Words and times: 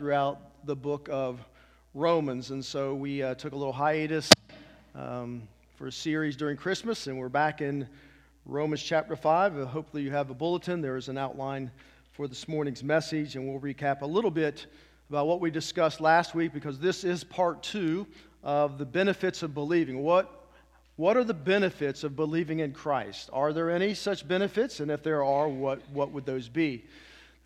throughout 0.00 0.64
the 0.64 0.74
book 0.74 1.10
of 1.12 1.44
Romans. 1.92 2.52
And 2.52 2.64
so 2.64 2.94
we 2.94 3.22
uh, 3.22 3.34
took 3.34 3.52
a 3.52 3.54
little 3.54 3.70
hiatus 3.70 4.30
um, 4.94 5.42
for 5.76 5.88
a 5.88 5.92
series 5.92 6.36
during 6.36 6.56
Christmas, 6.56 7.06
and 7.06 7.18
we're 7.18 7.28
back 7.28 7.60
in 7.60 7.86
Romans 8.46 8.82
chapter 8.82 9.14
5. 9.14 9.58
Uh, 9.58 9.66
hopefully, 9.66 10.02
you 10.02 10.10
have 10.10 10.30
a 10.30 10.34
bulletin. 10.34 10.80
There 10.80 10.96
is 10.96 11.10
an 11.10 11.18
outline 11.18 11.70
for 12.12 12.26
this 12.26 12.48
morning's 12.48 12.82
message, 12.82 13.36
and 13.36 13.46
we'll 13.46 13.60
recap 13.60 14.00
a 14.00 14.06
little 14.06 14.30
bit 14.30 14.68
about 15.10 15.26
what 15.26 15.38
we 15.38 15.50
discussed 15.50 16.00
last 16.00 16.34
week 16.34 16.54
because 16.54 16.78
this 16.78 17.04
is 17.04 17.22
part 17.22 17.62
two 17.62 18.06
of 18.42 18.78
the 18.78 18.86
benefits 18.86 19.42
of 19.42 19.52
believing. 19.52 20.02
What, 20.02 20.46
what 20.96 21.18
are 21.18 21.24
the 21.24 21.34
benefits 21.34 22.04
of 22.04 22.16
believing 22.16 22.60
in 22.60 22.72
Christ? 22.72 23.28
Are 23.34 23.52
there 23.52 23.70
any 23.70 23.92
such 23.92 24.26
benefits? 24.26 24.80
And 24.80 24.90
if 24.90 25.02
there 25.02 25.22
are, 25.22 25.46
what, 25.46 25.86
what 25.90 26.10
would 26.10 26.24
those 26.24 26.48
be? 26.48 26.86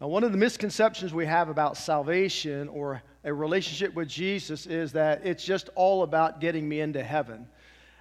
Now, 0.05 0.09
one 0.09 0.23
of 0.23 0.33
the 0.33 0.37
misconceptions 0.39 1.15
we 1.15 1.25
have 1.25 1.49
about 1.49 1.79
salvation 1.79 2.69
or 2.69 3.03
a 3.25 3.33
relationship 3.33 3.95
with 3.95 4.07
Jesus 4.07 4.67
is 4.67 4.93
that 4.93 5.25
it's 5.25 5.43
just 5.43 5.71
all 5.77 6.03
about 6.03 6.43
getting 6.43 6.69
me 6.69 6.83
into 6.83 7.03
heaven. 7.03 7.47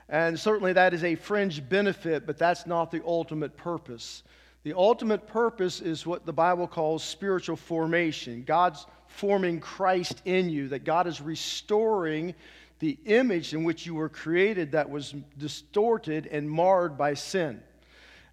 And 0.10 0.38
certainly 0.38 0.74
that 0.74 0.94
is 0.94 1.06
a 1.06 1.16
fringe 1.16 1.70
benefit, 1.70 2.26
but 2.28 2.38
that's 2.38 2.68
not 2.68 2.92
the 2.92 3.02
ultimate 3.06 3.56
purpose. 3.56 4.24
The 4.64 4.74
ultimate 4.74 5.28
purpose 5.28 5.80
is 5.80 6.06
what 6.06 6.26
the 6.26 6.34
Bible 6.34 6.68
calls 6.68 7.06
spiritual 7.06 7.56
formation. 7.56 8.44
God's 8.44 8.86
forming 9.08 9.62
Christ 9.62 10.22
in 10.26 10.50
you, 10.50 10.68
that 10.68 10.84
God 10.84 11.08
is 11.08 11.22
restoring 11.22 12.36
the 12.80 12.98
image 13.06 13.54
in 13.54 13.64
which 13.64 13.86
you 13.86 13.96
were 13.96 14.10
created 14.10 14.74
that 14.74 14.90
was 14.90 15.16
distorted 15.38 16.28
and 16.28 16.52
marred 16.52 16.98
by 16.98 17.14
sin. 17.14 17.64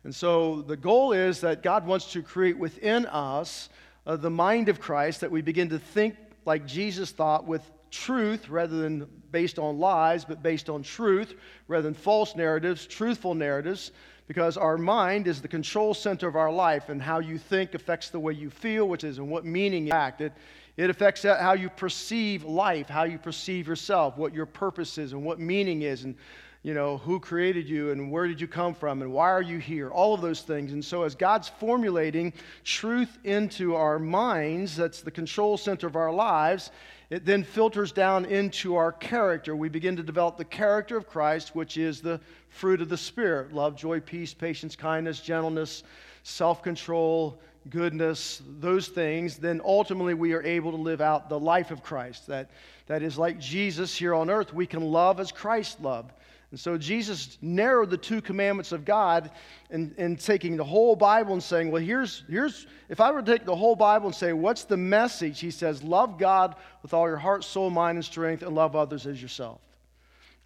And 0.04 0.14
so 0.14 0.62
the 0.62 0.76
goal 0.76 1.12
is 1.12 1.40
that 1.42 1.62
God 1.62 1.86
wants 1.86 2.12
to 2.12 2.22
create 2.22 2.58
within 2.58 3.06
us 3.06 3.68
uh, 4.06 4.16
the 4.16 4.30
mind 4.30 4.68
of 4.68 4.80
Christ, 4.80 5.20
that 5.20 5.30
we 5.30 5.42
begin 5.42 5.68
to 5.70 5.78
think 5.78 6.16
like 6.46 6.66
Jesus 6.66 7.10
thought 7.10 7.46
with 7.46 7.62
truth 7.90 8.48
rather 8.48 8.78
than 8.78 9.06
based 9.30 9.58
on 9.58 9.78
lies, 9.78 10.24
but 10.24 10.42
based 10.42 10.70
on 10.70 10.82
truth 10.82 11.34
rather 11.68 11.82
than 11.82 11.94
false 11.94 12.34
narratives, 12.34 12.86
truthful 12.86 13.34
narratives, 13.34 13.92
because 14.26 14.56
our 14.56 14.78
mind 14.78 15.26
is 15.26 15.42
the 15.42 15.48
control 15.48 15.92
center 15.92 16.28
of 16.28 16.36
our 16.36 16.52
life, 16.52 16.88
and 16.88 17.02
how 17.02 17.18
you 17.18 17.36
think 17.36 17.74
affects 17.74 18.10
the 18.10 18.20
way 18.20 18.32
you 18.32 18.48
feel, 18.48 18.88
which 18.88 19.02
is 19.02 19.18
in 19.18 19.28
what 19.28 19.44
meaning 19.44 19.86
you 19.86 19.92
act. 19.92 20.20
It, 20.20 20.32
it 20.76 20.88
affects 20.88 21.24
how 21.24 21.54
you 21.54 21.68
perceive 21.68 22.44
life, 22.44 22.88
how 22.88 23.02
you 23.02 23.18
perceive 23.18 23.66
yourself, 23.66 24.16
what 24.16 24.32
your 24.32 24.46
purpose 24.46 24.98
is, 24.98 25.12
and 25.12 25.24
what 25.24 25.40
meaning 25.40 25.82
is. 25.82 26.04
And 26.04 26.14
you 26.62 26.74
know, 26.74 26.98
who 26.98 27.18
created 27.18 27.68
you 27.68 27.90
and 27.90 28.10
where 28.10 28.28
did 28.28 28.40
you 28.40 28.46
come 28.46 28.74
from 28.74 29.00
and 29.00 29.12
why 29.12 29.30
are 29.30 29.40
you 29.40 29.58
here? 29.58 29.90
All 29.90 30.12
of 30.12 30.20
those 30.20 30.42
things. 30.42 30.72
And 30.72 30.84
so, 30.84 31.04
as 31.04 31.14
God's 31.14 31.48
formulating 31.48 32.34
truth 32.64 33.18
into 33.24 33.74
our 33.74 33.98
minds, 33.98 34.76
that's 34.76 35.00
the 35.00 35.10
control 35.10 35.56
center 35.56 35.86
of 35.86 35.96
our 35.96 36.12
lives, 36.12 36.70
it 37.08 37.24
then 37.24 37.44
filters 37.44 37.92
down 37.92 38.26
into 38.26 38.76
our 38.76 38.92
character. 38.92 39.56
We 39.56 39.70
begin 39.70 39.96
to 39.96 40.02
develop 40.02 40.36
the 40.36 40.44
character 40.44 40.96
of 40.98 41.08
Christ, 41.08 41.56
which 41.56 41.78
is 41.78 42.00
the 42.02 42.20
fruit 42.50 42.82
of 42.82 42.90
the 42.90 42.96
Spirit 42.96 43.54
love, 43.54 43.74
joy, 43.74 44.00
peace, 44.00 44.34
patience, 44.34 44.76
kindness, 44.76 45.20
gentleness, 45.20 45.82
self 46.24 46.62
control, 46.62 47.40
goodness, 47.70 48.42
those 48.60 48.86
things. 48.88 49.38
Then 49.38 49.62
ultimately, 49.64 50.12
we 50.12 50.34
are 50.34 50.42
able 50.42 50.72
to 50.72 50.76
live 50.76 51.00
out 51.00 51.30
the 51.30 51.40
life 51.40 51.70
of 51.70 51.82
Christ. 51.82 52.26
That, 52.26 52.50
that 52.86 53.02
is 53.02 53.16
like 53.16 53.40
Jesus 53.40 53.96
here 53.96 54.14
on 54.14 54.28
earth, 54.28 54.52
we 54.52 54.66
can 54.66 54.82
love 54.82 55.20
as 55.20 55.32
Christ 55.32 55.80
loved. 55.80 56.12
And 56.50 56.58
so 56.58 56.76
Jesus 56.76 57.38
narrowed 57.40 57.90
the 57.90 57.96
two 57.96 58.20
commandments 58.20 58.72
of 58.72 58.84
God 58.84 59.30
in 59.70 60.16
taking 60.16 60.56
the 60.56 60.64
whole 60.64 60.96
Bible 60.96 61.32
and 61.32 61.42
saying, 61.42 61.70
well, 61.70 61.82
here's, 61.82 62.24
here's, 62.28 62.66
if 62.88 63.00
I 63.00 63.12
were 63.12 63.22
to 63.22 63.32
take 63.32 63.46
the 63.46 63.54
whole 63.54 63.76
Bible 63.76 64.06
and 64.06 64.14
say, 64.14 64.32
what's 64.32 64.64
the 64.64 64.76
message? 64.76 65.38
He 65.38 65.52
says, 65.52 65.84
love 65.84 66.18
God 66.18 66.56
with 66.82 66.92
all 66.92 67.06
your 67.06 67.18
heart, 67.18 67.44
soul, 67.44 67.70
mind, 67.70 67.98
and 67.98 68.04
strength, 68.04 68.42
and 68.42 68.54
love 68.54 68.74
others 68.74 69.06
as 69.06 69.22
yourself. 69.22 69.60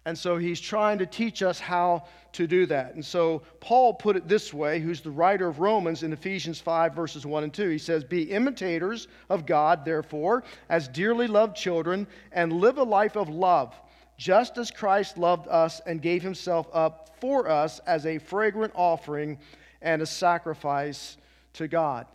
And 0.07 0.15
so 0.15 0.37
he's 0.37 0.61
trying 0.61 0.99
to 0.99 1.07
teach 1.07 1.41
us 1.41 1.59
how 1.59 2.05
to 2.33 2.45
do 2.45 2.67
that. 2.67 2.93
And 2.93 3.03
so 3.03 3.41
Paul 3.59 3.95
put 3.95 4.15
it 4.15 4.27
this 4.27 4.53
way, 4.53 4.79
who's 4.79 5.01
the 5.01 5.09
writer 5.09 5.47
of 5.47 5.59
Romans 5.59 6.03
in 6.03 6.13
Ephesians 6.13 6.59
5, 6.59 6.93
verses 6.93 7.25
1 7.25 7.45
and 7.45 7.51
2. 7.51 7.69
He 7.69 7.79
says, 7.79 8.03
Be 8.03 8.29
imitators 8.29 9.07
of 9.31 9.47
God, 9.47 9.83
therefore, 9.83 10.43
as 10.69 10.87
dearly 10.87 11.25
loved 11.25 11.57
children, 11.57 12.05
and 12.31 12.53
live 12.53 12.77
a 12.77 12.83
life 12.83 13.15
of 13.15 13.29
love 13.29 13.73
just 14.17 14.57
as 14.57 14.71
Christ 14.71 15.17
loved 15.17 15.47
us 15.47 15.81
and 15.85 16.01
gave 16.01 16.21
himself 16.21 16.67
up 16.73 17.15
for 17.19 17.49
us 17.49 17.79
as 17.79 18.05
a 18.05 18.17
fragrant 18.17 18.73
offering 18.75 19.37
and 19.81 20.01
a 20.01 20.05
sacrifice 20.05 21.17
to 21.53 21.67
God. 21.67 22.07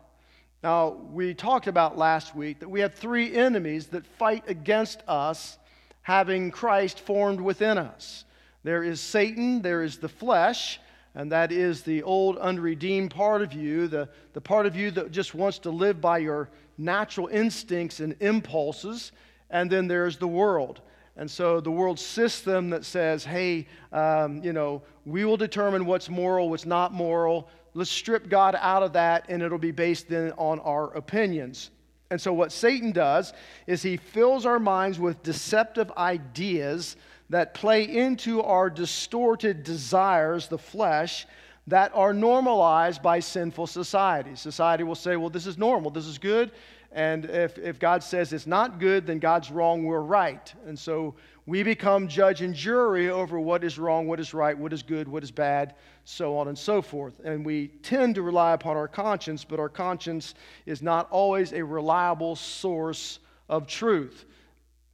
Now, 0.62 0.90
we 1.10 1.32
talked 1.32 1.66
about 1.66 1.96
last 1.96 2.34
week 2.34 2.60
that 2.60 2.68
we 2.68 2.80
have 2.80 2.94
three 2.94 3.34
enemies 3.34 3.86
that 3.88 4.06
fight 4.06 4.44
against 4.46 5.02
us 5.08 5.58
having 6.02 6.50
Christ 6.50 7.00
formed 7.00 7.40
within 7.40 7.78
us. 7.78 8.24
There 8.62 8.82
is 8.82 9.00
Satan, 9.00 9.62
there 9.62 9.82
is 9.82 9.98
the 9.98 10.08
flesh, 10.08 10.80
and 11.14 11.32
that 11.32 11.50
is 11.50 11.82
the 11.82 12.02
old 12.02 12.36
unredeemed 12.36 13.10
part 13.10 13.42
of 13.42 13.52
you, 13.52 13.88
the, 13.88 14.08
the 14.32 14.40
part 14.40 14.66
of 14.66 14.76
you 14.76 14.90
that 14.92 15.10
just 15.10 15.34
wants 15.34 15.58
to 15.60 15.70
live 15.70 16.00
by 16.00 16.18
your 16.18 16.50
natural 16.76 17.26
instincts 17.28 18.00
and 18.00 18.14
impulses, 18.20 19.12
and 19.48 19.70
then 19.70 19.88
there's 19.88 20.18
the 20.18 20.28
world. 20.28 20.80
And 21.20 21.30
so 21.30 21.60
the 21.60 21.70
world 21.70 21.98
system 21.98 22.70
that 22.70 22.86
says, 22.86 23.24
hey, 23.24 23.66
um, 23.92 24.42
you 24.42 24.54
know, 24.54 24.80
we 25.04 25.26
will 25.26 25.36
determine 25.36 25.84
what's 25.84 26.08
moral, 26.08 26.48
what's 26.48 26.64
not 26.64 26.94
moral. 26.94 27.50
Let's 27.74 27.90
strip 27.90 28.30
God 28.30 28.56
out 28.58 28.82
of 28.82 28.94
that, 28.94 29.26
and 29.28 29.42
it'll 29.42 29.58
be 29.58 29.70
based 29.70 30.08
then 30.08 30.32
on 30.38 30.60
our 30.60 30.96
opinions. 30.96 31.72
And 32.10 32.18
so 32.18 32.32
what 32.32 32.52
Satan 32.52 32.90
does 32.90 33.34
is 33.66 33.82
he 33.82 33.98
fills 33.98 34.46
our 34.46 34.58
minds 34.58 34.98
with 34.98 35.22
deceptive 35.22 35.92
ideas 35.98 36.96
that 37.28 37.52
play 37.52 37.84
into 37.84 38.42
our 38.42 38.70
distorted 38.70 39.62
desires, 39.62 40.48
the 40.48 40.56
flesh, 40.56 41.26
that 41.66 41.92
are 41.94 42.14
normalized 42.14 43.02
by 43.02 43.20
sinful 43.20 43.66
society. 43.66 44.34
Society 44.36 44.84
will 44.84 44.94
say, 44.94 45.16
well, 45.16 45.28
this 45.28 45.46
is 45.46 45.58
normal, 45.58 45.90
this 45.90 46.06
is 46.06 46.16
good, 46.16 46.50
and 46.92 47.24
if, 47.26 47.56
if 47.58 47.78
God 47.78 48.02
says 48.02 48.32
it's 48.32 48.46
not 48.46 48.80
good, 48.80 49.06
then 49.06 49.20
God's 49.20 49.50
wrong, 49.50 49.84
we're 49.84 50.00
right. 50.00 50.52
And 50.66 50.76
so 50.76 51.14
we 51.46 51.62
become 51.62 52.08
judge 52.08 52.42
and 52.42 52.52
jury 52.52 53.10
over 53.10 53.38
what 53.38 53.62
is 53.62 53.78
wrong, 53.78 54.08
what 54.08 54.18
is 54.18 54.34
right, 54.34 54.58
what 54.58 54.72
is 54.72 54.82
good, 54.82 55.06
what 55.06 55.22
is 55.22 55.30
bad, 55.30 55.76
so 56.04 56.36
on 56.36 56.48
and 56.48 56.58
so 56.58 56.82
forth. 56.82 57.14
And 57.24 57.44
we 57.44 57.68
tend 57.82 58.16
to 58.16 58.22
rely 58.22 58.54
upon 58.54 58.76
our 58.76 58.88
conscience, 58.88 59.44
but 59.44 59.60
our 59.60 59.68
conscience 59.68 60.34
is 60.66 60.82
not 60.82 61.08
always 61.10 61.52
a 61.52 61.64
reliable 61.64 62.34
source 62.34 63.20
of 63.48 63.68
truth 63.68 64.24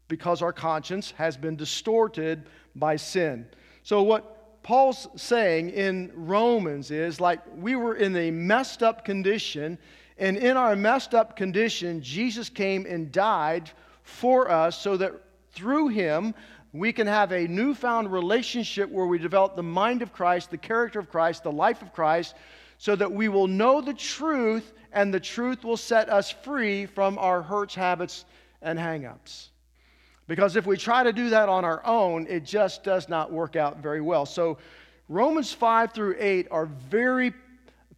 because 0.09 0.43
our 0.43 0.53
conscience 0.53 1.13
has 1.13 1.37
been 1.37 1.57
distorted 1.57 2.47
by 2.75 2.97
sin. 2.97 3.47
So, 3.83 4.03
what 4.03 4.63
Paul's 4.63 5.09
saying 5.17 5.71
in 5.71 6.11
Romans 6.15 6.91
is 6.91 7.21
like 7.21 7.41
we 7.57 7.77
were 7.77 7.95
in 7.95 8.15
a 8.17 8.31
messed 8.31 8.83
up 8.83 9.05
condition 9.05 9.79
and 10.19 10.37
in 10.37 10.57
our 10.57 10.75
messed 10.77 11.15
up 11.15 11.37
condition, 11.37 12.01
Jesus 12.03 12.49
came 12.49 12.87
and 12.87 13.13
died 13.13 13.71
for 14.03 14.51
us 14.51 14.81
so 14.81 14.97
that 14.97 15.13
through 15.53 15.89
him 15.89 16.35
we 16.73 16.93
can 16.93 17.07
have 17.07 17.33
a 17.33 17.47
newfound 17.49 18.13
relationship 18.13 18.91
where 18.91 19.07
we 19.07 19.19
develop 19.19 19.57
the 19.57 19.63
mind 19.63 20.03
of 20.03 20.13
Christ, 20.13 20.51
the 20.51 20.59
character 20.59 20.99
of 20.99 21.11
Christ, 21.11 21.43
the 21.43 21.53
life 21.53 21.83
of 21.83 21.93
Christ, 21.93 22.35
so 22.79 22.95
that 22.97 23.11
we 23.11 23.29
will 23.29 23.47
know 23.47 23.81
the 23.81 23.95
truth 23.95 24.73
and 24.93 25.13
the 25.13 25.21
truth 25.21 25.65
will 25.65 25.77
set 25.77 26.09
us 26.09 26.31
free 26.31 26.87
from 26.87 27.19
our 27.19 27.43
hurts, 27.43 27.75
habits, 27.75 28.25
and 28.63 28.79
hangups. 28.79 29.49
Because 30.27 30.57
if 30.57 30.67
we 30.67 30.77
try 30.77 31.03
to 31.03 31.13
do 31.13 31.31
that 31.31 31.49
on 31.49 31.65
our 31.65 31.85
own, 31.87 32.27
it 32.29 32.45
just 32.45 32.83
does 32.83 33.09
not 33.09 33.33
work 33.33 33.57
out 33.57 33.79
very 33.79 34.01
well. 34.01 34.27
So, 34.27 34.59
Romans 35.09 35.53
5 35.53 35.93
through 35.93 36.17
8 36.19 36.49
are 36.51 36.67
very 36.67 37.33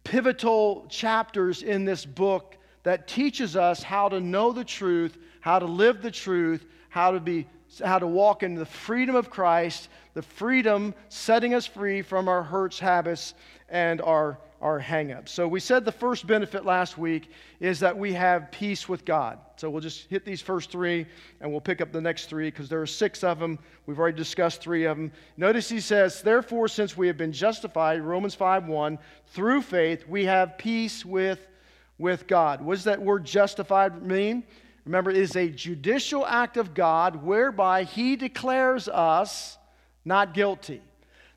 pivotal 0.03 0.85
chapters 0.89 1.63
in 1.63 1.85
this 1.85 2.05
book 2.05 2.57
that 2.83 3.07
teaches 3.07 3.55
us 3.55 3.83
how 3.83 4.09
to 4.09 4.19
know 4.19 4.51
the 4.51 4.63
truth, 4.63 5.17
how 5.41 5.59
to 5.59 5.65
live 5.65 6.01
the 6.01 6.11
truth, 6.11 6.65
how 6.89 7.11
to 7.11 7.19
be 7.19 7.47
how 7.83 7.99
to 7.99 8.07
walk 8.07 8.41
in 8.41 8.55
the 8.55 8.65
freedom 8.65 9.15
of 9.15 9.29
Christ, 9.29 9.89
the 10.15 10.23
freedom 10.23 10.95
setting 11.07 11.53
us 11.53 11.67
free 11.67 12.01
from 12.01 12.27
our 12.27 12.41
hurts, 12.41 12.79
habits, 12.79 13.35
and 13.69 14.01
our 14.01 14.39
our 14.61 14.79
hangups. 14.79 15.29
So 15.29 15.47
we 15.47 15.59
said 15.59 15.85
the 15.85 15.91
first 15.91 16.27
benefit 16.27 16.65
last 16.65 16.97
week 16.97 17.31
is 17.59 17.79
that 17.79 17.97
we 17.97 18.13
have 18.13 18.51
peace 18.51 18.89
with 18.89 19.05
God. 19.05 19.39
So 19.55 19.69
we'll 19.69 19.81
just 19.81 20.09
hit 20.09 20.25
these 20.25 20.41
first 20.41 20.71
three 20.71 21.05
and 21.39 21.49
we'll 21.49 21.61
pick 21.61 21.79
up 21.81 21.91
the 21.91 22.01
next 22.01 22.25
three 22.25 22.49
because 22.49 22.67
there 22.67 22.81
are 22.81 22.87
six 22.87 23.23
of 23.23 23.39
them. 23.39 23.57
We've 23.85 23.99
already 23.99 24.17
discussed 24.17 24.61
three 24.61 24.85
of 24.85 24.97
them. 24.97 25.11
Notice 25.37 25.69
he 25.69 25.79
says, 25.79 26.21
Therefore, 26.21 26.67
since 26.67 26.97
we 26.97 27.07
have 27.07 27.17
been 27.17 27.31
justified, 27.31 28.01
Romans 28.01 28.35
5 28.35 28.67
1, 28.67 28.99
through 29.27 29.61
faith, 29.61 30.07
we 30.07 30.25
have 30.25 30.57
peace 30.57 31.05
with, 31.05 31.47
with 31.97 32.27
God. 32.27 32.61
What 32.61 32.75
does 32.75 32.83
that 32.83 33.01
word 33.01 33.25
justified 33.25 34.01
mean? 34.01 34.43
Remember, 34.85 35.11
it 35.11 35.17
is 35.17 35.35
a 35.35 35.47
judicial 35.49 36.25
act 36.25 36.57
of 36.57 36.73
God 36.73 37.23
whereby 37.23 37.83
he 37.83 38.15
declares 38.15 38.87
us 38.87 39.57
not 40.03 40.33
guilty. 40.33 40.81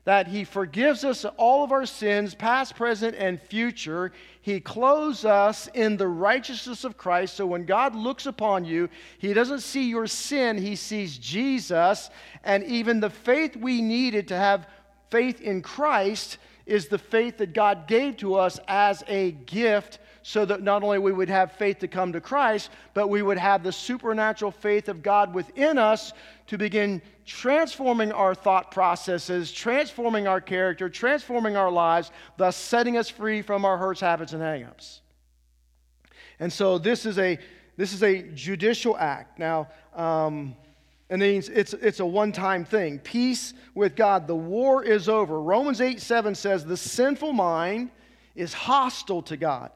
That 0.05 0.27
He 0.27 0.43
forgives 0.43 1.03
us 1.03 1.25
all 1.37 1.63
of 1.63 1.71
our 1.71 1.85
sins, 1.85 2.35
past, 2.35 2.75
present, 2.75 3.15
and 3.15 3.41
future. 3.41 4.11
He 4.41 4.59
clothes 4.59 5.23
us 5.23 5.67
in 5.73 5.95
the 5.95 6.07
righteousness 6.07 6.83
of 6.83 6.97
Christ. 6.97 7.35
So 7.35 7.45
when 7.45 7.65
God 7.65 7.95
looks 7.95 8.25
upon 8.25 8.65
you, 8.65 8.89
He 9.17 9.33
doesn't 9.33 9.61
see 9.61 9.89
your 9.89 10.07
sin, 10.07 10.57
He 10.57 10.75
sees 10.75 11.17
Jesus. 11.17 12.09
And 12.43 12.63
even 12.65 12.99
the 12.99 13.09
faith 13.09 13.55
we 13.55 13.81
needed 13.81 14.27
to 14.29 14.35
have 14.35 14.67
faith 15.09 15.39
in 15.41 15.61
Christ 15.61 16.37
is 16.65 16.87
the 16.87 16.97
faith 16.97 17.37
that 17.37 17.53
God 17.53 17.87
gave 17.87 18.17
to 18.17 18.35
us 18.35 18.59
as 18.67 19.03
a 19.07 19.31
gift 19.31 19.99
so 20.23 20.45
that 20.45 20.63
not 20.63 20.83
only 20.83 20.97
we 20.97 21.11
would 21.11 21.29
have 21.29 21.51
faith 21.51 21.79
to 21.79 21.87
come 21.87 22.13
to 22.13 22.21
Christ, 22.21 22.69
but 22.93 23.09
we 23.09 23.21
would 23.21 23.37
have 23.37 23.61
the 23.61 23.71
supernatural 23.71 24.51
faith 24.51 24.89
of 24.89 25.03
God 25.03 25.33
within 25.33 25.77
us 25.77 26.13
to 26.47 26.57
begin 26.57 27.01
transforming 27.25 28.11
our 28.11 28.33
thought 28.33 28.71
processes, 28.71 29.51
transforming 29.51 30.27
our 30.27 30.41
character, 30.41 30.89
transforming 30.89 31.55
our 31.55 31.69
lives, 31.69 32.11
thus 32.37 32.55
setting 32.55 32.97
us 32.97 33.09
free 33.09 33.41
from 33.41 33.65
our 33.65 33.77
hurts, 33.77 33.99
habits, 33.99 34.33
and 34.33 34.41
hangups. 34.41 35.01
And 36.39 36.51
so 36.51 36.77
this 36.77 37.05
is 37.05 37.19
a 37.19 37.37
this 37.75 37.91
is 37.93 38.03
a 38.03 38.21
judicial 38.21 38.95
act. 38.97 39.39
Now, 39.39 39.67
um, 39.95 40.55
it 41.09 41.17
means 41.17 41.49
it's, 41.49 41.73
it's 41.73 41.99
a 41.99 42.05
one 42.05 42.31
time 42.31 42.65
thing. 42.65 42.99
Peace 42.99 43.53
with 43.75 43.95
God. 43.95 44.27
The 44.27 44.35
war 44.35 44.83
is 44.83 45.09
over. 45.09 45.41
Romans 45.41 45.81
8 45.81 45.99
7 45.99 46.35
says, 46.35 46.65
The 46.65 46.77
sinful 46.77 47.33
mind 47.33 47.91
is 48.35 48.53
hostile 48.53 49.21
to 49.23 49.37
God. 49.37 49.71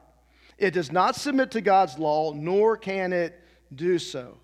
It 0.58 0.72
does 0.72 0.90
not 0.90 1.14
submit 1.14 1.52
to 1.52 1.60
God's 1.60 1.98
law, 1.98 2.32
nor 2.32 2.76
can 2.76 3.12
it 3.12 3.40
do 3.74 3.98
so. 3.98 4.36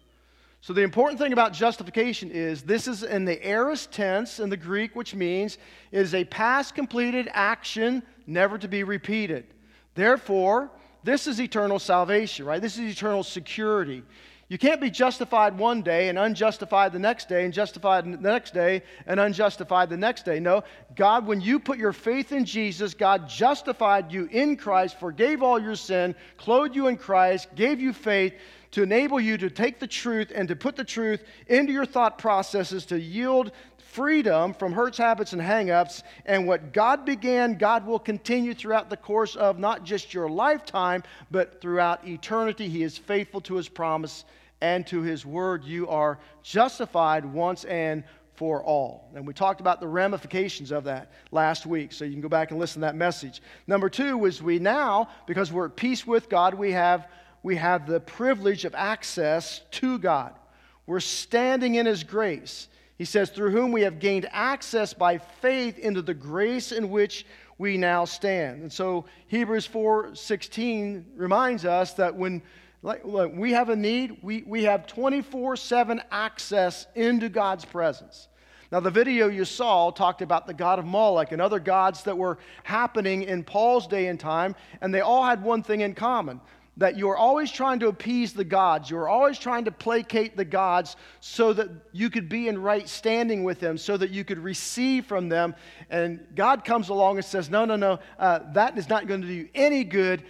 So, 0.60 0.72
the 0.72 0.82
important 0.82 1.20
thing 1.20 1.34
about 1.34 1.52
justification 1.52 2.30
is 2.30 2.62
this 2.62 2.88
is 2.88 3.02
in 3.02 3.26
the 3.26 3.44
aorist 3.46 3.92
tense 3.92 4.40
in 4.40 4.48
the 4.48 4.56
Greek, 4.56 4.96
which 4.96 5.14
means 5.14 5.58
it 5.92 6.00
is 6.00 6.14
a 6.14 6.24
past 6.24 6.74
completed 6.74 7.28
action 7.32 8.02
never 8.26 8.56
to 8.56 8.68
be 8.68 8.82
repeated. 8.82 9.44
Therefore, 9.94 10.70
this 11.02 11.26
is 11.26 11.38
eternal 11.38 11.78
salvation, 11.78 12.46
right? 12.46 12.62
This 12.62 12.78
is 12.78 12.90
eternal 12.90 13.22
security. 13.22 14.02
You 14.48 14.58
can't 14.58 14.80
be 14.80 14.90
justified 14.90 15.56
one 15.56 15.82
day 15.82 16.08
and 16.08 16.18
unjustified 16.18 16.92
the 16.92 16.98
next 16.98 17.28
day, 17.28 17.44
and 17.44 17.52
justified 17.52 18.04
the 18.04 18.16
next 18.16 18.52
day 18.52 18.82
and 19.06 19.18
unjustified 19.18 19.88
the 19.88 19.96
next 19.96 20.24
day. 20.24 20.38
No, 20.38 20.64
God, 20.94 21.26
when 21.26 21.40
you 21.40 21.58
put 21.58 21.78
your 21.78 21.94
faith 21.94 22.30
in 22.30 22.44
Jesus, 22.44 22.92
God 22.92 23.28
justified 23.28 24.12
you 24.12 24.28
in 24.30 24.56
Christ, 24.56 25.00
forgave 25.00 25.42
all 25.42 25.58
your 25.58 25.76
sin, 25.76 26.14
clothed 26.36 26.76
you 26.76 26.88
in 26.88 26.96
Christ, 26.96 27.48
gave 27.54 27.80
you 27.80 27.92
faith 27.92 28.34
to 28.72 28.82
enable 28.82 29.20
you 29.20 29.38
to 29.38 29.48
take 29.48 29.78
the 29.78 29.86
truth 29.86 30.32
and 30.34 30.48
to 30.48 30.56
put 30.56 30.76
the 30.76 30.84
truth 30.84 31.22
into 31.46 31.72
your 31.72 31.86
thought 31.86 32.18
processes 32.18 32.84
to 32.86 33.00
yield 33.00 33.52
freedom 33.94 34.52
from 34.52 34.72
hurts, 34.72 34.98
habits, 34.98 35.32
and 35.32 35.40
hangups. 35.40 36.02
And 36.26 36.46
what 36.46 36.72
God 36.72 37.04
began, 37.04 37.56
God 37.56 37.86
will 37.86 38.00
continue 38.00 38.52
throughout 38.52 38.90
the 38.90 38.96
course 38.96 39.36
of 39.36 39.58
not 39.58 39.84
just 39.84 40.12
your 40.12 40.28
lifetime, 40.28 41.04
but 41.30 41.60
throughout 41.60 42.06
eternity. 42.06 42.68
He 42.68 42.82
is 42.82 42.98
faithful 42.98 43.40
to 43.42 43.54
his 43.54 43.68
promise 43.68 44.24
and 44.60 44.84
to 44.88 45.02
his 45.02 45.24
word. 45.24 45.64
You 45.64 45.88
are 45.88 46.18
justified 46.42 47.24
once 47.24 47.64
and 47.64 48.02
for 48.34 48.64
all. 48.64 49.10
And 49.14 49.24
we 49.26 49.32
talked 49.32 49.60
about 49.60 49.78
the 49.78 49.86
ramifications 49.86 50.72
of 50.72 50.84
that 50.84 51.12
last 51.30 51.64
week, 51.64 51.92
so 51.92 52.04
you 52.04 52.12
can 52.12 52.20
go 52.20 52.28
back 52.28 52.50
and 52.50 52.58
listen 52.58 52.80
to 52.80 52.86
that 52.86 52.96
message. 52.96 53.40
Number 53.68 53.88
two 53.88 54.18
was 54.18 54.42
we 54.42 54.58
now, 54.58 55.08
because 55.26 55.52
we're 55.52 55.66
at 55.66 55.76
peace 55.76 56.04
with 56.04 56.28
God, 56.28 56.54
we 56.54 56.72
have, 56.72 57.06
we 57.44 57.54
have 57.54 57.86
the 57.86 58.00
privilege 58.00 58.64
of 58.64 58.74
access 58.74 59.60
to 59.72 59.98
God. 60.00 60.34
We're 60.84 60.98
standing 60.98 61.76
in 61.76 61.86
his 61.86 62.02
grace. 62.02 62.66
He 62.96 63.04
says, 63.04 63.30
through 63.30 63.50
whom 63.50 63.72
we 63.72 63.82
have 63.82 63.98
gained 63.98 64.28
access 64.30 64.94
by 64.94 65.18
faith 65.18 65.78
into 65.78 66.00
the 66.00 66.14
grace 66.14 66.70
in 66.70 66.90
which 66.90 67.26
we 67.58 67.76
now 67.76 68.04
stand. 68.04 68.62
And 68.62 68.72
so 68.72 69.04
Hebrews 69.26 69.66
4:16 69.68 71.04
reminds 71.16 71.64
us 71.64 71.94
that 71.94 72.14
when 72.14 72.42
like, 72.82 73.02
look, 73.02 73.32
we 73.34 73.52
have 73.52 73.70
a 73.70 73.76
need, 73.76 74.18
we, 74.20 74.42
we 74.46 74.64
have 74.64 74.86
24 74.86 75.56
7 75.56 76.02
access 76.10 76.86
into 76.94 77.30
God's 77.30 77.64
presence. 77.64 78.28
Now, 78.70 78.80
the 78.80 78.90
video 78.90 79.28
you 79.28 79.46
saw 79.46 79.90
talked 79.90 80.20
about 80.20 80.46
the 80.46 80.52
god 80.52 80.78
of 80.78 80.84
Moloch 80.84 81.32
and 81.32 81.40
other 81.40 81.60
gods 81.60 82.02
that 82.02 82.18
were 82.18 82.38
happening 82.62 83.22
in 83.22 83.42
Paul's 83.42 83.86
day 83.86 84.08
and 84.08 84.20
time, 84.20 84.54
and 84.82 84.92
they 84.92 85.00
all 85.00 85.24
had 85.24 85.42
one 85.42 85.62
thing 85.62 85.80
in 85.80 85.94
common 85.94 86.40
that 86.76 86.98
you're 86.98 87.16
always 87.16 87.50
trying 87.50 87.78
to 87.80 87.88
appease 87.88 88.32
the 88.32 88.44
gods. 88.44 88.90
You're 88.90 89.08
always 89.08 89.38
trying 89.38 89.64
to 89.66 89.70
placate 89.70 90.36
the 90.36 90.44
gods 90.44 90.96
so 91.20 91.52
that 91.52 91.70
you 91.92 92.10
could 92.10 92.28
be 92.28 92.48
in 92.48 92.60
right 92.60 92.88
standing 92.88 93.44
with 93.44 93.60
them, 93.60 93.78
so 93.78 93.96
that 93.96 94.10
you 94.10 94.24
could 94.24 94.38
receive 94.38 95.06
from 95.06 95.28
them. 95.28 95.54
And 95.90 96.26
God 96.34 96.64
comes 96.64 96.88
along 96.88 97.16
and 97.16 97.24
says, 97.24 97.48
No, 97.48 97.64
no, 97.64 97.76
no, 97.76 98.00
uh, 98.18 98.40
that 98.52 98.76
is 98.76 98.88
not 98.88 99.06
going 99.06 99.22
to 99.22 99.26
do 99.26 99.32
you 99.32 99.48
any 99.54 99.84
good. 99.84 100.24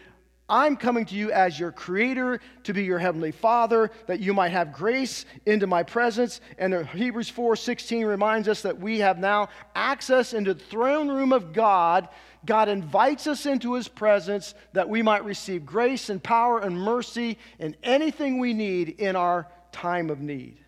I'm 0.48 0.76
coming 0.76 1.06
to 1.06 1.14
you 1.14 1.32
as 1.32 1.58
your 1.58 1.72
creator 1.72 2.38
to 2.64 2.72
be 2.74 2.84
your 2.84 2.98
heavenly 2.98 3.32
father, 3.32 3.90
that 4.06 4.20
you 4.20 4.34
might 4.34 4.50
have 4.50 4.72
grace 4.72 5.24
into 5.46 5.66
my 5.66 5.82
presence. 5.82 6.40
And 6.58 6.86
Hebrews 6.86 7.30
4:16 7.30 8.06
reminds 8.06 8.48
us 8.48 8.62
that 8.62 8.78
we 8.78 8.98
have 8.98 9.18
now 9.18 9.48
access 9.74 10.34
into 10.34 10.52
the 10.52 10.64
throne 10.64 11.08
room 11.08 11.32
of 11.32 11.52
God 11.52 12.08
God 12.44 12.68
invites 12.68 13.26
us 13.26 13.46
into 13.46 13.74
his 13.74 13.88
presence 13.88 14.54
that 14.72 14.88
we 14.88 15.02
might 15.02 15.24
receive 15.24 15.64
grace 15.64 16.10
and 16.10 16.22
power 16.22 16.60
and 16.60 16.78
mercy 16.78 17.38
and 17.58 17.76
anything 17.82 18.38
we 18.38 18.52
need 18.52 19.00
in 19.00 19.16
our 19.16 19.48
time 19.72 20.10
of 20.10 20.20
need. 20.20 20.58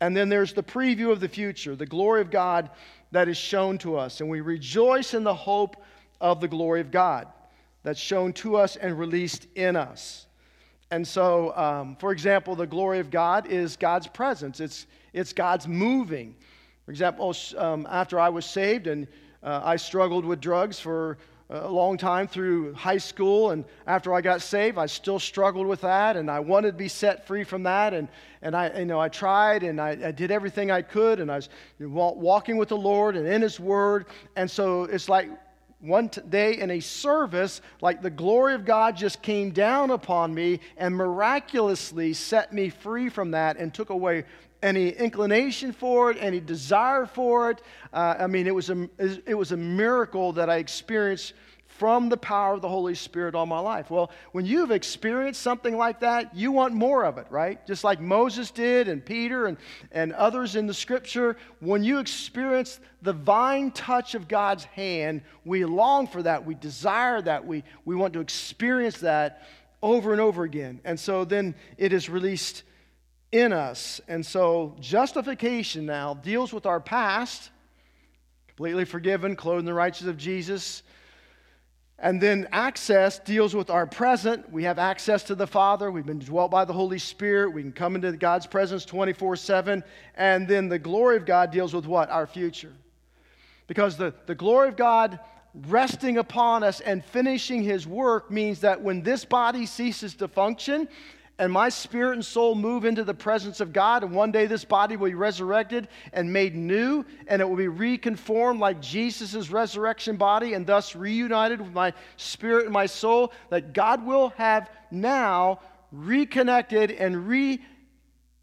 And 0.00 0.16
then 0.16 0.28
there's 0.28 0.52
the 0.52 0.64
preview 0.64 1.12
of 1.12 1.20
the 1.20 1.28
future, 1.28 1.76
the 1.76 1.86
glory 1.86 2.20
of 2.22 2.30
God 2.30 2.70
that 3.12 3.28
is 3.28 3.36
shown 3.36 3.78
to 3.78 3.96
us. 3.96 4.20
And 4.20 4.28
we 4.28 4.40
rejoice 4.40 5.14
in 5.14 5.22
the 5.22 5.34
hope 5.34 5.76
of 6.20 6.40
the 6.40 6.48
glory 6.48 6.80
of 6.80 6.90
God 6.90 7.28
that's 7.82 8.00
shown 8.00 8.32
to 8.34 8.56
us 8.56 8.76
and 8.76 8.98
released 8.98 9.46
in 9.54 9.76
us. 9.76 10.26
And 10.90 11.06
so, 11.06 11.56
um, 11.56 11.96
for 11.96 12.12
example, 12.12 12.54
the 12.54 12.66
glory 12.66 12.98
of 12.98 13.10
God 13.10 13.46
is 13.46 13.76
God's 13.76 14.06
presence, 14.06 14.60
it's, 14.60 14.86
it's 15.12 15.32
God's 15.32 15.66
moving. 15.66 16.34
For 16.84 16.90
example, 16.90 17.34
um, 17.56 17.86
after 17.90 18.18
I 18.18 18.28
was 18.28 18.44
saved 18.44 18.86
and 18.86 19.06
uh, 19.42 19.60
I 19.64 19.76
struggled 19.76 20.24
with 20.24 20.40
drugs 20.40 20.78
for 20.78 21.18
a 21.52 21.68
long 21.68 21.98
time 21.98 22.26
through 22.26 22.72
high 22.72 22.98
school, 22.98 23.50
and 23.50 23.64
after 23.86 24.14
I 24.14 24.22
got 24.22 24.40
saved, 24.40 24.78
I 24.78 24.86
still 24.86 25.18
struggled 25.18 25.66
with 25.66 25.82
that, 25.82 26.16
and 26.16 26.30
I 26.30 26.40
wanted 26.40 26.72
to 26.72 26.76
be 26.78 26.88
set 26.88 27.26
free 27.26 27.44
from 27.44 27.62
that, 27.64 27.92
and, 27.92 28.08
and 28.40 28.56
I, 28.56 28.78
you 28.78 28.86
know, 28.86 28.98
I 28.98 29.10
tried, 29.10 29.62
and 29.62 29.78
I, 29.78 29.90
I 29.90 30.12
did 30.12 30.30
everything 30.30 30.70
I 30.70 30.80
could, 30.80 31.20
and 31.20 31.30
I 31.30 31.36
was 31.36 31.50
walking 31.78 32.56
with 32.56 32.70
the 32.70 32.76
Lord 32.76 33.16
and 33.16 33.26
in 33.26 33.42
His 33.42 33.60
Word, 33.60 34.06
and 34.34 34.50
so 34.50 34.84
it's 34.84 35.10
like 35.10 35.28
one 35.82 36.08
day 36.28 36.58
in 36.58 36.70
a 36.70 36.80
service, 36.80 37.60
like 37.80 38.02
the 38.02 38.10
glory 38.10 38.54
of 38.54 38.64
God 38.64 38.96
just 38.96 39.20
came 39.20 39.50
down 39.50 39.90
upon 39.90 40.32
me 40.32 40.60
and 40.76 40.94
miraculously 40.94 42.12
set 42.12 42.52
me 42.52 42.70
free 42.70 43.08
from 43.08 43.32
that 43.32 43.56
and 43.56 43.74
took 43.74 43.90
away 43.90 44.24
any 44.62 44.90
inclination 44.90 45.72
for 45.72 46.12
it, 46.12 46.16
any 46.20 46.38
desire 46.38 47.04
for 47.04 47.50
it. 47.50 47.62
Uh, 47.92 48.14
I 48.16 48.28
mean, 48.28 48.46
it 48.46 48.54
was, 48.54 48.70
a, 48.70 48.88
it 48.98 49.36
was 49.36 49.50
a 49.50 49.56
miracle 49.56 50.32
that 50.34 50.48
I 50.48 50.58
experienced 50.58 51.34
from 51.78 52.08
the 52.08 52.16
power 52.16 52.54
of 52.54 52.60
the 52.60 52.68
Holy 52.68 52.94
Spirit 52.94 53.34
all 53.34 53.46
my 53.46 53.58
life. 53.58 53.90
Well, 53.90 54.10
when 54.32 54.44
you've 54.44 54.70
experienced 54.70 55.40
something 55.40 55.76
like 55.76 56.00
that, 56.00 56.34
you 56.34 56.52
want 56.52 56.74
more 56.74 57.04
of 57.04 57.18
it, 57.18 57.26
right? 57.30 57.64
Just 57.66 57.82
like 57.82 58.00
Moses 58.00 58.50
did 58.50 58.88
and 58.88 59.04
Peter 59.04 59.46
and, 59.46 59.56
and 59.90 60.12
others 60.12 60.54
in 60.54 60.66
the 60.66 60.74
scripture. 60.74 61.36
When 61.60 61.82
you 61.82 61.98
experience 61.98 62.78
the 63.00 63.14
vine 63.14 63.70
touch 63.70 64.14
of 64.14 64.28
God's 64.28 64.64
hand, 64.64 65.22
we 65.44 65.64
long 65.64 66.06
for 66.06 66.22
that. 66.22 66.44
We 66.44 66.54
desire 66.54 67.22
that. 67.22 67.46
We, 67.46 67.64
we 67.84 67.96
want 67.96 68.12
to 68.14 68.20
experience 68.20 68.98
that 68.98 69.42
over 69.82 70.12
and 70.12 70.20
over 70.20 70.44
again. 70.44 70.80
And 70.84 71.00
so 71.00 71.24
then 71.24 71.54
it 71.78 71.92
is 71.92 72.08
released 72.08 72.64
in 73.32 73.52
us. 73.52 74.00
And 74.08 74.24
so 74.24 74.76
justification 74.78 75.86
now 75.86 76.14
deals 76.14 76.52
with 76.52 76.66
our 76.66 76.80
past, 76.80 77.50
completely 78.46 78.84
forgiven, 78.84 79.36
clothed 79.36 79.60
in 79.60 79.64
the 79.64 79.74
righteousness 79.74 80.10
of 80.10 80.18
Jesus. 80.18 80.82
And 82.02 82.20
then 82.20 82.48
access 82.50 83.20
deals 83.20 83.54
with 83.54 83.70
our 83.70 83.86
present. 83.86 84.50
We 84.52 84.64
have 84.64 84.80
access 84.80 85.22
to 85.24 85.36
the 85.36 85.46
Father. 85.46 85.88
We've 85.88 86.04
been 86.04 86.18
dwelt 86.18 86.50
by 86.50 86.64
the 86.64 86.72
Holy 86.72 86.98
Spirit. 86.98 87.52
We 87.52 87.62
can 87.62 87.70
come 87.70 87.94
into 87.94 88.10
God's 88.16 88.44
presence 88.44 88.84
24 88.84 89.36
7. 89.36 89.84
And 90.16 90.48
then 90.48 90.68
the 90.68 90.80
glory 90.80 91.16
of 91.16 91.24
God 91.24 91.52
deals 91.52 91.72
with 91.72 91.86
what? 91.86 92.10
Our 92.10 92.26
future. 92.26 92.72
Because 93.68 93.96
the, 93.96 94.12
the 94.26 94.34
glory 94.34 94.68
of 94.68 94.76
God 94.76 95.20
resting 95.68 96.18
upon 96.18 96.64
us 96.64 96.80
and 96.80 97.04
finishing 97.04 97.62
His 97.62 97.86
work 97.86 98.32
means 98.32 98.60
that 98.62 98.82
when 98.82 99.02
this 99.02 99.24
body 99.24 99.64
ceases 99.64 100.16
to 100.16 100.26
function, 100.26 100.88
and 101.38 101.52
my 101.52 101.68
spirit 101.68 102.14
and 102.14 102.24
soul 102.24 102.54
move 102.54 102.84
into 102.84 103.04
the 103.04 103.14
presence 103.14 103.60
of 103.60 103.72
God, 103.72 104.04
and 104.04 104.12
one 104.12 104.32
day 104.32 104.46
this 104.46 104.64
body 104.64 104.96
will 104.96 105.08
be 105.08 105.14
resurrected 105.14 105.88
and 106.12 106.32
made 106.32 106.54
new, 106.54 107.04
and 107.26 107.42
it 107.42 107.48
will 107.48 107.56
be 107.56 107.68
reconformed 107.68 108.60
like 108.60 108.80
Jesus' 108.80 109.50
resurrection 109.50 110.16
body, 110.16 110.54
and 110.54 110.66
thus 110.66 110.94
reunited 110.94 111.60
with 111.60 111.72
my 111.72 111.92
spirit 112.16 112.64
and 112.64 112.72
my 112.72 112.86
soul, 112.86 113.32
that 113.50 113.72
God 113.72 114.04
will 114.06 114.30
have 114.36 114.70
now 114.90 115.60
reconnected 115.90 116.90
and 116.90 117.26
re 117.26 117.60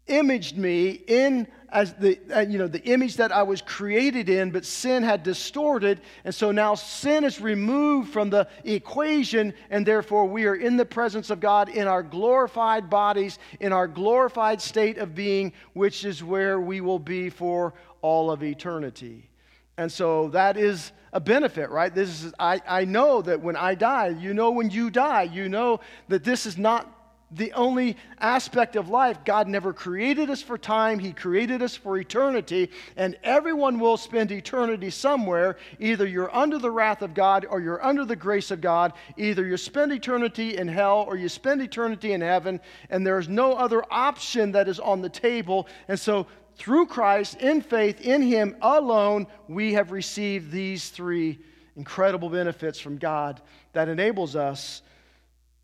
imaged 0.06 0.56
me 0.56 0.90
in 0.90 1.46
as 1.72 1.94
the 1.94 2.18
uh, 2.34 2.40
you 2.40 2.58
know 2.58 2.66
the 2.66 2.82
image 2.82 3.16
that 3.16 3.32
I 3.32 3.42
was 3.42 3.62
created 3.62 4.28
in, 4.28 4.50
but 4.50 4.64
sin 4.64 5.02
had 5.02 5.22
distorted, 5.22 6.00
and 6.24 6.34
so 6.34 6.50
now 6.50 6.74
sin 6.74 7.24
is 7.24 7.40
removed 7.40 8.12
from 8.12 8.30
the 8.30 8.48
equation, 8.64 9.54
and 9.70 9.86
therefore 9.86 10.26
we 10.26 10.46
are 10.46 10.56
in 10.56 10.76
the 10.76 10.84
presence 10.84 11.30
of 11.30 11.40
God 11.40 11.68
in 11.68 11.86
our 11.86 12.02
glorified 12.02 12.90
bodies, 12.90 13.38
in 13.60 13.72
our 13.72 13.86
glorified 13.86 14.60
state 14.60 14.98
of 14.98 15.14
being, 15.14 15.52
which 15.72 16.04
is 16.04 16.22
where 16.24 16.60
we 16.60 16.80
will 16.80 16.98
be 16.98 17.30
for 17.30 17.74
all 18.02 18.30
of 18.30 18.42
eternity. 18.42 19.28
And 19.76 19.90
so 19.90 20.28
that 20.28 20.56
is 20.56 20.92
a 21.12 21.20
benefit, 21.20 21.70
right? 21.70 21.94
This 21.94 22.24
is 22.24 22.34
I, 22.38 22.60
I 22.68 22.84
know 22.84 23.22
that 23.22 23.40
when 23.40 23.56
I 23.56 23.74
die, 23.74 24.08
you 24.08 24.34
know 24.34 24.50
when 24.50 24.70
you 24.70 24.90
die, 24.90 25.22
you 25.22 25.48
know 25.48 25.80
that 26.08 26.24
this 26.24 26.46
is 26.46 26.58
not 26.58 26.99
the 27.30 27.52
only 27.52 27.96
aspect 28.18 28.76
of 28.76 28.88
life. 28.88 29.24
God 29.24 29.46
never 29.46 29.72
created 29.72 30.30
us 30.30 30.42
for 30.42 30.58
time, 30.58 30.98
He 30.98 31.12
created 31.12 31.62
us 31.62 31.76
for 31.76 31.96
eternity, 31.96 32.70
and 32.96 33.16
everyone 33.22 33.78
will 33.78 33.96
spend 33.96 34.32
eternity 34.32 34.90
somewhere. 34.90 35.56
Either 35.78 36.06
you're 36.06 36.34
under 36.34 36.58
the 36.58 36.70
wrath 36.70 37.02
of 37.02 37.14
God 37.14 37.46
or 37.48 37.60
you're 37.60 37.84
under 37.84 38.04
the 38.04 38.16
grace 38.16 38.50
of 38.50 38.60
God. 38.60 38.92
Either 39.16 39.46
you 39.46 39.56
spend 39.56 39.92
eternity 39.92 40.56
in 40.56 40.68
hell 40.68 41.04
or 41.06 41.16
you 41.16 41.28
spend 41.28 41.62
eternity 41.62 42.12
in 42.12 42.20
heaven, 42.20 42.60
and 42.88 43.06
there 43.06 43.18
is 43.18 43.28
no 43.28 43.54
other 43.54 43.84
option 43.90 44.52
that 44.52 44.68
is 44.68 44.80
on 44.80 45.00
the 45.00 45.08
table. 45.08 45.68
And 45.88 45.98
so, 45.98 46.26
through 46.56 46.86
Christ, 46.86 47.36
in 47.40 47.62
faith, 47.62 48.00
in 48.02 48.20
Him 48.20 48.56
alone, 48.60 49.26
we 49.48 49.74
have 49.74 49.92
received 49.92 50.50
these 50.50 50.90
three 50.90 51.38
incredible 51.76 52.28
benefits 52.28 52.78
from 52.78 52.98
God 52.98 53.40
that 53.72 53.88
enables 53.88 54.36
us 54.36 54.82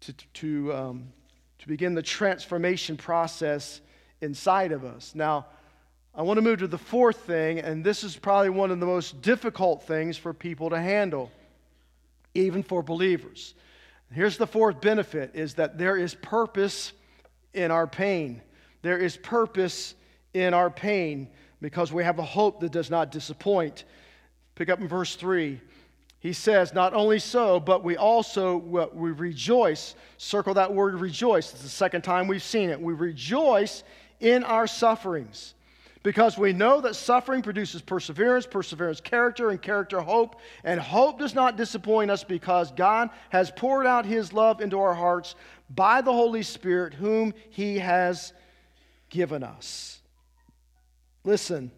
to, 0.01 0.13
to 0.35 0.73
um, 0.73 1.13
to 1.67 1.69
begin 1.69 1.95
the 1.95 2.03
transformation 2.03 2.97
process 2.97 3.81
inside 4.21 4.71
of 4.71 4.85
us. 4.85 5.17
Now, 5.17 5.47
I 6.15 6.23
want 6.23 6.39
to 6.39 6.43
move 6.43 6.61
to 6.61 6.69
the 6.69 6.79
fourth 6.79 7.17
thing, 7.19 7.59
and 7.59 7.83
this 7.83 8.05
is 8.05 8.17
probably 8.17 8.51
one 8.51 8.71
of 8.71 8.79
the 8.79 8.87
most 8.87 9.21
difficult 9.21 9.83
things 9.83 10.17
for 10.17 10.33
people 10.33 10.71
to 10.71 10.79
handle, 10.79 11.29
even 12.35 12.63
for 12.63 12.85
believers. 12.85 13.55
Here's 14.13 14.37
the 14.37 14.47
fourth 14.47 14.81
benefit 14.81 15.33
is 15.35 15.55
that 15.55 15.77
there 15.77 15.97
is 15.97 16.15
purpose 16.15 16.93
in 17.53 17.73
our 17.73 17.89
pain. 17.89 18.43
There 18.83 18.99
is 18.99 19.17
purpose 19.17 19.95
in 20.35 20.55
our 20.55 20.71
pain 20.71 21.27
because 21.61 21.93
we 21.93 22.05
have 22.05 22.21
a 22.21 22.25
hope 22.25 22.61
that 22.61 22.71
does 22.71 22.91
not 22.91 23.11
disappoint. 23.11 23.83
Pick 24.55 24.69
up 24.69 24.81
in 24.81 24.87
verse 24.87 25.17
3 25.17 25.61
he 26.27 26.33
says, 26.33 26.75
Not 26.75 26.93
only 26.93 27.21
so, 27.21 27.61
but 27.61 27.85
we 27.85 27.97
also 27.97 28.57
we 28.57 29.13
rejoice. 29.13 29.95
Circle 30.19 30.55
that 30.55 30.75
word 30.75 30.95
rejoice. 30.95 31.53
It's 31.53 31.63
the 31.63 31.69
second 31.69 32.03
time 32.03 32.27
we've 32.27 32.43
seen 32.43 32.69
it. 32.69 32.81
We 32.81 32.95
rejoice 32.95 33.85
in 34.19 34.43
our 34.43 34.67
sufferings 34.67 35.55
because 36.03 36.37
we 36.37 36.53
know 36.53 36.81
that 36.81 36.97
suffering 36.97 37.43
produces 37.43 37.81
perseverance, 37.81 38.45
perseverance, 38.45 39.01
character, 39.01 39.51
and 39.51 39.63
character, 39.63 40.01
hope. 40.01 40.41
And 40.65 40.81
hope 40.81 41.21
does 41.21 41.33
not 41.33 41.57
disappoint 41.57 42.11
us 42.11 42.25
because 42.25 42.73
God 42.73 43.11
has 43.31 43.53
poured 43.53 43.87
out 43.87 44.05
his 44.05 44.33
love 44.33 44.61
into 44.61 44.81
our 44.81 44.95
hearts 44.95 45.37
by 45.71 46.01
the 46.01 46.13
Holy 46.13 46.43
Spirit, 46.43 46.93
whom 46.93 47.35
he 47.51 47.79
has 47.79 48.33
given 49.11 49.45
us. 49.45 50.01
Listen, 51.23 51.71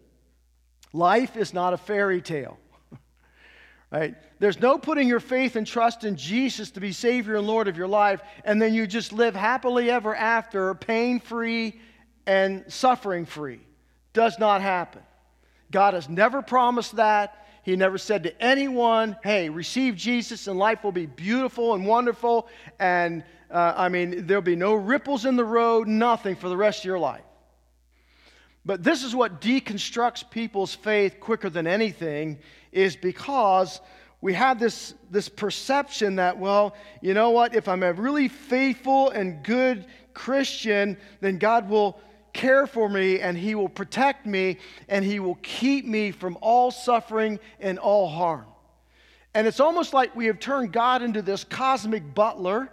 life 0.91 1.37
is 1.37 1.53
not 1.53 1.75
a 1.75 1.77
fairy 1.77 2.23
tale. 2.23 2.57
Right? 3.91 4.13
There's 4.39 4.59
no 4.59 4.77
putting 4.77 5.07
your 5.07 5.19
faith 5.19 5.57
and 5.57 5.67
trust 5.67 6.05
in 6.05 6.15
Jesus 6.15 6.71
to 6.71 6.79
be 6.79 6.93
Savior 6.93 7.35
and 7.35 7.45
Lord 7.45 7.67
of 7.67 7.77
your 7.77 7.89
life, 7.89 8.21
and 8.45 8.61
then 8.61 8.73
you 8.73 8.87
just 8.87 9.11
live 9.11 9.35
happily 9.35 9.91
ever 9.91 10.15
after, 10.15 10.73
pain 10.75 11.19
free 11.19 11.79
and 12.25 12.63
suffering 12.71 13.25
free. 13.25 13.59
Does 14.13 14.39
not 14.39 14.61
happen. 14.61 15.01
God 15.71 15.93
has 15.93 16.07
never 16.07 16.41
promised 16.41 16.95
that. 16.95 17.45
He 17.63 17.75
never 17.75 17.97
said 17.97 18.23
to 18.23 18.41
anyone, 18.41 19.17
hey, 19.23 19.49
receive 19.49 19.95
Jesus 19.95 20.47
and 20.47 20.57
life 20.57 20.83
will 20.83 20.93
be 20.93 21.05
beautiful 21.05 21.75
and 21.75 21.85
wonderful. 21.85 22.47
And 22.79 23.23
uh, 23.51 23.73
I 23.75 23.89
mean, 23.89 24.25
there'll 24.25 24.41
be 24.41 24.55
no 24.55 24.73
ripples 24.73 25.25
in 25.25 25.35
the 25.35 25.45
road, 25.45 25.87
nothing 25.87 26.35
for 26.35 26.49
the 26.49 26.57
rest 26.57 26.79
of 26.79 26.85
your 26.85 26.99
life. 26.99 27.23
But 28.65 28.83
this 28.83 29.03
is 29.03 29.15
what 29.15 29.41
deconstructs 29.41 30.29
people's 30.29 30.73
faith 30.73 31.19
quicker 31.19 31.49
than 31.49 31.67
anything 31.67 32.39
is 32.71 32.95
because 32.95 33.81
we 34.21 34.33
have 34.33 34.59
this, 34.59 34.93
this 35.09 35.29
perception 35.29 36.17
that, 36.17 36.37
well, 36.37 36.75
you 37.01 37.13
know 37.13 37.29
what? 37.29 37.55
If 37.55 37.67
I'm 37.67 37.83
a 37.83 37.93
really 37.93 38.27
faithful 38.27 39.09
and 39.11 39.43
good 39.43 39.85
Christian, 40.13 40.97
then 41.21 41.37
God 41.37 41.69
will 41.69 41.99
care 42.33 42.67
for 42.67 42.89
me 42.89 43.21
and 43.21 43.37
He 43.37 43.55
will 43.55 43.69
protect 43.69 44.25
me 44.25 44.57
and 44.87 45.05
He 45.05 45.19
will 45.19 45.39
keep 45.41 45.85
me 45.85 46.11
from 46.11 46.37
all 46.41 46.69
suffering 46.69 47.39
and 47.59 47.79
all 47.79 48.09
harm. 48.09 48.45
And 49.33 49.47
it's 49.47 49.59
almost 49.59 49.93
like 49.93 50.15
we 50.15 50.25
have 50.25 50.39
turned 50.39 50.73
God 50.73 51.01
into 51.01 51.21
this 51.21 51.43
cosmic 51.43 52.13
butler 52.13 52.69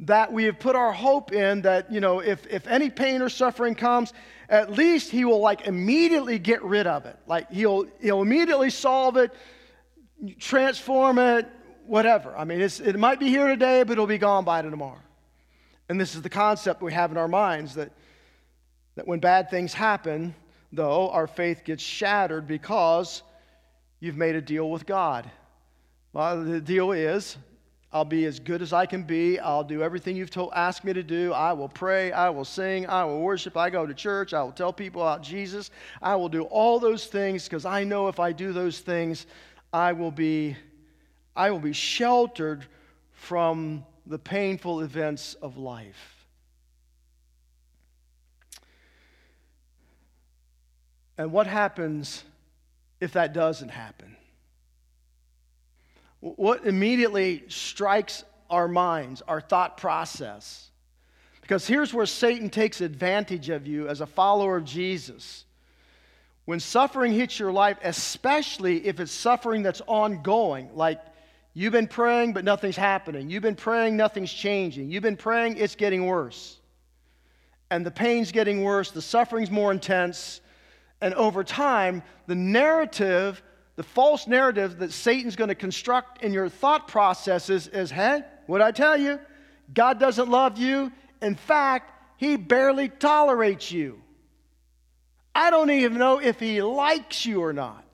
that 0.00 0.32
we 0.32 0.44
have 0.44 0.58
put 0.58 0.74
our 0.74 0.92
hope 0.92 1.32
in 1.32 1.62
that, 1.62 1.92
you 1.92 2.00
know, 2.00 2.18
if, 2.18 2.46
if 2.48 2.66
any 2.66 2.90
pain 2.90 3.22
or 3.22 3.28
suffering 3.28 3.74
comes, 3.74 4.12
at 4.48 4.72
least 4.72 5.10
he 5.10 5.24
will 5.24 5.40
like 5.40 5.66
immediately 5.66 6.38
get 6.38 6.62
rid 6.62 6.88
of 6.88 7.06
it. 7.06 7.16
Like 7.26 7.50
he'll, 7.52 7.86
he'll 8.00 8.22
immediately 8.22 8.70
solve 8.70 9.16
it, 9.16 9.32
transform 10.38 11.18
it, 11.18 11.48
whatever. 11.86 12.36
I 12.36 12.44
mean, 12.44 12.60
it 12.60 12.98
might 12.98 13.20
be 13.20 13.28
here 13.28 13.48
today, 13.48 13.82
but 13.82 13.92
it'll 13.92 14.06
be 14.06 14.18
gone 14.18 14.44
by 14.44 14.62
tomorrow. 14.62 15.00
And 15.88 16.00
this 16.00 16.14
is 16.14 16.22
the 16.22 16.30
concept 16.30 16.82
we 16.82 16.92
have 16.92 17.10
in 17.10 17.16
our 17.16 17.28
minds 17.28 17.74
that, 17.74 17.92
that 18.94 19.06
when 19.06 19.20
bad 19.20 19.50
things 19.50 19.74
happen, 19.74 20.34
though, 20.72 21.10
our 21.10 21.26
faith 21.26 21.64
gets 21.64 21.82
shattered 21.82 22.46
because 22.46 23.22
you've 24.00 24.16
made 24.16 24.34
a 24.34 24.40
deal 24.40 24.70
with 24.70 24.86
God. 24.86 25.30
Well, 26.12 26.44
the 26.44 26.60
deal 26.60 26.92
is 26.92 27.36
I'll 27.94 28.06
be 28.06 28.24
as 28.24 28.40
good 28.40 28.62
as 28.62 28.72
I 28.72 28.86
can 28.86 29.02
be. 29.02 29.38
I'll 29.38 29.64
do 29.64 29.82
everything 29.82 30.16
you've 30.16 30.30
told, 30.30 30.52
asked 30.54 30.82
me 30.82 30.94
to 30.94 31.02
do. 31.02 31.34
I 31.34 31.52
will 31.52 31.68
pray. 31.68 32.10
I 32.10 32.30
will 32.30 32.44
sing. 32.44 32.86
I 32.86 33.04
will 33.04 33.20
worship. 33.20 33.54
I 33.54 33.68
go 33.68 33.84
to 33.84 33.92
church. 33.92 34.32
I 34.32 34.42
will 34.42 34.52
tell 34.52 34.72
people 34.72 35.02
about 35.02 35.22
Jesus. 35.22 35.70
I 36.00 36.16
will 36.16 36.30
do 36.30 36.44
all 36.44 36.80
those 36.80 37.06
things 37.06 37.44
because 37.44 37.66
I 37.66 37.84
know 37.84 38.08
if 38.08 38.18
I 38.18 38.32
do 38.32 38.54
those 38.54 38.80
things, 38.80 39.26
I 39.72 39.92
will 39.92 40.10
be, 40.10 40.56
I 41.34 41.50
will 41.50 41.60
be 41.60 41.72
sheltered 41.72 42.66
from 43.12 43.86
the 44.06 44.18
painful 44.18 44.80
events 44.80 45.34
of 45.34 45.56
life. 45.56 46.26
And 51.16 51.32
what 51.32 51.46
happens 51.46 52.24
if 53.00 53.12
that 53.12 53.32
doesn't 53.32 53.68
happen? 53.68 54.16
What 56.20 56.66
immediately 56.66 57.44
strikes 57.48 58.24
our 58.48 58.68
minds, 58.68 59.22
our 59.22 59.40
thought 59.40 59.76
process? 59.76 60.70
Because 61.40 61.66
here's 61.66 61.92
where 61.92 62.06
Satan 62.06 62.48
takes 62.48 62.80
advantage 62.80 63.48
of 63.48 63.66
you 63.66 63.88
as 63.88 64.00
a 64.00 64.06
follower 64.06 64.56
of 64.56 64.64
Jesus. 64.64 65.44
When 66.44 66.60
suffering 66.60 67.12
hits 67.12 67.38
your 67.38 67.52
life, 67.52 67.78
especially 67.82 68.86
if 68.86 68.98
it's 69.00 69.12
suffering 69.12 69.62
that's 69.62 69.80
ongoing, 69.86 70.70
like 70.74 71.00
you've 71.54 71.72
been 71.72 71.86
praying 71.86 72.32
but 72.32 72.44
nothing's 72.44 72.76
happening, 72.76 73.30
you've 73.30 73.42
been 73.42 73.54
praying, 73.54 73.96
nothing's 73.96 74.32
changing, 74.32 74.90
you've 74.90 75.02
been 75.02 75.16
praying, 75.16 75.56
it's 75.56 75.76
getting 75.76 76.06
worse. 76.06 76.58
And 77.70 77.86
the 77.86 77.90
pain's 77.90 78.32
getting 78.32 78.62
worse, 78.62 78.90
the 78.90 79.02
suffering's 79.02 79.50
more 79.50 79.72
intense, 79.72 80.40
and 81.00 81.14
over 81.14 81.42
time, 81.44 82.02
the 82.26 82.34
narrative 82.34 83.42
the 83.76 83.82
false 83.82 84.26
narrative 84.26 84.78
that 84.78 84.92
Satan's 84.92 85.36
going 85.36 85.48
to 85.48 85.54
construct 85.54 86.22
in 86.22 86.32
your 86.32 86.48
thought 86.48 86.88
processes 86.88 87.68
is 87.68 87.90
hey, 87.90 88.22
what 88.46 88.60
I 88.60 88.70
tell 88.70 88.96
you? 88.96 89.18
God 89.72 89.98
doesn't 89.98 90.28
love 90.28 90.58
you. 90.58 90.92
In 91.22 91.34
fact, 91.34 91.90
he 92.18 92.36
barely 92.36 92.88
tolerates 92.88 93.72
you. 93.72 94.01
I 95.34 95.50
don't 95.50 95.70
even 95.70 95.98
know 95.98 96.18
if 96.18 96.38
he 96.40 96.62
likes 96.62 97.24
you 97.24 97.42
or 97.42 97.52
not. 97.52 97.84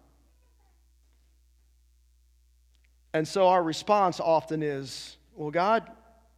And 3.12 3.26
so 3.26 3.48
our 3.48 3.62
response 3.62 4.20
often 4.20 4.62
is, 4.62 5.16
well, 5.34 5.50
God, 5.50 5.90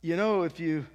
you 0.02 0.16
know, 0.16 0.42
if 0.42 0.60
you 0.60 0.86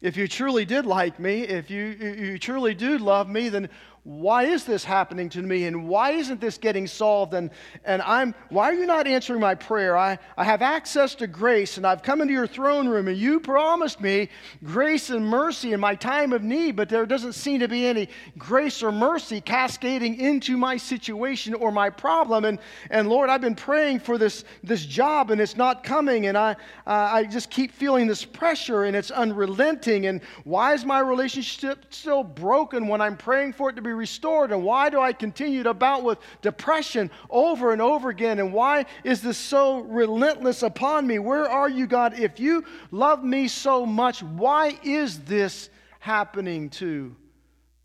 if 0.00 0.16
you 0.16 0.28
truly 0.28 0.64
did 0.64 0.86
like 0.86 1.18
me, 1.18 1.42
if 1.42 1.70
you, 1.70 1.84
you 1.84 2.38
truly 2.38 2.72
do 2.72 2.98
love 2.98 3.28
me, 3.28 3.48
then 3.48 3.68
why 4.04 4.44
is 4.44 4.64
this 4.64 4.84
happening 4.84 5.28
to 5.30 5.42
me 5.42 5.66
and 5.66 5.88
why 5.88 6.12
isn't 6.12 6.40
this 6.40 6.58
getting 6.58 6.86
solved? 6.86 7.34
And, 7.34 7.50
and 7.84 8.02
i'm 8.02 8.34
why 8.48 8.70
are 8.70 8.74
you 8.74 8.86
not 8.86 9.06
answering 9.06 9.40
my 9.40 9.54
prayer? 9.54 9.96
I, 9.96 10.18
I 10.36 10.44
have 10.44 10.62
access 10.62 11.14
to 11.16 11.26
grace 11.26 11.76
and 11.76 11.86
i've 11.86 12.02
come 12.02 12.20
into 12.20 12.32
your 12.32 12.46
throne 12.46 12.88
room 12.88 13.08
and 13.08 13.16
you 13.16 13.40
promised 13.40 14.00
me 14.00 14.28
grace 14.64 15.10
and 15.10 15.26
mercy 15.26 15.72
in 15.72 15.80
my 15.80 15.94
time 15.94 16.32
of 16.32 16.42
need 16.42 16.76
but 16.76 16.88
there 16.88 17.06
doesn't 17.06 17.34
seem 17.34 17.60
to 17.60 17.68
be 17.68 17.86
any 17.86 18.08
grace 18.36 18.82
or 18.82 18.92
mercy 18.92 19.40
cascading 19.40 20.16
into 20.16 20.56
my 20.56 20.76
situation 20.76 21.54
or 21.54 21.70
my 21.70 21.90
problem. 21.90 22.44
And, 22.44 22.58
and 22.90 23.08
lord 23.08 23.30
i've 23.30 23.40
been 23.40 23.54
praying 23.54 24.00
for 24.00 24.18
this, 24.18 24.44
this 24.62 24.84
job 24.84 25.30
and 25.30 25.40
it's 25.40 25.56
not 25.56 25.84
coming 25.84 26.26
and 26.26 26.38
I, 26.38 26.52
uh, 26.86 27.10
I 27.12 27.24
just 27.24 27.50
keep 27.50 27.72
feeling 27.72 28.06
this 28.06 28.24
pressure 28.24 28.84
and 28.84 28.96
it's 28.96 29.10
unrelenting? 29.10 30.06
And 30.06 30.20
why 30.44 30.74
is 30.74 30.84
my 30.84 31.00
relationship 31.00 31.86
still 31.90 32.22
broken 32.22 32.88
when 32.88 33.00
I'm 33.00 33.16
praying 33.16 33.52
for 33.54 33.70
it 33.70 33.76
to 33.76 33.82
be 33.82 33.87
restored? 33.92 34.52
And 34.52 34.64
why 34.64 34.90
do 34.90 35.00
I 35.00 35.12
continue 35.12 35.62
to 35.62 35.74
bout 35.74 36.04
with 36.04 36.18
depression 36.42 37.10
over 37.30 37.72
and 37.72 37.82
over 37.82 38.08
again? 38.08 38.38
And 38.38 38.52
why 38.52 38.86
is 39.04 39.22
this 39.22 39.38
so 39.38 39.80
relentless 39.80 40.62
upon 40.62 41.06
me? 41.06 41.18
Where 41.18 41.48
are 41.48 41.68
you, 41.68 41.86
God? 41.86 42.18
If 42.18 42.40
you 42.40 42.64
love 42.90 43.22
me 43.24 43.48
so 43.48 43.86
much, 43.86 44.22
why 44.22 44.78
is 44.82 45.20
this 45.20 45.70
happening 46.00 46.70
to 46.70 47.14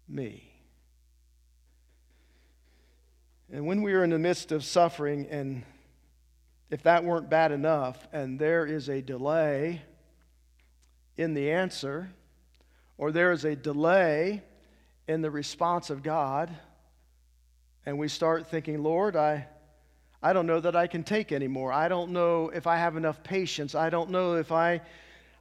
me? 0.07 0.49
And 3.51 3.67
when 3.67 3.83
we 3.83 3.93
are 3.93 4.03
in 4.03 4.09
the 4.09 4.19
midst 4.19 4.51
of 4.51 4.63
suffering, 4.63 5.27
and 5.29 5.63
if 6.71 6.81
that 6.83 7.03
weren't 7.03 7.29
bad 7.29 7.51
enough, 7.51 8.07
and 8.11 8.39
there 8.39 8.65
is 8.65 8.89
a 8.89 9.01
delay 9.01 9.81
in 11.17 11.35
the 11.35 11.51
answer, 11.51 12.09
or 12.97 13.11
there 13.11 13.31
is 13.31 13.45
a 13.45 13.55
delay 13.55 14.41
in 15.07 15.21
the 15.21 15.31
response 15.31 15.89
of 15.89 16.03
God, 16.03 16.49
and 17.85 17.99
we 17.99 18.07
start 18.07 18.47
thinking, 18.47 18.81
Lord, 18.81 19.15
I, 19.15 19.47
I 20.21 20.33
don't 20.33 20.47
know 20.47 20.59
that 20.59 20.75
I 20.75 20.87
can 20.87 21.03
take 21.03 21.31
anymore. 21.31 21.71
I 21.73 21.87
don't 21.87 22.11
know 22.11 22.49
if 22.49 22.67
I 22.67 22.77
have 22.77 22.95
enough 22.95 23.23
patience. 23.23 23.75
I 23.75 23.89
don't 23.89 24.09
know 24.09 24.35
if 24.35 24.51
I 24.51 24.81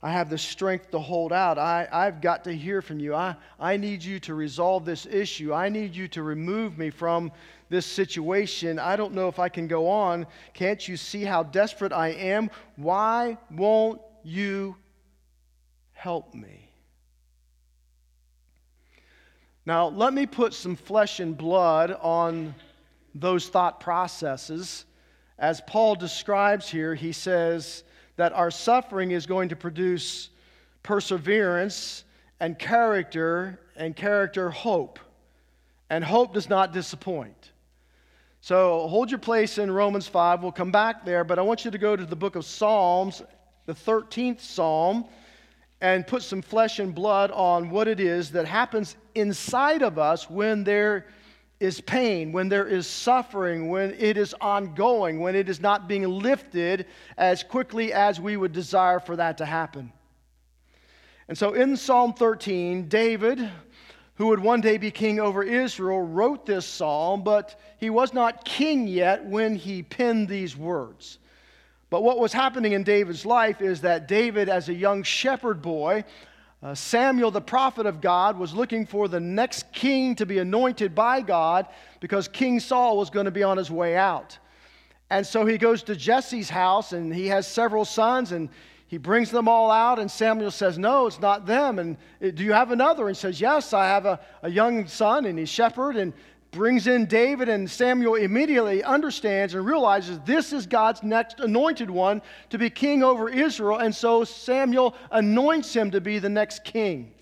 I 0.05 0.11
have 0.11 0.29
the 0.29 0.39
strength 0.39 0.91
to 0.91 0.99
hold 0.99 1.33
out. 1.33 1.59
I, 1.59 1.87
I've 1.93 2.21
got 2.21 2.43
to 2.45 2.53
hear 2.53 2.83
from 2.83 2.99
you. 2.99 3.15
I, 3.15 3.37
I 3.61 3.77
need 3.77 4.03
you 4.03 4.19
to 4.21 4.35
resolve 4.35 4.85
this 4.85 5.07
issue. 5.07 5.55
I 5.55 5.69
need 5.69 5.95
you 5.95 6.09
to 6.09 6.25
remove 6.25 6.77
me 6.77 6.91
from 6.91 7.31
this 7.69 7.87
situation. 7.87 8.81
I 8.81 8.97
don't 8.97 9.15
know 9.15 9.29
if 9.29 9.39
I 9.39 9.49
can 9.49 9.69
go 9.69 9.89
on. 9.89 10.27
Can't 10.55 10.87
you 10.89 10.97
see 10.97 11.23
how 11.23 11.45
desperate 11.45 11.93
I 11.93 12.09
am? 12.09 12.51
Why 12.75 13.39
won't 13.49 14.01
you 14.25 14.75
help 15.93 16.35
me? 16.35 16.72
Now, 19.65 19.89
let 19.89 20.13
me 20.13 20.27
put 20.27 20.55
some 20.55 20.75
flesh 20.75 21.21
and 21.21 21.37
blood 21.37 21.97
on 22.01 22.55
those 23.15 23.49
thought 23.49 23.81
processes. 23.81 24.85
As 25.39 25.61
Paul 25.61 25.95
describes 25.95 26.69
here, 26.69 26.95
he 26.95 27.13
says, 27.13 27.85
that 28.17 28.33
our 28.33 28.51
suffering 28.51 29.11
is 29.11 29.27
going 29.27 29.49
to 29.49 29.57
produce 29.57 30.29
perseverance 30.83 32.05
and 32.41 32.59
character, 32.59 33.61
and 33.77 33.95
character 33.95 34.51
hope. 34.51 34.99
And 35.89 36.05
hope 36.05 36.35
does 36.35 36.49
not 36.49 36.73
disappoint. 36.73 37.53
So 38.41 38.89
hold 38.89 39.11
your 39.11 39.21
place 39.21 39.59
in 39.59 39.71
Romans 39.71 40.09
5. 40.09 40.43
We'll 40.43 40.51
come 40.51 40.73
back 40.73 41.05
there, 41.05 41.23
but 41.23 41.39
I 41.39 41.43
want 41.43 41.65
you 41.65 41.71
to 41.71 41.79
go 41.79 41.95
to 41.95 42.05
the 42.05 42.17
book 42.17 42.35
of 42.35 42.45
Psalms, 42.45 43.23
the 43.67 43.75
13th 43.75 44.41
Psalm, 44.41 45.05
and 45.83 46.07
put 46.07 46.23
some 46.23 46.41
flesh 46.41 46.79
and 46.79 46.95
blood 46.95 47.33
on 47.33 47.69
what 47.69 47.89
it 47.89 47.99
is 47.99 48.31
that 48.31 48.47
happens 48.47 48.97
inside 49.17 49.83
of 49.83 49.99
us 49.99 50.31
when 50.31 50.63
there 50.63 51.07
is 51.59 51.81
pain, 51.81 52.31
when 52.31 52.49
there 52.49 52.69
is 52.69 52.87
suffering, 52.87 53.69
when 53.69 53.93
it 53.99 54.17
is 54.17 54.33
ongoing, 54.41 55.19
when 55.19 55.35
it 55.35 55.49
is 55.49 55.61
not 55.61 55.89
being 55.89 56.09
lifted 56.09 56.87
as 57.19 57.43
quickly 57.43 57.93
as 57.93 58.21
we 58.21 58.37
would 58.37 58.53
desire 58.53 59.01
for 59.01 59.17
that 59.17 59.39
to 59.39 59.45
happen. 59.45 59.93
And 61.27 61.37
so 61.37 61.53
in 61.55 61.77
Psalm 61.77 62.15
13, 62.15 62.89
David, 62.89 63.51
who 64.15 64.29
would 64.29 64.41
one 64.41 64.61
day 64.61 64.79
be 64.79 64.93
king 64.93 65.19
over 65.19 65.43
Israel, 65.43 66.01
wrote 66.01 66.47
this 66.47 66.65
psalm, 66.65 67.25
but 67.25 67.59
he 67.79 67.91
was 67.91 68.15
not 68.15 68.45
king 68.45 68.87
yet 68.87 69.25
when 69.25 69.57
he 69.57 69.83
penned 69.83 70.29
these 70.29 70.57
words. 70.57 71.19
But 71.93 72.05
what 72.05 72.19
was 72.19 72.33
happening 72.33 72.73
in 72.73 72.85
David's 72.85 73.27
life 73.27 73.61
is 73.61 73.83
that 73.83 74.09
David, 74.09 74.49
as 74.49 74.71
a 74.71 74.73
young 74.73 75.03
shepherd 75.03 75.61
boy, 75.61 76.05
uh, 76.63 76.75
Samuel, 76.75 77.31
the 77.31 77.43
prophet 77.43 77.85
of 77.85 78.01
God, 78.01 78.39
was 78.39 78.55
looking 78.55 78.87
for 78.87 79.09
the 79.09 79.21
next 79.21 79.71
king 79.73 80.15
to 80.15 80.25
be 80.25 80.39
anointed 80.39 80.95
by 80.95 81.21
God 81.21 81.67
because 82.01 82.29
King 82.29 82.61
Saul 82.61 82.97
was 82.97 83.11
going 83.11 83.27
to 83.27 83.31
be 83.31 83.43
on 83.43 83.59
his 83.59 83.71
way 83.71 83.95
out. 83.95 84.39
And 85.11 85.27
so 85.27 85.45
he 85.45 85.59
goes 85.59 85.83
to 85.83 85.95
Jesse's 85.95 86.49
house 86.49 86.95
and 86.95 87.15
he 87.15 87.27
has 87.27 87.47
several 87.47 87.85
sons 87.85 88.33
and 88.33 88.49
he 88.87 88.97
brings 88.97 89.31
them 89.31 89.47
all 89.47 89.71
out. 89.71 89.99
And 89.99 90.11
Samuel 90.11 90.51
says, 90.51 90.79
No, 90.79 91.07
it's 91.07 91.21
not 91.21 91.45
them. 91.45 91.79
And 91.79 91.99
do 92.21 92.43
you 92.43 92.55
have 92.55 92.71
another? 92.71 93.09
And 93.09 93.15
says, 93.15 93.39
Yes, 93.39 93.75
I 93.75 93.87
have 93.87 94.07
a, 94.07 94.19
a 94.43 94.49
young 94.49 94.87
son 94.87 95.27
and 95.27 95.39
he's 95.39 95.51
shepherd. 95.51 95.97
And 95.97 96.15
brings 96.53 96.87
in 96.87 97.07
David, 97.07 97.49
and 97.49 97.69
Samuel 97.69 98.15
immediately 98.15 98.85
understands 98.85 99.55
and 99.55 99.65
realizes 99.65 100.21
this 100.21 100.53
is 100.53 100.67
God's 100.67 101.03
next 101.03 101.41
anointed 101.41 101.91
one 101.91 102.23
to 102.51 102.59
be 102.59 102.71
king 102.71 103.03
over 103.03 103.29
Israel. 103.29 103.79
And 103.79 103.95
so 103.95 104.23
Samuel 104.23 104.95
anoints 105.11 105.75
him 105.75 105.91
to 105.91 106.01
be 106.01 106.19
the 106.19 106.29
next 106.29 106.63
king. 106.63 107.15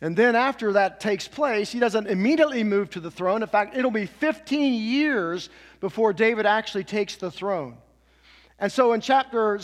And 0.00 0.16
then 0.16 0.34
after 0.34 0.72
that 0.72 0.98
takes 0.98 1.28
place, 1.28 1.70
he 1.70 1.78
doesn't 1.78 2.08
immediately 2.08 2.64
move 2.64 2.90
to 2.90 3.00
the 3.00 3.10
throne. 3.10 3.42
In 3.42 3.48
fact, 3.48 3.76
it'll 3.76 3.92
be 3.92 4.06
15 4.06 4.74
years 4.74 5.48
before 5.78 6.12
David 6.12 6.44
actually 6.44 6.84
takes 6.84 7.14
the 7.14 7.30
throne. 7.30 7.78
And 8.58 8.70
so 8.70 8.92
in 8.92 9.00
chapter 9.00 9.60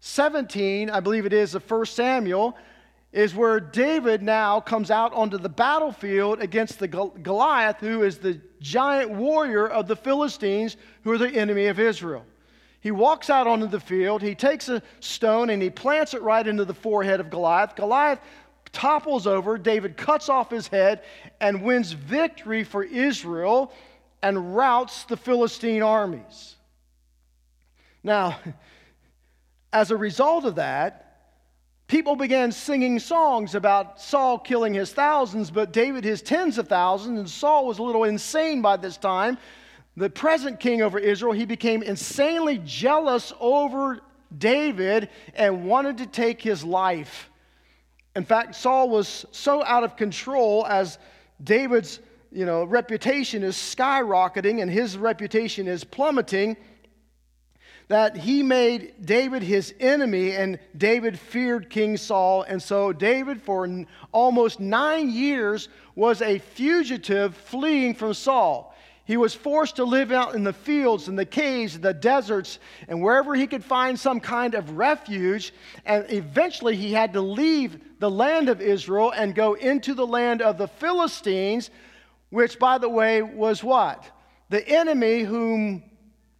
17, 0.00 0.90
I 0.90 1.00
believe 1.00 1.24
it 1.24 1.32
is 1.32 1.54
of 1.54 1.68
1 1.68 1.86
Samuel, 1.86 2.54
is 3.12 3.34
where 3.34 3.58
David 3.58 4.22
now 4.22 4.60
comes 4.60 4.90
out 4.90 5.12
onto 5.14 5.38
the 5.38 5.48
battlefield 5.48 6.40
against 6.40 6.78
the 6.78 6.88
Goliath, 6.88 7.80
who 7.80 8.02
is 8.02 8.18
the 8.18 8.40
giant 8.60 9.10
warrior 9.10 9.66
of 9.66 9.88
the 9.88 9.96
Philistines, 9.96 10.76
who 11.04 11.12
are 11.12 11.18
the 11.18 11.30
enemy 11.30 11.66
of 11.66 11.80
Israel. 11.80 12.24
He 12.80 12.90
walks 12.90 13.30
out 13.30 13.46
onto 13.46 13.66
the 13.66 13.80
field, 13.80 14.22
he 14.22 14.34
takes 14.34 14.68
a 14.68 14.82
stone 15.00 15.50
and 15.50 15.60
he 15.62 15.70
plants 15.70 16.14
it 16.14 16.22
right 16.22 16.46
into 16.46 16.64
the 16.64 16.74
forehead 16.74 17.18
of 17.18 17.30
Goliath. 17.30 17.74
Goliath 17.74 18.20
topples 18.72 19.26
over, 19.26 19.56
David 19.58 19.96
cuts 19.96 20.28
off 20.28 20.50
his 20.50 20.68
head 20.68 21.02
and 21.40 21.62
wins 21.62 21.92
victory 21.92 22.62
for 22.62 22.84
Israel 22.84 23.72
and 24.22 24.54
routs 24.54 25.04
the 25.04 25.16
Philistine 25.16 25.82
armies. 25.82 26.56
Now, 28.04 28.38
as 29.72 29.90
a 29.90 29.96
result 29.96 30.44
of 30.44 30.56
that, 30.56 31.07
People 31.88 32.16
began 32.16 32.52
singing 32.52 32.98
songs 32.98 33.54
about 33.54 33.98
Saul 33.98 34.38
killing 34.38 34.74
his 34.74 34.92
thousands, 34.92 35.50
but 35.50 35.72
David 35.72 36.04
his 36.04 36.20
tens 36.20 36.58
of 36.58 36.68
thousands, 36.68 37.18
and 37.18 37.28
Saul 37.28 37.66
was 37.66 37.78
a 37.78 37.82
little 37.82 38.04
insane 38.04 38.60
by 38.60 38.76
this 38.76 38.98
time. 38.98 39.38
The 39.96 40.10
present 40.10 40.60
king 40.60 40.82
over 40.82 40.98
Israel, 40.98 41.32
he 41.32 41.46
became 41.46 41.82
insanely 41.82 42.58
jealous 42.58 43.32
over 43.40 44.00
David 44.36 45.08
and 45.34 45.64
wanted 45.64 45.96
to 45.98 46.06
take 46.06 46.42
his 46.42 46.62
life. 46.62 47.30
In 48.14 48.24
fact, 48.24 48.54
Saul 48.54 48.90
was 48.90 49.24
so 49.32 49.64
out 49.64 49.82
of 49.82 49.96
control 49.96 50.66
as 50.66 50.98
David's 51.42 52.00
you 52.30 52.44
know, 52.44 52.64
reputation 52.64 53.42
is 53.42 53.56
skyrocketing 53.56 54.60
and 54.60 54.70
his 54.70 54.98
reputation 54.98 55.66
is 55.66 55.84
plummeting 55.84 56.58
that 57.88 58.16
he 58.16 58.42
made 58.42 58.94
David 59.04 59.42
his 59.42 59.74
enemy, 59.80 60.32
and 60.32 60.58
David 60.76 61.18
feared 61.18 61.70
King 61.70 61.96
Saul. 61.96 62.42
And 62.42 62.62
so, 62.62 62.92
David, 62.92 63.42
for 63.42 63.66
almost 64.12 64.60
nine 64.60 65.10
years, 65.10 65.68
was 65.94 66.20
a 66.20 66.38
fugitive 66.38 67.34
fleeing 67.34 67.94
from 67.94 68.12
Saul. 68.12 68.74
He 69.06 69.16
was 69.16 69.34
forced 69.34 69.76
to 69.76 69.84
live 69.84 70.12
out 70.12 70.34
in 70.34 70.44
the 70.44 70.52
fields 70.52 71.08
and 71.08 71.18
the 71.18 71.24
caves, 71.24 71.80
the 71.80 71.94
deserts, 71.94 72.58
and 72.88 73.02
wherever 73.02 73.34
he 73.34 73.46
could 73.46 73.64
find 73.64 73.98
some 73.98 74.20
kind 74.20 74.54
of 74.54 74.76
refuge. 74.76 75.54
And 75.86 76.04
eventually, 76.10 76.76
he 76.76 76.92
had 76.92 77.14
to 77.14 77.22
leave 77.22 77.80
the 78.00 78.10
land 78.10 78.50
of 78.50 78.60
Israel 78.60 79.12
and 79.16 79.34
go 79.34 79.54
into 79.54 79.94
the 79.94 80.06
land 80.06 80.42
of 80.42 80.58
the 80.58 80.68
Philistines, 80.68 81.70
which, 82.28 82.58
by 82.58 82.76
the 82.76 82.90
way, 82.90 83.22
was 83.22 83.64
what? 83.64 84.04
The 84.50 84.68
enemy 84.68 85.22
whom 85.22 85.84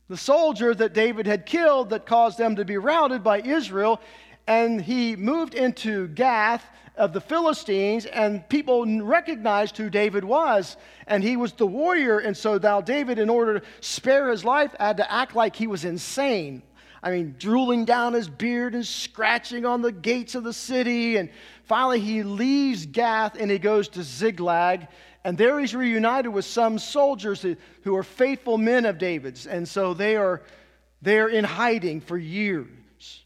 the 0.08 0.16
soldier 0.16 0.74
that 0.74 0.94
David 0.94 1.26
had 1.26 1.46
killed 1.46 1.90
that 1.90 2.06
caused 2.06 2.38
them 2.38 2.56
to 2.56 2.64
be 2.64 2.78
routed 2.78 3.22
by 3.22 3.40
Israel. 3.40 4.00
And 4.46 4.80
he 4.80 5.14
moved 5.14 5.54
into 5.54 6.08
Gath 6.08 6.64
of 6.96 7.12
the 7.12 7.20
Philistines, 7.20 8.06
and 8.06 8.46
people 8.48 8.84
recognized 9.02 9.76
who 9.76 9.88
David 9.90 10.24
was. 10.24 10.76
And 11.06 11.22
he 11.22 11.36
was 11.36 11.52
the 11.52 11.66
warrior. 11.66 12.18
And 12.18 12.36
so 12.36 12.58
now 12.58 12.80
David, 12.80 13.18
in 13.18 13.28
order 13.28 13.60
to 13.60 13.66
spare 13.80 14.30
his 14.30 14.44
life, 14.44 14.74
had 14.80 14.96
to 14.96 15.12
act 15.12 15.36
like 15.36 15.54
he 15.54 15.66
was 15.66 15.84
insane. 15.84 16.62
I 17.02 17.12
mean, 17.12 17.36
drooling 17.38 17.84
down 17.84 18.14
his 18.14 18.28
beard 18.28 18.74
and 18.74 18.84
scratching 18.84 19.64
on 19.64 19.82
the 19.82 19.92
gates 19.92 20.34
of 20.34 20.42
the 20.42 20.52
city. 20.52 21.16
And 21.16 21.30
finally, 21.64 22.00
he 22.00 22.22
leaves 22.22 22.86
Gath 22.86 23.36
and 23.38 23.50
he 23.50 23.58
goes 23.58 23.88
to 23.90 24.02
Ziklag. 24.02 24.88
And 25.28 25.36
there 25.36 25.60
he's 25.60 25.74
reunited 25.74 26.32
with 26.32 26.46
some 26.46 26.78
soldiers 26.78 27.44
who 27.82 27.94
are 27.94 28.02
faithful 28.02 28.56
men 28.56 28.86
of 28.86 28.96
David's. 28.96 29.46
And 29.46 29.68
so 29.68 29.92
they 29.92 30.16
are, 30.16 30.40
they 31.02 31.18
are 31.18 31.28
in 31.28 31.44
hiding 31.44 32.00
for 32.00 32.16
years. 32.16 33.24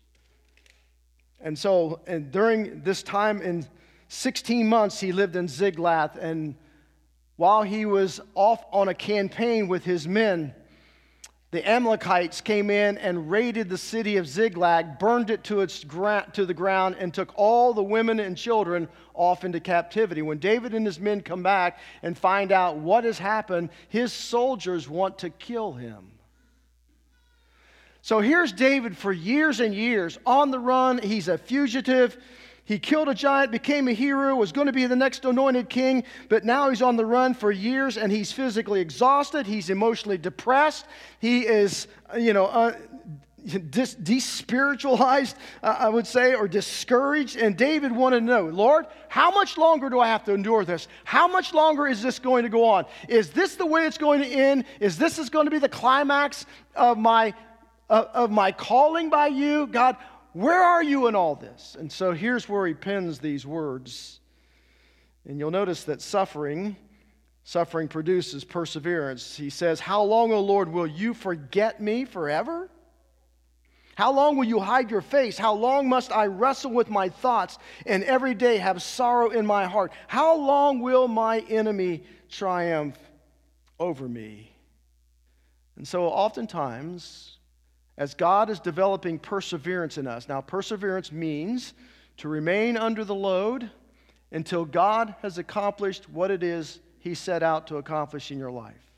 And 1.41 1.57
so 1.57 2.01
and 2.09 2.33
during 2.33 2.83
this 2.83 3.05
time, 3.05 3.41
in 3.41 3.65
16 4.09 4.69
months, 4.69 4.99
he 4.99 5.13
lived 5.13 5.37
in 5.37 5.47
Ziklag. 5.47 6.11
And 6.21 6.57
while 7.37 7.63
he 7.63 7.87
was 7.87 8.21
off 8.35 8.65
on 8.73 8.89
a 8.89 8.95
campaign 8.95 9.69
with 9.69 9.85
his 9.85 10.09
men, 10.09 10.57
the 11.53 11.69
Amalekites 11.69 12.41
came 12.41 12.71
in 12.71 12.97
and 12.97 13.31
raided 13.31 13.69
the 13.69 13.77
city 13.77 14.17
of 14.17 14.27
Ziklag, 14.27 14.99
burned 14.99 15.29
it 15.29 15.45
to, 15.45 15.61
its 15.61 15.85
gra- 15.85 16.27
to 16.33 16.47
the 16.47 16.55
ground, 16.55 16.97
and 16.99 17.13
took 17.13 17.31
all 17.37 17.75
the 17.75 17.83
women 17.83 18.21
and 18.21 18.39
children 18.39 18.89
off 19.13 19.45
into 19.45 19.61
captivity. 19.61 20.23
When 20.23 20.39
David 20.39 20.73
and 20.73 20.87
his 20.87 20.99
men 20.99 21.21
come 21.21 21.43
back 21.43 21.79
and 22.03 22.17
find 22.17 22.53
out 22.53 22.79
what 22.79 23.05
has 23.05 23.19
happened, 23.19 23.69
his 23.91 24.15
soldiers 24.15 24.89
want 24.89 25.19
to 25.19 25.29
kill 25.29 25.75
him. 25.75 26.13
So 28.01 28.21
here's 28.21 28.53
David 28.53 28.97
for 28.97 29.13
years 29.13 29.61
and 29.61 29.75
years 29.75 30.19
on 30.25 30.51
the 30.51 30.59
run. 30.59 30.99
He's 31.03 31.29
a 31.29 31.37
fugitive. 31.37 32.17
He 32.73 32.79
killed 32.79 33.11
a 33.11 33.15
giant, 33.15 33.53
became 33.53 33.87
a 33.87 33.93
hero, 33.93 34.35
was 34.35 34.51
going 34.51 34.67
to 34.67 34.73
be 34.73 34.87
the 34.87 34.97
next 34.97 35.27
anointed 35.27 35.69
king, 35.69 36.05
but 36.31 36.43
now 36.43 36.71
he's 36.71 36.81
on 36.81 36.97
the 36.97 37.05
run 37.05 37.35
for 37.35 37.53
years 37.53 37.99
and 37.99 38.11
he's 38.11 38.33
physically 38.33 38.81
exhausted. 38.81 39.47
He's 39.47 39.69
emotionally 39.69 40.17
depressed. 40.17 40.87
He 41.19 41.41
is, 41.41 41.87
you 42.19 42.33
know, 42.33 42.47
uh, 42.47 42.73
despiritualized, 43.47 45.35
uh, 45.63 45.77
I 45.81 45.91
would 45.91 46.07
say, 46.07 46.35
or 46.35 46.49
discouraged. 46.49 47.37
And 47.37 47.59
David 47.59 47.93
wanted 47.93 48.21
to 48.21 48.25
know, 48.25 48.47
Lord, 48.47 48.87
how 49.11 49.31
much 49.31 49.59
longer 49.59 49.91
do 49.91 50.01
I 50.01 50.07
have 50.07 50.25
to 50.25 50.33
endure 50.33 50.65
this? 50.65 50.89
How 51.05 51.29
much 51.29 51.53
longer 51.53 51.87
is 51.87 52.03
this 52.03 52.19
going 52.19 52.45
to 52.45 52.49
go 52.49 52.65
on? 52.65 52.87
Is 53.07 53.33
this 53.33 53.57
the 53.57 53.67
way 53.67 53.85
it's 53.85 53.99
going 53.99 54.23
to 54.23 54.27
end? 54.27 54.65
Is 54.81 54.97
this 54.97 55.19
is 55.19 55.29
going 55.29 55.45
to 55.45 55.51
be 55.51 55.59
the 55.59 55.69
climax 55.69 56.47
of 56.75 56.97
my, 56.97 57.35
uh, 57.91 58.07
of 58.15 58.31
my 58.31 58.51
calling 58.51 59.11
by 59.11 59.27
you? 59.27 59.67
God, 59.67 59.99
where 60.33 60.63
are 60.63 60.83
you 60.83 61.07
in 61.09 61.15
all 61.15 61.35
this? 61.35 61.77
And 61.79 61.91
so 61.91 62.13
here's 62.13 62.49
where 62.49 62.67
he 62.67 62.75
pins 62.75 63.19
these 63.19 63.47
words. 63.47 64.21
And 65.27 65.39
you'll 65.39 65.51
notice 65.51 65.85
that 65.85 66.01
suffering, 66.01 66.77
suffering 67.45 67.89
produces 67.89 68.43
perseverance. 68.43 69.37
He 69.37 69.51
says, 69.51 69.79
How 69.79 70.03
long, 70.03 70.33
O 70.33 70.41
Lord, 70.41 70.71
will 70.71 70.87
you 70.87 71.15
forget 71.15 71.81
me 71.81 72.05
forever? 72.05 72.71
How 73.95 74.11
long 74.13 74.37
will 74.37 74.47
you 74.47 74.59
hide 74.59 74.91
your 74.91 75.03
face? 75.03 75.37
How 75.37 75.53
long 75.55 75.89
must 75.89 76.13
I 76.13 76.27
wrestle 76.27 76.73
with 76.73 76.89
my 76.89 77.11
thoughts 77.11 77.59
and 77.85 78.03
every 78.05 78.35
day 78.35 78.57
have 78.57 78.83
sorrow 78.83 79.29
in 79.29 79.45
my 79.45 79.67
heart? 79.67 79.93
How 80.09 80.35
long 80.35 80.81
will 80.81 81.09
my 81.09 81.41
enemy 81.41 82.05
triumph 82.31 82.97
over 83.79 84.09
me? 84.09 84.51
And 85.77 85.87
so, 85.87 86.05
oftentimes, 86.05 87.37
as 88.03 88.15
God 88.15 88.51
is 88.51 88.59
developing 88.59 89.17
perseverance 89.17 89.97
in 89.97 90.09
us. 90.09 90.29
Now, 90.29 90.41
perseverance 90.41 91.13
means 91.13 91.73
to 92.17 92.27
remain 92.27 92.77
under 92.77 93.05
the 93.05 93.15
load 93.15 93.71
until 94.33 94.65
God 94.65 95.15
has 95.23 95.39
accomplished 95.39 96.11
what 96.11 96.33
it 96.33 96.43
is 96.43 96.81
He 96.99 97.15
set 97.15 97.45
out 97.45 97.69
to 97.69 97.77
accomplish 97.77 98.33
in 98.33 98.41
your 98.41 98.51
life. 98.51 98.91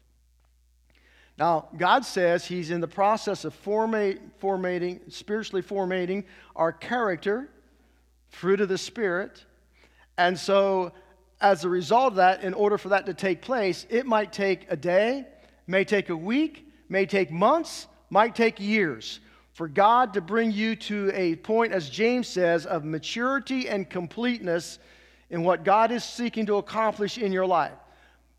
Now, 1.37 1.69
God 1.77 2.07
says 2.07 2.47
He's 2.47 2.71
in 2.71 2.81
the 2.81 2.89
process 2.89 3.45
of 3.45 3.53
formating, 3.53 5.01
spiritually 5.11 5.61
formating 5.61 6.25
our 6.57 6.73
character, 6.73 7.51
fruit 8.31 8.63
of 8.63 8.71
the 8.71 8.79
Spirit. 8.79 9.45
And 10.17 10.39
so, 10.39 10.93
as 11.43 11.67
a 11.67 11.69
result 11.69 12.13
of 12.13 12.15
that, 12.15 12.43
in 12.43 12.55
order 12.55 12.79
for 12.79 12.89
that 12.89 13.05
to 13.05 13.13
take 13.13 13.43
place, 13.43 13.85
it 13.91 14.07
might 14.07 14.33
take 14.33 14.65
a 14.71 14.77
day, 14.77 15.27
may 15.67 15.85
take 15.85 16.09
a 16.09 16.17
week, 16.17 16.67
may 16.89 17.05
take 17.05 17.31
months, 17.31 17.87
might 18.15 18.37
take 18.37 18.61
years 18.61 19.19
for 19.55 19.67
God 19.67 20.15
to 20.15 20.21
bring 20.21 20.53
you 20.53 20.77
to 20.77 21.11
a 21.13 21.35
point, 21.35 21.73
as 21.73 21.91
James 21.91 22.29
says, 22.29 22.65
of 22.65 22.85
maturity 22.85 23.69
and 23.69 23.91
completeness 23.91 24.79
in 25.31 25.43
what 25.43 25.65
God 25.65 25.91
is 25.91 26.05
seeking 26.05 26.47
to 26.47 26.59
accomplish 26.59 27.19
in 27.19 27.33
your 27.33 27.45
life. 27.45 27.73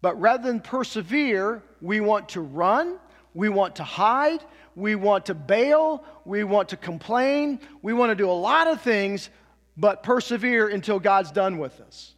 But 0.02 0.18
rather 0.22 0.48
than 0.48 0.62
persevere, 0.62 1.62
we 1.82 2.00
want 2.00 2.30
to 2.30 2.42
run, 2.42 3.00
we 3.34 3.50
want 3.50 3.76
to 3.76 3.84
hide, 3.84 4.40
we 4.78 4.96
want 4.96 5.26
to 5.26 5.34
bail, 5.34 6.06
we 6.24 6.46
want 6.46 6.70
to 6.70 6.78
complain, 6.78 7.60
we 7.82 7.92
want 7.92 8.12
to 8.12 8.16
do 8.16 8.30
a 8.30 8.32
lot 8.32 8.68
of 8.68 8.80
things, 8.80 9.30
but 9.76 10.04
persevere 10.04 10.70
until 10.70 11.02
God's 11.02 11.32
done 11.32 11.58
with 11.58 11.82
us. 11.82 12.16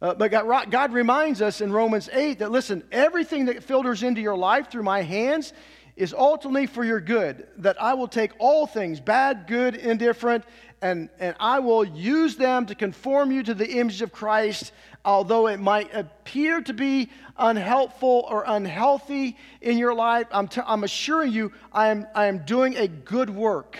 Uh, 0.00 0.14
but 0.14 0.30
God, 0.30 0.70
God 0.70 0.92
reminds 0.92 1.42
us 1.42 1.60
in 1.60 1.72
Romans 1.72 2.08
8 2.12 2.38
that 2.38 2.52
listen, 2.52 2.84
everything 2.92 3.46
that 3.46 3.64
filters 3.64 4.04
into 4.04 4.20
your 4.20 4.36
life 4.36 4.70
through 4.70 4.84
my 4.84 5.02
hands 5.02 5.52
is 5.98 6.14
ultimately 6.14 6.66
for 6.66 6.84
your 6.84 7.00
good, 7.00 7.48
that 7.56 7.80
I 7.82 7.94
will 7.94 8.06
take 8.06 8.30
all 8.38 8.68
things, 8.68 9.00
bad, 9.00 9.48
good, 9.48 9.74
indifferent, 9.74 10.44
and, 10.80 11.08
and 11.18 11.34
I 11.40 11.58
will 11.58 11.84
use 11.84 12.36
them 12.36 12.66
to 12.66 12.76
conform 12.76 13.32
you 13.32 13.42
to 13.42 13.52
the 13.52 13.68
image 13.68 14.00
of 14.00 14.12
Christ, 14.12 14.70
although 15.04 15.48
it 15.48 15.58
might 15.58 15.92
appear 15.92 16.60
to 16.60 16.72
be 16.72 17.10
unhelpful 17.36 18.26
or 18.30 18.44
unhealthy 18.46 19.36
in 19.60 19.76
your 19.76 19.92
life. 19.92 20.28
I'm, 20.30 20.46
t- 20.46 20.60
I'm 20.64 20.84
assuring 20.84 21.32
you, 21.32 21.52
I 21.72 21.88
am, 21.88 22.06
I 22.14 22.26
am 22.26 22.44
doing 22.44 22.76
a 22.76 22.86
good 22.86 23.28
work. 23.28 23.76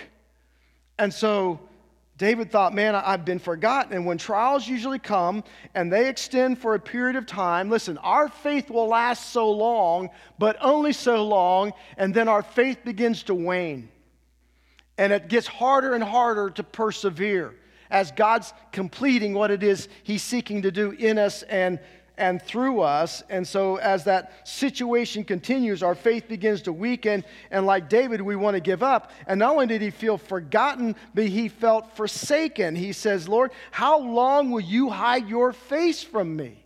And 0.99 1.15
so 1.15 1.61
David 2.19 2.51
thought, 2.51 2.75
man, 2.75 2.97
I've 2.97 3.25
been 3.25 3.39
forgotten. 3.39 3.93
And 3.93 4.05
when 4.05 4.19
trials 4.19 4.67
usually 4.67 4.99
come 4.99 5.45
and 5.75 5.91
they 5.91 6.09
extend 6.09 6.59
for 6.59 6.75
a 6.75 6.81
period 6.81 7.15
of 7.15 7.27
time, 7.27 7.71
listen, 7.71 7.97
our 7.99 8.29
faith 8.29 8.71
will 8.71 8.89
last 8.89 9.31
so 9.31 9.51
long, 9.51 10.11
but 10.37 10.57
only 10.61 10.93
so 10.93 11.25
long, 11.25 11.73
and 11.97 12.13
then 12.13 12.27
our 12.27 12.43
faith 12.43 12.79
begins 12.85 13.23
to 13.25 13.35
wane. 13.35 13.89
And 14.99 15.13
it 15.13 15.29
gets 15.29 15.47
harder 15.47 15.95
and 15.95 16.03
harder 16.03 16.51
to 16.51 16.65
persevere 16.65 17.55
as 17.89 18.11
God's 18.11 18.53
completing 18.73 19.33
what 19.33 19.53
it 19.53 19.63
is 19.63 19.89
He's 20.03 20.23
seeking 20.23 20.63
to 20.63 20.73
do 20.73 20.91
in 20.91 21.19
us 21.19 21.43
and 21.45 21.79
and 22.19 22.43
through 22.43 22.81
us. 22.81 23.23
And 23.31 23.47
so, 23.47 23.77
as 23.77 24.05
that 24.05 24.47
situation 24.47 25.25
continues, 25.25 25.83
our 25.83 25.95
faith 25.95 26.29
begins 26.29 26.63
to 26.63 26.73
weaken. 26.73 27.25
And 27.51 27.65
like 27.65 27.89
David, 27.89 28.21
we 28.21 28.37
want 28.37 28.55
to 28.55 28.61
give 28.61 28.83
up. 28.83 29.13
And 29.27 29.39
not 29.39 29.53
only 29.53 29.67
did 29.67 29.81
he 29.81 29.91
feel 29.91 30.19
forgotten, 30.19 30.97
but 31.15 31.27
he 31.27 31.49
felt 31.49 31.97
forsaken. 31.97 32.75
He 32.75 32.93
says, 32.93 33.29
Lord, 33.29 33.53
how 33.71 34.01
long 34.01 34.51
will 34.51 34.61
you 34.61 34.91
hide 34.91 35.29
your 35.29 35.53
face 35.53 36.03
from 36.03 36.37
me? 36.37 36.65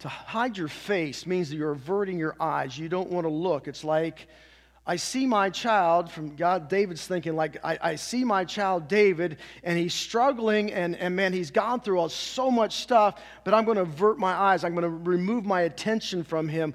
To 0.00 0.08
hide 0.08 0.58
your 0.58 0.68
face 0.68 1.26
means 1.26 1.48
that 1.48 1.56
you're 1.56 1.72
averting 1.72 2.18
your 2.18 2.36
eyes. 2.38 2.78
You 2.78 2.90
don't 2.90 3.10
want 3.10 3.24
to 3.24 3.32
look. 3.32 3.68
It's 3.68 3.84
like, 3.84 4.28
I 4.86 4.96
see 4.96 5.26
my 5.26 5.48
child, 5.48 6.10
from 6.10 6.36
God, 6.36 6.68
David's 6.68 7.06
thinking, 7.06 7.34
like, 7.34 7.56
I, 7.64 7.78
I, 7.80 7.94
see 7.94 8.22
my 8.22 8.44
child 8.44 8.86
David, 8.86 9.38
and 9.62 9.78
he's 9.78 9.94
struggling, 9.94 10.72
and, 10.72 10.94
and 10.96 11.16
man, 11.16 11.32
he's 11.32 11.50
gone 11.50 11.80
through 11.80 11.98
all, 11.98 12.10
so 12.10 12.50
much 12.50 12.76
stuff, 12.76 13.18
but 13.44 13.54
I'm 13.54 13.64
going 13.64 13.76
to 13.76 13.82
avert 13.82 14.18
my 14.18 14.32
eyes. 14.32 14.62
I'm 14.62 14.74
going 14.74 14.82
to 14.82 15.10
remove 15.10 15.46
my 15.46 15.62
attention 15.62 16.22
from 16.22 16.48
him. 16.48 16.74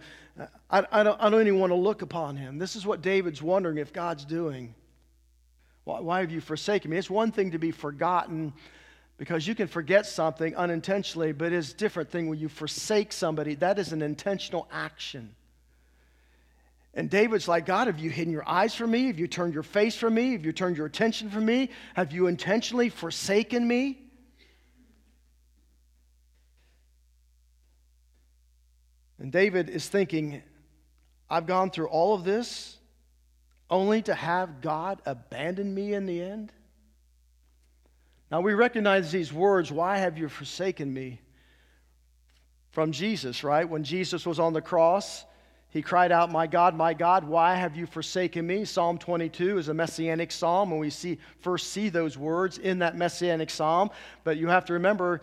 I, 0.72 0.86
I, 0.92 1.04
don't, 1.04 1.22
I 1.22 1.30
don't 1.30 1.42
even 1.46 1.60
want 1.60 1.70
to 1.70 1.76
look 1.76 2.02
upon 2.02 2.36
him. 2.36 2.58
This 2.58 2.76
is 2.76 2.84
what 2.84 3.04
David's 3.04 3.44
wondering 3.44 3.78
if 3.78 3.94
God's 3.94 4.26
doing. 4.26 4.74
Why, 5.84 6.00
why 6.00 6.20
have 6.22 6.32
you 6.32 6.42
forsaken 6.42 6.90
me? 6.90 6.98
It's 6.98 7.12
one 7.12 7.32
thing 7.32 7.52
to 7.52 7.60
be 7.60 7.70
forgotten 7.70 8.54
because 9.18 9.46
you 9.46 9.54
can 9.54 9.68
forget 9.68 10.08
something 10.08 10.56
unintentionally, 10.56 11.32
but 11.32 11.54
it's 11.54 11.74
a 11.74 11.78
different 11.78 12.10
thing 12.10 12.28
when 12.28 12.40
you 12.40 12.50
forsake 12.50 13.12
somebody. 13.12 13.54
That 13.54 13.78
is 13.78 13.92
an 13.94 14.02
intentional 14.02 14.68
action. 14.72 15.36
And 16.94 17.10
David's 17.10 17.48
like, 17.48 17.66
God, 17.66 17.88
have 17.88 18.00
you 18.00 18.10
hidden 18.10 18.34
your 18.34 18.48
eyes 18.48 18.74
from 18.74 18.92
me? 18.92 19.08
Have 19.08 19.20
you 19.20 19.28
turned 19.28 19.54
your 19.54 19.64
face 19.64 19.96
from 19.96 20.16
me? 20.16 20.34
Have 20.34 20.46
you 20.46 20.52
turned 20.52 20.76
your 20.76 20.88
attention 20.88 21.30
from 21.30 21.46
me? 21.46 21.70
Have 21.96 22.12
you 22.12 22.28
intentionally 22.28 22.90
forsaken 22.90 23.68
me? 23.68 24.00
And 29.20 29.32
David 29.32 29.70
is 29.70 29.88
thinking, 29.88 30.42
I've 31.30 31.46
gone 31.46 31.70
through 31.70 31.88
all 31.88 32.16
of 32.16 32.24
this 32.24 32.78
only 33.70 34.02
to 34.04 34.16
have 34.16 34.62
God 34.62 35.02
abandon 35.06 35.74
me 35.74 35.94
in 35.94 36.06
the 36.06 36.22
end? 36.22 36.52
Now 38.32 38.42
we 38.42 38.54
recognize 38.54 39.12
these 39.12 39.32
words, 39.32 39.72
why 39.72 39.98
have 39.98 40.18
you 40.18 40.30
forsaken 40.30 40.92
me? 40.92 41.22
From 42.72 42.92
Jesus, 42.92 43.44
right? 43.44 43.68
When 43.68 43.84
Jesus 43.84 44.26
was 44.26 44.40
on 44.40 44.54
the 44.54 44.62
cross, 44.62 45.26
he 45.72 45.84
cried 45.84 46.12
out, 46.12 46.32
My 46.32 46.48
God, 46.48 46.76
my 46.76 46.96
God, 46.96 47.24
why 47.24 47.54
have 47.56 47.76
you 47.76 47.86
forsaken 47.86 48.46
me? 48.48 48.66
Psalm 48.66 48.98
22 48.98 49.60
is 49.60 49.68
a 49.70 49.74
messianic 49.74 50.32
psalm, 50.32 50.72
and 50.72 50.82
we 50.82 50.90
see, 50.90 51.20
first 51.42 51.72
see 51.72 51.90
those 51.90 52.18
words 52.18 52.58
in 52.58 52.80
that 52.80 52.98
messianic 52.98 53.52
psalm. 53.52 53.92
But 54.24 54.38
you 54.38 54.48
have 54.48 54.66
to 54.66 54.74
remember, 54.74 55.22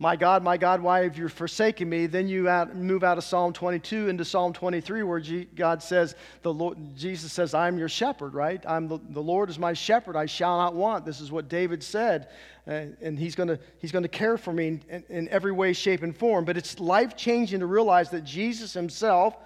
My 0.00 0.16
God, 0.16 0.42
my 0.42 0.56
God, 0.56 0.82
why 0.82 1.04
have 1.04 1.16
you 1.16 1.28
forsaken 1.28 1.88
me? 1.88 2.06
Then 2.06 2.26
you 2.26 2.48
out, 2.48 2.74
move 2.74 3.04
out 3.04 3.16
of 3.16 3.22
Psalm 3.22 3.52
22 3.52 4.08
into 4.08 4.24
Psalm 4.24 4.52
23, 4.52 5.04
where 5.04 5.20
G, 5.20 5.46
God 5.54 5.80
says, 5.82 6.16
the 6.42 6.52
Lord, 6.52 6.76
Jesus 6.96 7.32
says, 7.32 7.54
I'm 7.54 7.78
your 7.78 7.88
shepherd, 7.88 8.34
right? 8.34 8.62
I'm 8.66 8.88
the, 8.88 8.98
the 9.10 9.22
Lord 9.22 9.50
is 9.50 9.58
my 9.58 9.72
shepherd, 9.72 10.16
I 10.16 10.26
shall 10.26 10.58
not 10.58 10.74
want. 10.74 11.06
This 11.06 11.20
is 11.20 11.30
what 11.30 11.48
David 11.48 11.82
said. 11.82 12.28
Uh, 12.66 12.86
and 13.00 13.16
he's 13.16 13.36
going 13.36 13.56
he's 13.78 13.92
gonna 13.92 14.08
care 14.08 14.36
for 14.36 14.52
me 14.52 14.80
in, 14.88 15.04
in 15.08 15.28
every 15.28 15.52
way, 15.52 15.72
shape, 15.72 16.02
and 16.02 16.14
form. 16.14 16.44
But 16.44 16.56
it's 16.56 16.80
life 16.80 17.16
changing 17.16 17.60
to 17.60 17.66
realize 17.66 18.10
that 18.10 18.24
Jesus 18.24 18.74
himself 18.74 19.36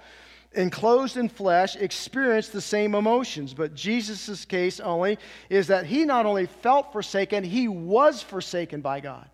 enclosed 0.52 1.16
in 1.16 1.28
flesh, 1.28 1.76
experienced 1.76 2.52
the 2.52 2.60
same 2.60 2.94
emotions. 2.94 3.54
But 3.54 3.74
Jesus' 3.74 4.44
case 4.44 4.80
only 4.80 5.18
is 5.48 5.68
that 5.68 5.86
he 5.86 6.04
not 6.04 6.26
only 6.26 6.46
felt 6.46 6.92
forsaken, 6.92 7.44
he 7.44 7.68
was 7.68 8.22
forsaken 8.22 8.80
by 8.80 9.00
God. 9.00 9.28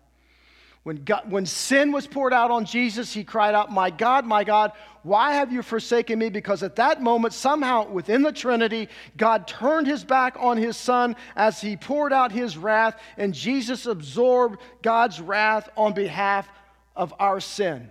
When, 0.83 1.03
God, 1.03 1.29
when 1.29 1.45
sin 1.45 1.91
was 1.91 2.07
poured 2.07 2.31
out 2.31 2.49
on 2.49 2.63
Jesus, 2.63 3.11
he 3.11 3.25
cried 3.25 3.53
out, 3.53 3.69
My 3.69 3.89
God, 3.89 4.25
my 4.25 4.45
God, 4.45 4.71
why 5.03 5.33
have 5.33 5.51
you 5.51 5.61
forsaken 5.61 6.17
me? 6.17 6.29
Because 6.29 6.63
at 6.63 6.77
that 6.77 7.01
moment, 7.01 7.33
somehow 7.33 7.89
within 7.89 8.21
the 8.21 8.31
Trinity, 8.31 8.87
God 9.17 9.47
turned 9.47 9.85
his 9.85 10.05
back 10.05 10.37
on 10.39 10.55
his 10.55 10.77
son 10.77 11.17
as 11.35 11.59
he 11.59 11.75
poured 11.75 12.13
out 12.13 12.31
his 12.31 12.57
wrath, 12.57 12.97
and 13.17 13.33
Jesus 13.33 13.85
absorbed 13.85 14.61
God's 14.81 15.19
wrath 15.19 15.67
on 15.75 15.93
behalf 15.93 16.47
of 16.95 17.13
our 17.19 17.41
sin. 17.41 17.89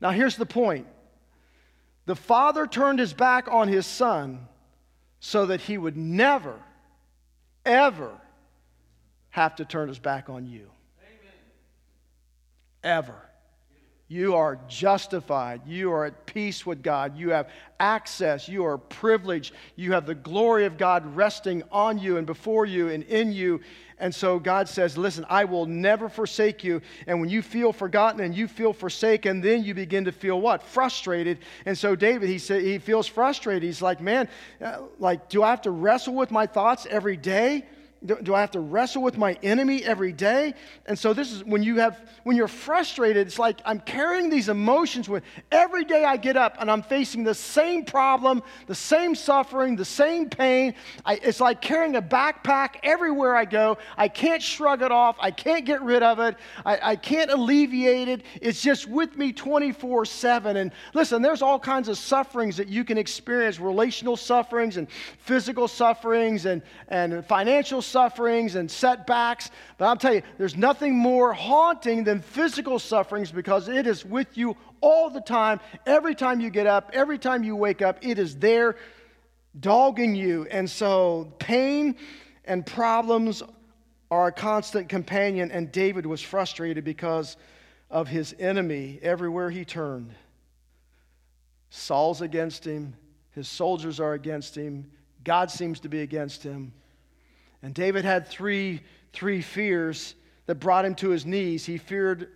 Now, 0.00 0.10
here's 0.10 0.36
the 0.36 0.46
point 0.46 0.88
the 2.06 2.16
Father 2.16 2.66
turned 2.66 2.98
his 2.98 3.12
back 3.12 3.48
on 3.50 3.68
his 3.68 3.86
son 3.86 4.46
so 5.20 5.46
that 5.46 5.60
he 5.62 5.78
would 5.78 5.96
never, 5.96 6.60
ever 7.64 8.12
have 9.30 9.56
to 9.56 9.64
turn 9.64 9.88
his 9.88 9.98
back 9.98 10.28
on 10.28 10.46
you 10.46 10.70
Amen. 11.02 11.32
ever. 12.82 13.20
You 14.14 14.36
are 14.36 14.60
justified. 14.68 15.62
You 15.66 15.90
are 15.90 16.04
at 16.04 16.24
peace 16.24 16.64
with 16.64 16.84
God. 16.84 17.18
You 17.18 17.30
have 17.30 17.50
access. 17.80 18.48
You 18.48 18.64
are 18.64 18.78
privileged. 18.78 19.52
You 19.74 19.90
have 19.90 20.06
the 20.06 20.14
glory 20.14 20.66
of 20.66 20.78
God 20.78 21.16
resting 21.16 21.64
on 21.72 21.98
you 21.98 22.16
and 22.16 22.24
before 22.24 22.64
you 22.64 22.90
and 22.90 23.02
in 23.02 23.32
you. 23.32 23.60
And 23.98 24.14
so 24.14 24.38
God 24.38 24.68
says, 24.68 24.96
Listen, 24.96 25.26
I 25.28 25.46
will 25.46 25.66
never 25.66 26.08
forsake 26.08 26.62
you. 26.62 26.80
And 27.08 27.20
when 27.20 27.28
you 27.28 27.42
feel 27.42 27.72
forgotten 27.72 28.20
and 28.20 28.36
you 28.36 28.46
feel 28.46 28.72
forsaken, 28.72 29.40
then 29.40 29.64
you 29.64 29.74
begin 29.74 30.04
to 30.04 30.12
feel 30.12 30.40
what? 30.40 30.62
Frustrated. 30.62 31.38
And 31.66 31.76
so 31.76 31.96
David, 31.96 32.28
he 32.28 32.38
said, 32.38 32.62
he 32.62 32.78
feels 32.78 33.08
frustrated. 33.08 33.64
He's 33.64 33.82
like, 33.82 34.00
Man, 34.00 34.28
uh, 34.62 34.82
like, 35.00 35.28
do 35.28 35.42
I 35.42 35.50
have 35.50 35.62
to 35.62 35.72
wrestle 35.72 36.14
with 36.14 36.30
my 36.30 36.46
thoughts 36.46 36.86
every 36.88 37.16
day? 37.16 37.66
Do, 38.06 38.18
do, 38.22 38.34
I 38.34 38.40
have 38.40 38.50
to 38.50 38.60
wrestle 38.60 39.02
with 39.02 39.16
my 39.16 39.38
enemy 39.42 39.82
every 39.82 40.12
day? 40.12 40.52
And 40.84 40.98
so 40.98 41.14
this 41.14 41.32
is 41.32 41.42
when 41.42 41.62
you 41.62 41.76
have 41.76 42.06
when 42.24 42.36
you're 42.36 42.48
frustrated, 42.48 43.26
it's 43.26 43.38
like 43.38 43.62
I'm 43.64 43.80
carrying 43.80 44.28
these 44.28 44.50
emotions 44.50 45.08
with 45.08 45.22
every 45.50 45.84
day 45.84 46.04
I 46.04 46.18
get 46.18 46.36
up 46.36 46.56
and 46.60 46.70
I'm 46.70 46.82
facing 46.82 47.24
the 47.24 47.34
same 47.34 47.82
problem, 47.84 48.42
the 48.66 48.74
same 48.74 49.14
suffering, 49.14 49.74
the 49.74 49.86
same 49.86 50.28
pain. 50.28 50.74
I, 51.06 51.14
it's 51.22 51.40
like 51.40 51.62
carrying 51.62 51.96
a 51.96 52.02
backpack 52.02 52.76
everywhere 52.82 53.36
I 53.36 53.46
go. 53.46 53.78
I 53.96 54.08
can't 54.08 54.42
shrug 54.42 54.82
it 54.82 54.92
off. 54.92 55.16
I 55.18 55.30
can't 55.30 55.64
get 55.64 55.80
rid 55.80 56.02
of 56.02 56.18
it. 56.18 56.36
I, 56.66 56.90
I 56.90 56.96
can't 56.96 57.30
alleviate 57.30 58.08
it. 58.08 58.22
It's 58.42 58.60
just 58.60 58.86
with 58.86 59.16
me 59.16 59.32
24 59.32 60.04
7. 60.04 60.58
And 60.58 60.72
listen, 60.92 61.22
there's 61.22 61.40
all 61.40 61.58
kinds 61.58 61.88
of 61.88 61.96
sufferings 61.96 62.58
that 62.58 62.68
you 62.68 62.84
can 62.84 62.98
experience 62.98 63.58
relational 63.58 64.18
sufferings 64.18 64.76
and 64.76 64.90
physical 65.20 65.68
sufferings 65.68 66.44
and, 66.44 66.60
and 66.88 67.24
financial 67.24 67.80
sufferings 67.80 67.93
and 67.94 68.70
setbacks. 68.70 69.50
But 69.78 69.86
I'll 69.86 69.96
tell 69.96 70.14
you, 70.14 70.22
there's 70.38 70.56
nothing 70.56 70.94
more 70.94 71.32
haunting 71.32 72.04
than 72.04 72.20
physical 72.20 72.78
sufferings 72.78 73.30
because 73.30 73.68
it 73.68 73.86
is 73.86 74.04
with 74.04 74.36
you 74.36 74.56
all 74.80 75.10
the 75.10 75.20
time. 75.20 75.60
Every 75.86 76.14
time 76.14 76.40
you 76.40 76.50
get 76.50 76.66
up, 76.66 76.90
every 76.92 77.18
time 77.18 77.44
you 77.44 77.56
wake 77.56 77.82
up, 77.82 77.98
it 78.02 78.18
is 78.18 78.36
there 78.36 78.76
dogging 79.58 80.14
you. 80.14 80.46
And 80.50 80.68
so 80.68 81.32
pain 81.38 81.96
and 82.44 82.66
problems 82.66 83.42
are 84.10 84.28
a 84.28 84.32
constant 84.32 84.88
companion. 84.88 85.50
And 85.50 85.72
David 85.72 86.06
was 86.06 86.20
frustrated 86.20 86.84
because 86.84 87.36
of 87.90 88.08
his 88.08 88.34
enemy 88.38 88.98
everywhere 89.02 89.50
he 89.50 89.64
turned. 89.64 90.12
Saul's 91.70 92.20
against 92.20 92.64
him, 92.64 92.94
his 93.32 93.48
soldiers 93.48 93.98
are 93.98 94.12
against 94.12 94.56
him, 94.56 94.90
God 95.24 95.50
seems 95.50 95.80
to 95.80 95.88
be 95.88 96.02
against 96.02 96.42
him. 96.42 96.72
And 97.64 97.72
David 97.72 98.04
had 98.04 98.28
three, 98.28 98.82
three 99.14 99.40
fears 99.40 100.14
that 100.44 100.56
brought 100.56 100.84
him 100.84 100.94
to 100.96 101.08
his 101.08 101.24
knees. 101.24 101.64
He 101.64 101.78
feared, 101.78 102.28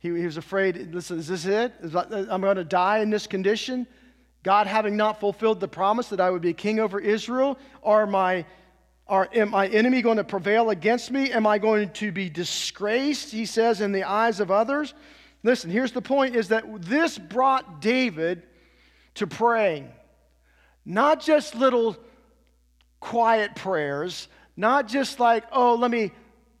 he, 0.00 0.08
he 0.08 0.24
was 0.24 0.38
afraid, 0.38 0.92
listen, 0.92 1.20
is 1.20 1.28
this 1.28 1.46
it? 1.46 1.72
Is, 1.82 1.94
uh, 1.94 2.26
I'm 2.28 2.40
going 2.40 2.56
to 2.56 2.64
die 2.64 2.98
in 2.98 3.08
this 3.08 3.28
condition? 3.28 3.86
God 4.42 4.66
having 4.66 4.96
not 4.96 5.20
fulfilled 5.20 5.60
the 5.60 5.68
promise 5.68 6.08
that 6.08 6.20
I 6.20 6.30
would 6.30 6.42
be 6.42 6.52
king 6.52 6.80
over 6.80 6.98
Israel? 6.98 7.60
Are 7.84 8.08
my, 8.08 8.44
are, 9.06 9.28
am 9.32 9.50
my 9.50 9.68
enemy 9.68 10.02
going 10.02 10.16
to 10.16 10.24
prevail 10.24 10.70
against 10.70 11.12
me? 11.12 11.30
Am 11.30 11.46
I 11.46 11.58
going 11.58 11.90
to 11.90 12.10
be 12.10 12.28
disgraced, 12.28 13.30
he 13.30 13.46
says, 13.46 13.80
in 13.80 13.92
the 13.92 14.02
eyes 14.02 14.40
of 14.40 14.50
others? 14.50 14.94
Listen, 15.44 15.70
here's 15.70 15.92
the 15.92 16.02
point 16.02 16.34
is 16.34 16.48
that 16.48 16.64
this 16.82 17.18
brought 17.18 17.80
David 17.80 18.42
to 19.14 19.28
praying. 19.28 19.92
Not 20.84 21.20
just 21.20 21.54
little 21.54 21.96
quiet 22.98 23.54
prayers, 23.54 24.26
not 24.56 24.88
just 24.88 25.20
like, 25.20 25.44
oh, 25.52 25.74
let 25.74 25.90
me, 25.90 26.12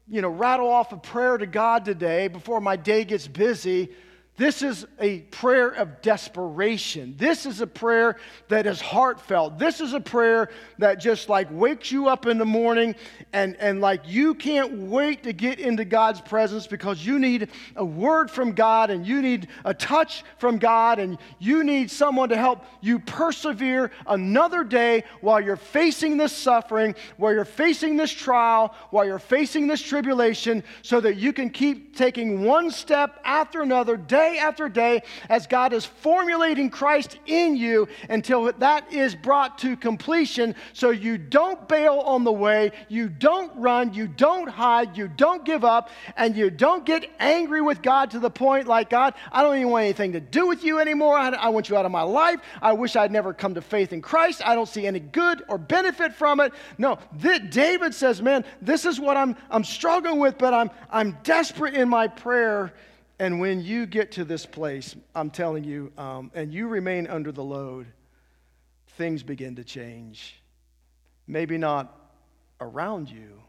you 0.08 0.20
know, 0.20 0.28
rattle 0.28 0.68
off 0.68 0.92
a 0.92 0.96
prayer 0.96 1.38
to 1.38 1.46
God 1.46 1.84
today 1.84 2.28
before 2.28 2.60
my 2.60 2.76
day 2.76 3.04
gets 3.04 3.26
busy. 3.26 3.90
This 4.36 4.60
is 4.60 4.86
a 5.00 5.20
prayer 5.20 5.70
of 5.70 6.02
desperation. 6.02 7.14
This 7.16 7.46
is 7.46 7.62
a 7.62 7.66
prayer 7.66 8.16
that 8.48 8.66
is 8.66 8.82
heartfelt. 8.82 9.58
This 9.58 9.80
is 9.80 9.94
a 9.94 10.00
prayer 10.00 10.50
that 10.76 10.96
just 10.96 11.30
like 11.30 11.48
wakes 11.50 11.90
you 11.90 12.08
up 12.08 12.26
in 12.26 12.36
the 12.36 12.44
morning 12.44 12.94
and, 13.32 13.56
and 13.56 13.80
like 13.80 14.02
you 14.04 14.34
can't 14.34 14.72
wait 14.72 15.22
to 15.22 15.32
get 15.32 15.58
into 15.58 15.86
God's 15.86 16.20
presence 16.20 16.66
because 16.66 17.04
you 17.04 17.18
need 17.18 17.48
a 17.76 17.84
word 17.84 18.30
from 18.30 18.52
God 18.52 18.90
and 18.90 19.06
you 19.06 19.22
need 19.22 19.48
a 19.64 19.72
touch 19.72 20.22
from 20.36 20.58
God 20.58 20.98
and 20.98 21.16
you 21.38 21.64
need 21.64 21.90
someone 21.90 22.28
to 22.28 22.36
help 22.36 22.62
you 22.82 22.98
persevere 22.98 23.90
another 24.06 24.64
day 24.64 25.04
while 25.22 25.40
you're 25.40 25.56
facing 25.56 26.18
this 26.18 26.32
suffering, 26.32 26.94
while 27.16 27.32
you're 27.32 27.46
facing 27.46 27.96
this 27.96 28.12
trial, 28.12 28.74
while 28.90 29.06
you're 29.06 29.18
facing 29.18 29.66
this 29.66 29.80
tribulation, 29.80 30.62
so 30.82 31.00
that 31.00 31.16
you 31.16 31.32
can 31.32 31.48
keep 31.48 31.96
taking 31.96 32.44
one 32.44 32.70
step 32.70 33.18
after 33.24 33.62
another 33.62 33.96
day 33.96 34.25
day 34.26 34.38
after 34.38 34.68
day 34.68 35.02
as 35.28 35.46
God 35.46 35.72
is 35.72 35.84
formulating 35.84 36.70
Christ 36.70 37.18
in 37.26 37.56
you 37.56 37.88
until 38.08 38.52
that 38.52 38.92
is 38.92 39.14
brought 39.14 39.58
to 39.58 39.76
completion 39.76 40.54
so 40.72 40.90
you 40.90 41.18
don't 41.18 41.68
bail 41.68 42.02
on 42.04 42.24
the 42.24 42.32
way, 42.32 42.72
you 42.88 43.08
don't 43.08 43.52
run, 43.56 43.94
you 43.94 44.08
don't 44.08 44.48
hide, 44.48 44.96
you 44.96 45.08
don't 45.08 45.44
give 45.44 45.64
up, 45.64 45.90
and 46.16 46.36
you 46.36 46.50
don't 46.50 46.84
get 46.84 47.08
angry 47.20 47.60
with 47.60 47.82
God 47.82 48.10
to 48.10 48.18
the 48.18 48.30
point 48.30 48.66
like, 48.66 48.90
God, 48.90 49.14
I 49.30 49.42
don't 49.42 49.56
even 49.56 49.70
want 49.70 49.84
anything 49.84 50.12
to 50.12 50.20
do 50.20 50.46
with 50.46 50.64
you 50.64 50.78
anymore. 50.78 51.16
I, 51.16 51.48
want 51.48 51.68
you 51.68 51.76
out 51.76 51.84
of 51.86 51.92
my 51.92 52.02
life. 52.02 52.40
I 52.60 52.72
wish 52.72 52.96
I'd 52.96 53.12
never 53.12 53.32
come 53.32 53.54
to 53.54 53.62
faith 53.62 53.92
in 53.92 54.02
Christ. 54.02 54.42
I 54.44 54.54
don't 54.54 54.68
see 54.68 54.86
any 54.86 55.00
good 55.00 55.42
or 55.48 55.58
benefit 55.58 56.12
from 56.12 56.40
it. 56.40 56.52
No, 56.78 56.98
th- 57.22 57.50
David 57.50 57.94
says, 57.94 58.20
man, 58.20 58.44
this 58.60 58.84
is 58.84 58.98
what 58.98 59.16
I'm, 59.16 59.36
I'm 59.50 59.64
struggling 59.64 60.18
with, 60.18 60.36
but 60.38 60.52
I'm, 60.52 60.70
I'm 60.90 61.16
desperate 61.22 61.74
in 61.74 61.88
my 61.88 62.08
prayer 62.08 62.72
and 63.18 63.40
when 63.40 63.62
you 63.62 63.86
get 63.86 64.12
to 64.12 64.24
this 64.24 64.44
place, 64.44 64.94
I'm 65.14 65.30
telling 65.30 65.64
you, 65.64 65.92
um, 65.96 66.30
and 66.34 66.52
you 66.52 66.68
remain 66.68 67.06
under 67.06 67.32
the 67.32 67.42
load, 67.42 67.86
things 68.96 69.22
begin 69.22 69.56
to 69.56 69.64
change. 69.64 70.40
Maybe 71.26 71.56
not 71.56 71.94
around 72.60 73.10
you, 73.10 73.40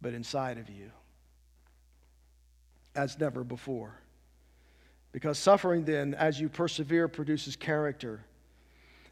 but 0.00 0.14
inside 0.14 0.58
of 0.58 0.68
you, 0.70 0.90
as 2.94 3.18
never 3.18 3.44
before. 3.44 3.98
Because 5.12 5.38
suffering, 5.38 5.84
then, 5.84 6.14
as 6.14 6.40
you 6.40 6.48
persevere, 6.48 7.06
produces 7.06 7.56
character. 7.56 8.24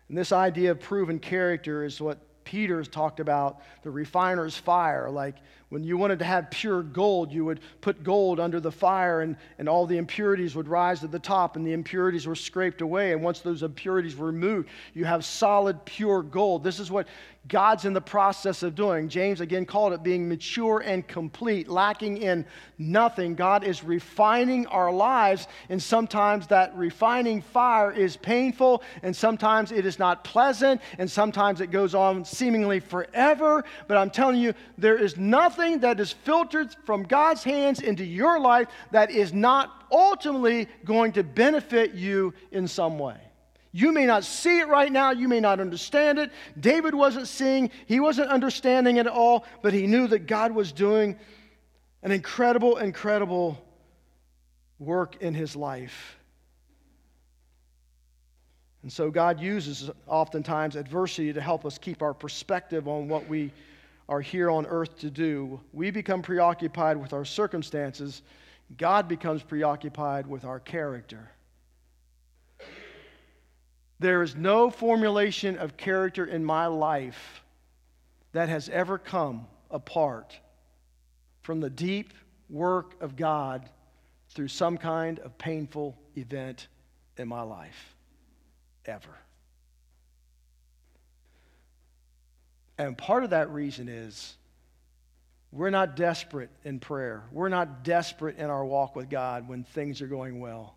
And 0.09 0.19
this 0.19 0.33
idea 0.33 0.73
of 0.73 0.81
proven 0.81 1.19
character 1.19 1.85
is 1.85 2.01
what 2.01 2.19
Peter's 2.45 2.89
talked 2.89 3.21
about 3.21 3.63
the 3.83 3.91
refiner's 3.91 4.57
fire. 4.57 5.11
Like 5.11 5.37
when 5.73 5.83
you 5.83 5.97
wanted 5.97 6.19
to 6.19 6.27
have 6.27 6.51
pure 6.51 6.83
gold, 6.83 7.33
you 7.33 7.47
would 7.47 7.59
put 7.81 8.05
gold 8.05 8.39
under 8.39 8.61
the 8.61 8.71
fire 8.71 9.23
and, 9.23 9.37
and 9.59 9.71
all 9.71 9.87
the 9.87 9.97
impurities 9.97 10.55
would 10.55 10.69
rise 10.69 11.01
to 11.01 11.07
the 11.07 11.19
top 11.19 11.57
and 11.57 11.67
the 11.67 11.73
impurities 11.73 12.27
were 12.27 12.35
scraped 12.35 12.83
away. 12.83 13.13
And 13.13 13.23
once 13.23 13.41
those 13.41 13.63
impurities 13.63 14.15
were 14.15 14.27
removed, 14.27 14.69
you 14.93 15.07
have 15.07 15.25
solid, 15.25 15.83
pure 15.87 16.23
gold. 16.23 16.63
This 16.63 16.79
is 16.79 16.91
what 16.91 17.07
God's 17.49 17.87
in 17.87 17.93
the 17.93 18.01
process 18.01 18.63
of 18.63 18.75
doing. 18.75 19.09
James 19.09 19.41
again 19.41 19.65
called 19.67 19.93
it 19.95 20.03
being 20.03 20.29
mature 20.29 20.81
and 20.85 21.07
complete, 21.09 21.69
lacking 21.69 22.19
in 22.19 22.45
nothing. 22.79 23.35
God 23.35 23.65
is 23.65 23.83
refining 23.83 24.67
our 24.67 24.93
lives, 24.93 25.49
and 25.69 25.83
sometimes 25.83 26.47
that 26.49 26.77
refining 26.77 27.43
fire 27.43 27.91
is 27.91 28.17
painful, 28.17 28.85
and 29.03 29.15
sometimes 29.15 29.73
it 29.73 29.85
is 29.85 29.99
not 29.99 30.23
pleasant, 30.23 30.81
and 30.99 31.11
sometimes 31.11 31.61
it 31.61 31.73
goes 31.73 31.97
on 31.97 32.25
seemingly 32.25 32.79
forever. 32.79 33.65
But 33.89 33.97
I'm 33.97 34.11
telling 34.11 34.41
you, 34.41 34.55
there 34.79 34.97
is 34.97 35.17
nothing 35.17 35.62
that 35.71 36.01
is 36.01 36.13
filtered 36.13 36.75
from 36.85 37.05
God's 37.05 37.43
hands 37.45 37.81
into 37.81 38.05
your 38.05 38.39
life 38.41 38.69
that 38.91 39.11
is 39.11 39.33
not 39.33 39.87
ultimately 39.91 40.69
going 40.85 41.13
to 41.13 41.23
benefit 41.23 41.95
you 41.95 42.35
in 42.51 42.69
some 42.69 42.99
way. 42.99 43.17
You 43.73 43.93
may 43.93 44.05
not 44.05 44.25
see 44.25 44.59
it 44.59 44.69
right 44.69 44.93
now. 44.93 45.13
You 45.13 45.29
may 45.29 45.41
not 45.41 45.59
understand 45.59 46.19
it. 46.19 46.31
David 46.61 46.95
wasn't 46.95 47.27
seeing, 47.27 47.71
he 47.87 48.01
wasn't 48.01 48.29
understanding 48.29 48.99
it 48.99 49.07
at 49.07 49.13
all, 49.13 49.47
but 49.63 49.73
he 49.73 49.87
knew 49.87 50.07
that 50.09 50.27
God 50.27 50.53
was 50.53 50.73
doing 50.73 51.19
an 52.03 52.13
incredible, 52.13 52.77
incredible 52.77 53.63
work 54.79 55.17
in 55.23 55.33
his 55.33 55.57
life. 55.57 56.19
And 58.83 58.93
so 58.93 59.11
God 59.11 59.41
uses 59.41 59.91
oftentimes 60.07 60.77
adversity 60.77 61.33
to 61.33 61.41
help 61.41 61.65
us 61.65 61.79
keep 61.79 62.03
our 62.03 62.13
perspective 62.13 62.89
on 62.89 63.09
what 63.09 63.29
we 63.29 63.53
are 64.09 64.21
here 64.21 64.51
on 64.51 64.67
earth 64.67 64.99
to 64.99 65.11
do. 65.11 65.61
We 65.73 65.91
become 65.91 66.23
preoccupied 66.23 66.97
with 66.97 67.13
our 67.13 67.25
circumstances 67.25 68.23
God 68.77 69.09
becomes 69.09 69.43
preoccupied 69.43 70.27
with 70.27 70.45
our 70.45 70.61
character. 70.61 71.31
There 73.99 74.23
is 74.23 74.35
no 74.35 74.71
formulation 74.71 75.59
of 75.59 75.77
character 75.77 76.25
in 76.25 76.45
my 76.45 76.67
life 76.67 77.43
that 78.33 78.49
has 78.49 78.69
ever 78.69 78.99
come 78.99 79.47
apart 79.71 80.39
from 81.43 81.61
the 81.61 81.71
deep 81.71 82.13
work 82.49 83.01
of 83.01 83.17
God 83.17 83.69
through 84.31 84.49
some 84.49 84.77
kind 84.79 85.19
of 85.21 85.37
painful 85.39 85.97
event 86.17 86.69
in 87.17 87.29
my 87.29 87.43
life. 87.43 87.95
Ever. 88.87 89.22
And 92.87 92.99
part 92.99 93.25
of 93.25 93.31
that 93.31 93.51
reason 93.51 93.89
is 93.89 94.37
we're 95.51 95.71
not 95.71 95.97
desperate 95.97 96.51
in 96.65 96.81
prayer. 96.81 97.25
We're 97.31 97.49
not 97.49 97.85
desperate 97.85 98.39
in 98.39 98.51
our 98.51 98.65
walk 98.65 98.97
with 98.97 99.11
God 99.11 99.49
when 99.49 99.65
things 99.65 100.01
are 100.03 100.07
going 100.07 100.41
well. 100.41 100.75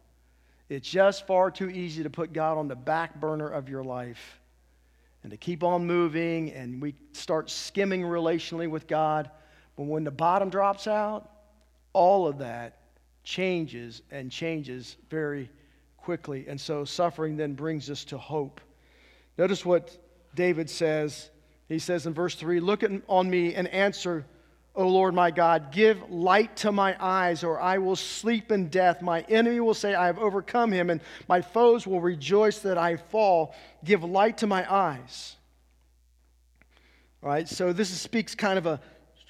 It's 0.67 0.89
just 0.89 1.27
far 1.27 1.51
too 1.51 1.69
easy 1.69 2.03
to 2.03 2.09
put 2.09 2.33
God 2.33 2.57
on 2.57 2.67
the 2.67 2.75
back 2.75 3.19
burner 3.19 3.47
of 3.47 3.69
your 3.69 3.83
life 3.83 4.39
and 5.23 5.31
to 5.31 5.37
keep 5.37 5.63
on 5.63 5.87
moving, 5.87 6.51
and 6.51 6.81
we 6.81 6.93
start 7.13 7.49
skimming 7.49 8.01
relationally 8.01 8.69
with 8.69 8.87
God. 8.87 9.31
But 9.75 9.83
when 9.83 10.03
the 10.03 10.11
bottom 10.11 10.49
drops 10.49 10.87
out, 10.87 11.29
all 11.93 12.27
of 12.27 12.39
that 12.39 12.77
changes 13.23 14.01
and 14.11 14.31
changes 14.31 14.97
very 15.09 15.49
quickly. 15.97 16.45
And 16.47 16.61
so 16.61 16.85
suffering 16.85 17.37
then 17.37 17.53
brings 17.53 17.89
us 17.89 18.03
to 18.05 18.17
hope. 18.17 18.61
Notice 19.37 19.65
what 19.65 19.97
David 20.35 20.69
says. 20.69 21.29
He 21.67 21.79
says 21.79 22.05
in 22.05 22.13
verse 22.13 22.35
3 22.35 22.59
Look 22.59 22.83
on 23.07 23.29
me 23.29 23.55
and 23.55 23.67
answer 23.67 24.25
O 24.77 24.89
Lord 24.89 25.13
my 25.13 25.31
God, 25.31 25.71
give 25.71 26.11
light 26.11 26.57
to 26.57 26.71
my 26.73 26.97
eyes, 26.99 27.45
or 27.45 27.61
I 27.61 27.77
will 27.77 27.95
sleep 27.95 28.51
in 28.51 28.67
death. 28.67 29.01
My 29.01 29.21
enemy 29.29 29.61
will 29.61 29.73
say, 29.73 29.95
I 29.95 30.07
have 30.07 30.19
overcome 30.19 30.69
him, 30.69 30.89
and 30.89 30.99
my 31.29 31.41
foes 31.41 31.87
will 31.87 32.01
rejoice 32.01 32.59
that 32.59 32.77
I 32.77 32.97
fall. 32.97 33.55
Give 33.85 34.03
light 34.03 34.39
to 34.39 34.47
my 34.47 34.69
eyes. 34.69 35.37
All 37.23 37.29
right, 37.29 37.47
so 37.47 37.71
this 37.71 37.89
speaks 37.89 38.35
kind 38.35 38.57
of 38.57 38.65
a 38.65 38.81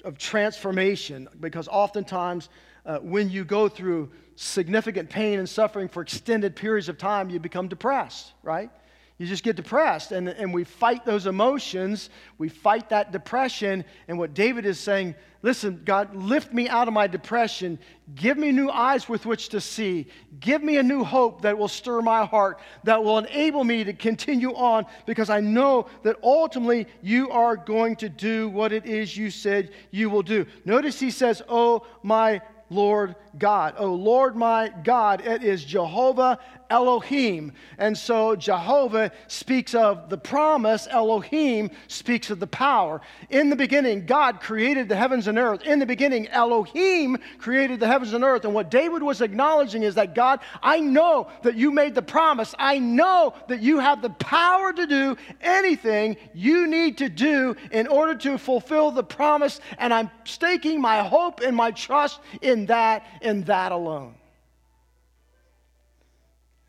of 0.04 0.18
transformation 0.18 1.28
because 1.40 1.66
oftentimes 1.68 2.48
uh, 2.84 2.98
when 2.98 3.28
you 3.28 3.44
go 3.44 3.68
through 3.68 4.10
significant 4.36 5.10
pain 5.10 5.38
and 5.40 5.48
suffering 5.48 5.88
for 5.88 6.00
extended 6.00 6.54
periods 6.54 6.88
of 6.88 6.96
time, 6.96 7.28
you 7.28 7.40
become 7.40 7.66
depressed, 7.66 8.32
right? 8.42 8.70
You 9.18 9.26
just 9.26 9.42
get 9.42 9.56
depressed, 9.56 10.12
and, 10.12 10.28
and 10.28 10.52
we 10.52 10.64
fight 10.64 11.06
those 11.06 11.26
emotions. 11.26 12.10
We 12.36 12.50
fight 12.50 12.90
that 12.90 13.12
depression. 13.12 13.82
And 14.08 14.18
what 14.18 14.34
David 14.34 14.66
is 14.66 14.78
saying, 14.78 15.14
listen, 15.40 15.80
God, 15.86 16.14
lift 16.14 16.52
me 16.52 16.68
out 16.68 16.86
of 16.86 16.92
my 16.92 17.06
depression. 17.06 17.78
Give 18.14 18.36
me 18.36 18.52
new 18.52 18.68
eyes 18.68 19.08
with 19.08 19.24
which 19.24 19.48
to 19.50 19.60
see. 19.60 20.08
Give 20.38 20.62
me 20.62 20.76
a 20.76 20.82
new 20.82 21.02
hope 21.02 21.40
that 21.42 21.56
will 21.56 21.66
stir 21.66 22.02
my 22.02 22.26
heart, 22.26 22.60
that 22.84 23.02
will 23.02 23.16
enable 23.16 23.64
me 23.64 23.84
to 23.84 23.94
continue 23.94 24.52
on, 24.54 24.84
because 25.06 25.30
I 25.30 25.40
know 25.40 25.86
that 26.02 26.16
ultimately 26.22 26.86
you 27.00 27.30
are 27.30 27.56
going 27.56 27.96
to 27.96 28.10
do 28.10 28.50
what 28.50 28.70
it 28.70 28.84
is 28.84 29.16
you 29.16 29.30
said 29.30 29.70
you 29.90 30.10
will 30.10 30.22
do. 30.22 30.44
Notice 30.66 31.00
he 31.00 31.10
says, 31.10 31.40
Oh, 31.48 31.86
my 32.02 32.42
Lord 32.68 33.14
God. 33.38 33.74
Oh, 33.78 33.94
Lord 33.94 34.36
my 34.36 34.72
God, 34.82 35.24
it 35.24 35.42
is 35.42 35.64
Jehovah 35.64 36.38
Elohim. 36.70 37.52
And 37.78 37.96
so 37.96 38.36
Jehovah 38.36 39.12
speaks 39.28 39.74
of 39.74 40.08
the 40.08 40.18
promise, 40.18 40.88
Elohim 40.90 41.70
speaks 41.88 42.30
of 42.30 42.40
the 42.40 42.46
power. 42.46 43.00
In 43.30 43.50
the 43.50 43.56
beginning, 43.56 44.06
God 44.06 44.40
created 44.40 44.88
the 44.88 44.96
heavens 44.96 45.28
and 45.28 45.38
earth. 45.38 45.62
In 45.62 45.78
the 45.78 45.86
beginning, 45.86 46.28
Elohim 46.28 47.18
created 47.38 47.80
the 47.80 47.86
heavens 47.86 48.12
and 48.12 48.24
earth. 48.24 48.44
And 48.44 48.54
what 48.54 48.70
David 48.70 49.02
was 49.02 49.20
acknowledging 49.20 49.82
is 49.82 49.94
that 49.94 50.14
God, 50.14 50.40
I 50.62 50.80
know 50.80 51.28
that 51.42 51.56
you 51.56 51.70
made 51.70 51.94
the 51.94 52.02
promise. 52.02 52.54
I 52.58 52.78
know 52.78 53.34
that 53.48 53.60
you 53.60 53.78
have 53.78 54.02
the 54.02 54.10
power 54.10 54.72
to 54.72 54.86
do 54.86 55.16
anything 55.40 56.16
you 56.34 56.66
need 56.66 56.98
to 56.98 57.08
do 57.08 57.56
in 57.70 57.86
order 57.86 58.14
to 58.16 58.38
fulfill 58.38 58.90
the 58.90 59.04
promise. 59.04 59.60
And 59.78 59.92
I'm 59.92 60.10
staking 60.24 60.80
my 60.80 61.02
hope 61.02 61.40
and 61.40 61.56
my 61.56 61.70
trust 61.70 62.20
in 62.42 62.66
that 62.66 63.04
in 63.22 63.44
that 63.44 63.72
alone. 63.72 64.14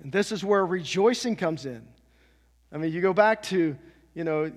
And 0.01 0.11
this 0.11 0.31
is 0.31 0.43
where 0.43 0.65
rejoicing 0.65 1.35
comes 1.35 1.65
in. 1.65 1.85
I 2.71 2.77
mean, 2.77 2.91
you 2.91 3.01
go 3.01 3.13
back 3.13 3.43
to, 3.43 3.77
you 4.13 4.23
know, 4.23 4.51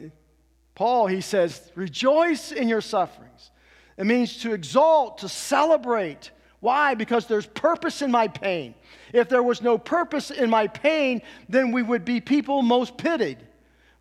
Paul, 0.75 1.07
he 1.07 1.21
says, 1.21 1.71
rejoice 1.75 2.53
in 2.53 2.69
your 2.69 2.81
sufferings. 2.81 3.51
It 3.97 4.07
means 4.07 4.39
to 4.39 4.53
exalt, 4.53 5.19
to 5.19 5.29
celebrate. 5.29 6.31
Why? 6.61 6.95
Because 6.95 7.27
there's 7.27 7.47
purpose 7.47 8.03
in 8.03 8.11
my 8.11 8.29
pain. 8.29 8.75
If 9.13 9.29
there 9.29 9.43
was 9.43 9.63
no 9.63 9.79
purpose 9.79 10.31
in 10.31 10.51
my 10.51 10.67
pain, 10.69 11.23
then 11.49 11.73
we 11.73 11.83
would 11.83 12.05
be 12.05 12.21
people 12.21 12.63
most 12.63 12.97
pitied. 12.97 13.39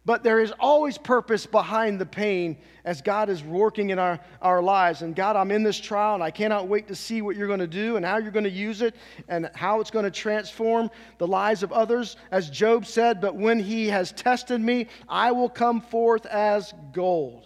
But 0.10 0.24
there 0.24 0.40
is 0.40 0.52
always 0.60 0.98
purpose 0.98 1.46
behind 1.46 2.02
the 2.02 2.06
pain 2.08 2.58
as 2.84 3.00
God 3.00 3.30
is 3.30 3.44
working 3.44 3.92
in 3.92 4.00
our, 4.00 4.20
our 4.42 4.60
lives. 4.60 5.04
And 5.04 5.16
God, 5.16 5.36
I'm 5.36 5.52
in 5.52 5.62
this 5.62 5.80
trial 5.80 6.16
and 6.16 6.24
I 6.24 6.32
cannot 6.32 6.68
wait 6.68 6.88
to 6.88 6.96
see 6.96 7.22
what 7.22 7.36
you're 7.36 7.46
going 7.46 7.60
to 7.60 7.68
do 7.68 7.96
and 7.96 8.04
how 8.04 8.18
you're 8.18 8.32
going 8.32 8.44
to 8.44 8.50
use 8.50 8.82
it 8.82 8.96
and 9.28 9.52
how 9.54 9.80
it's 9.80 9.92
going 9.92 10.06
to 10.06 10.10
transform 10.10 10.90
the 11.20 11.28
lives 11.28 11.62
of 11.62 11.72
others. 11.72 12.16
As 12.32 12.50
Job 12.50 12.88
said, 12.88 13.22
but 13.22 13.36
when 13.36 13.60
he 13.60 13.86
has 13.90 14.12
tested 14.12 14.60
me, 14.60 14.88
I 15.08 15.32
will 15.32 15.48
come 15.48 15.80
forth 15.80 16.26
as 16.26 16.74
gold. 16.92 17.46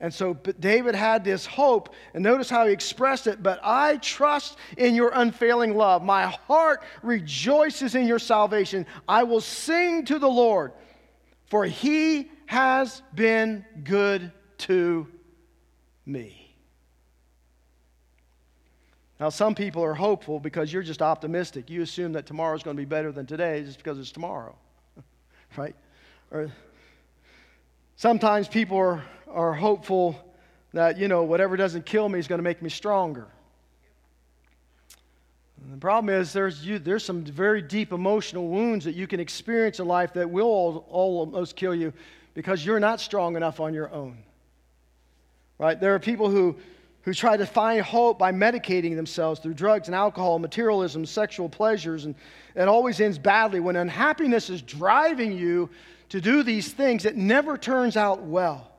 And 0.00 0.14
so 0.14 0.32
David 0.32 0.94
had 0.94 1.24
this 1.24 1.44
hope, 1.44 1.94
and 2.14 2.24
notice 2.24 2.48
how 2.48 2.66
he 2.66 2.72
expressed 2.72 3.26
it. 3.26 3.42
But 3.42 3.60
I 3.62 3.98
trust 3.98 4.56
in 4.78 4.94
your 4.94 5.10
unfailing 5.14 5.76
love. 5.76 6.02
My 6.02 6.24
heart 6.24 6.84
rejoices 7.02 7.94
in 7.94 8.06
your 8.06 8.18
salvation. 8.18 8.86
I 9.06 9.24
will 9.24 9.42
sing 9.42 10.06
to 10.06 10.18
the 10.18 10.26
Lord 10.26 10.72
for 11.52 11.66
he 11.66 12.30
has 12.46 13.02
been 13.14 13.62
good 13.84 14.32
to 14.56 15.06
me. 16.06 16.56
Now, 19.20 19.28
some 19.28 19.54
people 19.54 19.84
are 19.84 19.92
hopeful 19.92 20.40
because 20.40 20.72
you're 20.72 20.82
just 20.82 21.02
optimistic. 21.02 21.68
You 21.68 21.82
assume 21.82 22.14
that 22.14 22.24
tomorrow 22.24 22.56
is 22.56 22.62
going 22.62 22.74
to 22.74 22.80
be 22.80 22.86
better 22.86 23.12
than 23.12 23.26
today 23.26 23.62
just 23.64 23.76
because 23.76 23.98
it's 23.98 24.12
tomorrow, 24.12 24.56
right? 25.58 25.76
Or 26.30 26.50
sometimes 27.96 28.48
people 28.48 28.78
are, 28.78 29.04
are 29.28 29.52
hopeful 29.52 30.18
that, 30.72 30.96
you 30.96 31.06
know, 31.06 31.22
whatever 31.22 31.58
doesn't 31.58 31.84
kill 31.84 32.08
me 32.08 32.18
is 32.18 32.28
going 32.28 32.38
to 32.38 32.42
make 32.42 32.62
me 32.62 32.70
stronger. 32.70 33.26
The 35.70 35.78
problem 35.78 36.14
is 36.14 36.32
there's, 36.32 36.64
you, 36.64 36.78
there's 36.78 37.04
some 37.04 37.24
very 37.24 37.62
deep 37.62 37.92
emotional 37.92 38.48
wounds 38.48 38.84
that 38.84 38.94
you 38.94 39.06
can 39.06 39.20
experience 39.20 39.80
in 39.80 39.86
life 39.86 40.12
that 40.14 40.28
will 40.28 40.46
all, 40.46 40.86
almost 40.88 41.56
kill 41.56 41.74
you 41.74 41.92
because 42.34 42.64
you're 42.64 42.80
not 42.80 43.00
strong 43.00 43.36
enough 43.36 43.60
on 43.60 43.74
your 43.74 43.92
own. 43.92 44.18
Right? 45.58 45.78
There 45.78 45.94
are 45.94 45.98
people 45.98 46.30
who, 46.30 46.56
who 47.02 47.14
try 47.14 47.36
to 47.36 47.46
find 47.46 47.80
hope 47.82 48.18
by 48.18 48.32
medicating 48.32 48.96
themselves 48.96 49.40
through 49.40 49.54
drugs 49.54 49.88
and 49.88 49.94
alcohol, 49.94 50.38
materialism, 50.38 51.06
sexual 51.06 51.48
pleasures, 51.48 52.06
and 52.06 52.14
it 52.56 52.66
always 52.66 53.00
ends 53.00 53.18
badly. 53.18 53.60
When 53.60 53.76
unhappiness 53.76 54.50
is 54.50 54.62
driving 54.62 55.32
you 55.32 55.70
to 56.08 56.20
do 56.20 56.42
these 56.42 56.72
things, 56.72 57.04
it 57.04 57.16
never 57.16 57.56
turns 57.56 57.96
out 57.96 58.22
well. 58.22 58.71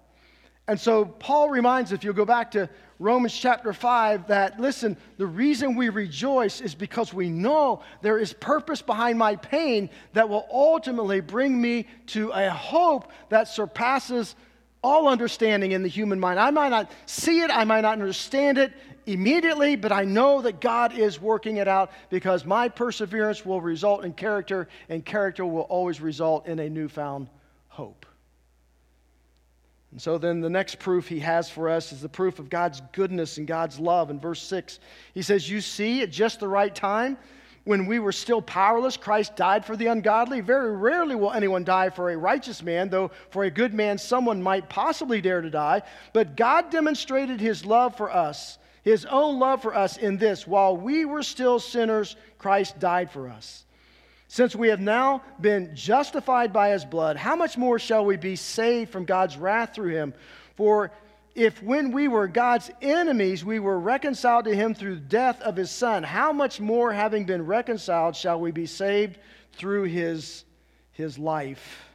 And 0.67 0.80
so 0.80 1.06
Paul 1.06 1.49
reminds, 1.49 1.91
if 1.91 2.04
you'll 2.04 2.13
go 2.13 2.26
back 2.26 2.52
to 2.52 2.69
Romans 2.99 3.38
chapter 3.38 3.73
5 3.73 4.28
that, 4.28 4.60
listen, 4.60 4.95
the 5.17 5.26
reason 5.26 5.76
we 5.76 5.89
rejoice 5.89 6.62
is 6.62 6.73
because 6.73 7.13
we 7.13 7.30
know 7.30 7.82
there 8.02 8.17
is 8.17 8.32
purpose 8.32 8.82
behind 8.82 9.19
my 9.19 9.36
pain 9.36 9.89
that 10.13 10.30
will 10.30 10.47
ultimately 10.49 11.19
bring 11.19 11.60
me 11.60 11.88
to 12.08 12.32
a 12.32 12.49
hope 12.49 13.12
that 13.30 13.49
surpasses 13.49 14.36
all 14.82 15.08
understanding 15.08 15.73
in 15.73 15.84
the 15.84 15.89
human 15.89 16.19
mind. 16.19 16.39
I 16.39 16.52
might 16.52 16.69
not 16.69 16.91
see 17.06 17.41
it, 17.41 17.49
I 17.52 17.65
might 17.65 17.82
not 17.82 17.93
understand 17.93 18.58
it 18.58 18.73
immediately, 19.06 19.76
but 19.76 19.91
I 19.91 20.04
know 20.06 20.41
that 20.41 20.62
God 20.62 20.97
is 20.97 21.19
working 21.19 21.58
it 21.58 21.67
out 21.67 21.91
because 22.10 22.45
my 22.45 22.69
perseverance 22.69 23.45
will 23.45 23.62
result 23.62 24.06
in 24.06 24.13
character, 24.13 24.69
and 24.88 25.04
character 25.04 25.45
will 25.45 25.62
always 25.62 25.99
result 25.99 26.47
in 26.47 26.60
a 26.60 26.69
newfound 26.69 27.28
hope. 27.67 28.06
And 29.93 30.01
so 30.01 30.17
then 30.17 30.41
the 30.41 30.49
next 30.49 30.79
proof 30.79 31.08
he 31.08 31.19
has 31.19 31.51
for 31.51 31.69
us 31.69 31.91
is 31.91 32.01
the 32.01 32.10
proof 32.10 32.39
of 32.39 32.49
God's 32.49 32.82
goodness 32.93 33.38
and 33.38 33.45
God's 33.45 33.79
love. 33.79 34.10
In 34.10 34.19
verse 34.19 34.41
6, 34.41 34.79
he 35.13 35.21
says, 35.21 35.47
You 35.47 35.62
see, 35.62 36.01
at 36.01 36.10
just 36.10 36.39
the 36.39 36.47
right 36.47 36.73
time, 36.73 37.15
when 37.65 37.86
we 37.86 37.99
were 37.99 38.12
still 38.12 38.41
powerless, 38.41 38.97
Christ 38.97 39.36
died 39.36 39.63
for 39.63 39.77
the 39.77 39.86
ungodly. 39.86 40.41
Very 40.41 40.75
rarely 40.75 41.13
will 41.13 41.32
anyone 41.32 41.63
die 41.63 41.91
for 41.91 42.10
a 42.10 42.17
righteous 42.17 42.63
man, 42.63 42.89
though 42.89 43.12
for 43.29 43.44
a 43.44 43.52
good 43.52 43.75
man, 43.75 44.00
someone 44.00 44.41
might 44.41 44.67
possibly 44.67 45.21
dare 45.21 45.41
to 45.41 45.52
die. 45.52 45.83
But 46.12 46.35
God 46.35 46.71
demonstrated 46.71 47.39
his 47.39 47.63
love 47.63 47.96
for 47.96 48.12
us, 48.12 48.58
his 48.81 49.06
own 49.06 49.37
love 49.37 49.62
for 49.62 49.75
us, 49.75 49.98
in 49.98 50.17
this 50.17 50.48
while 50.48 50.75
we 50.75 51.06
were 51.06 51.21
still 51.21 51.60
sinners, 51.60 52.15
Christ 52.39 52.79
died 52.79 53.12
for 53.12 53.29
us. 53.29 53.63
Since 54.34 54.56
we 54.56 54.69
have 54.69 54.79
now 54.79 55.21
been 55.40 55.75
justified 55.75 56.52
by 56.52 56.69
his 56.69 56.86
blood, 56.86 57.17
how 57.17 57.36
much 57.36 57.56
more 57.56 57.77
shall 57.77 58.04
we 58.04 58.17
be 58.17 58.36
saved 58.36 58.92
from 58.92 59.06
God's 59.06 59.38
wrath 59.38 59.75
through 59.75 59.92
him? 59.92 60.15
For 60.56 60.90
if 61.36 61.62
when 61.62 61.92
we 61.92 62.08
were 62.08 62.27
God's 62.27 62.71
enemies, 62.81 63.46
we 63.46 63.60
were 63.60 63.79
reconciled 63.79 64.46
to 64.46 64.56
him 64.56 64.73
through 64.73 64.96
the 64.96 65.02
death 65.02 65.40
of 65.42 65.56
his 65.56 65.69
son, 65.69 66.02
how 66.02 66.34
much 66.34 66.60
more, 66.60 66.92
having 66.92 67.25
been 67.25 67.46
reconciled, 67.46 68.15
shall 68.15 68.40
we 68.40 68.50
be 68.50 68.65
saved 68.65 69.19
through 69.52 69.84
his, 69.84 70.46
his 70.94 71.19
life? 71.19 71.92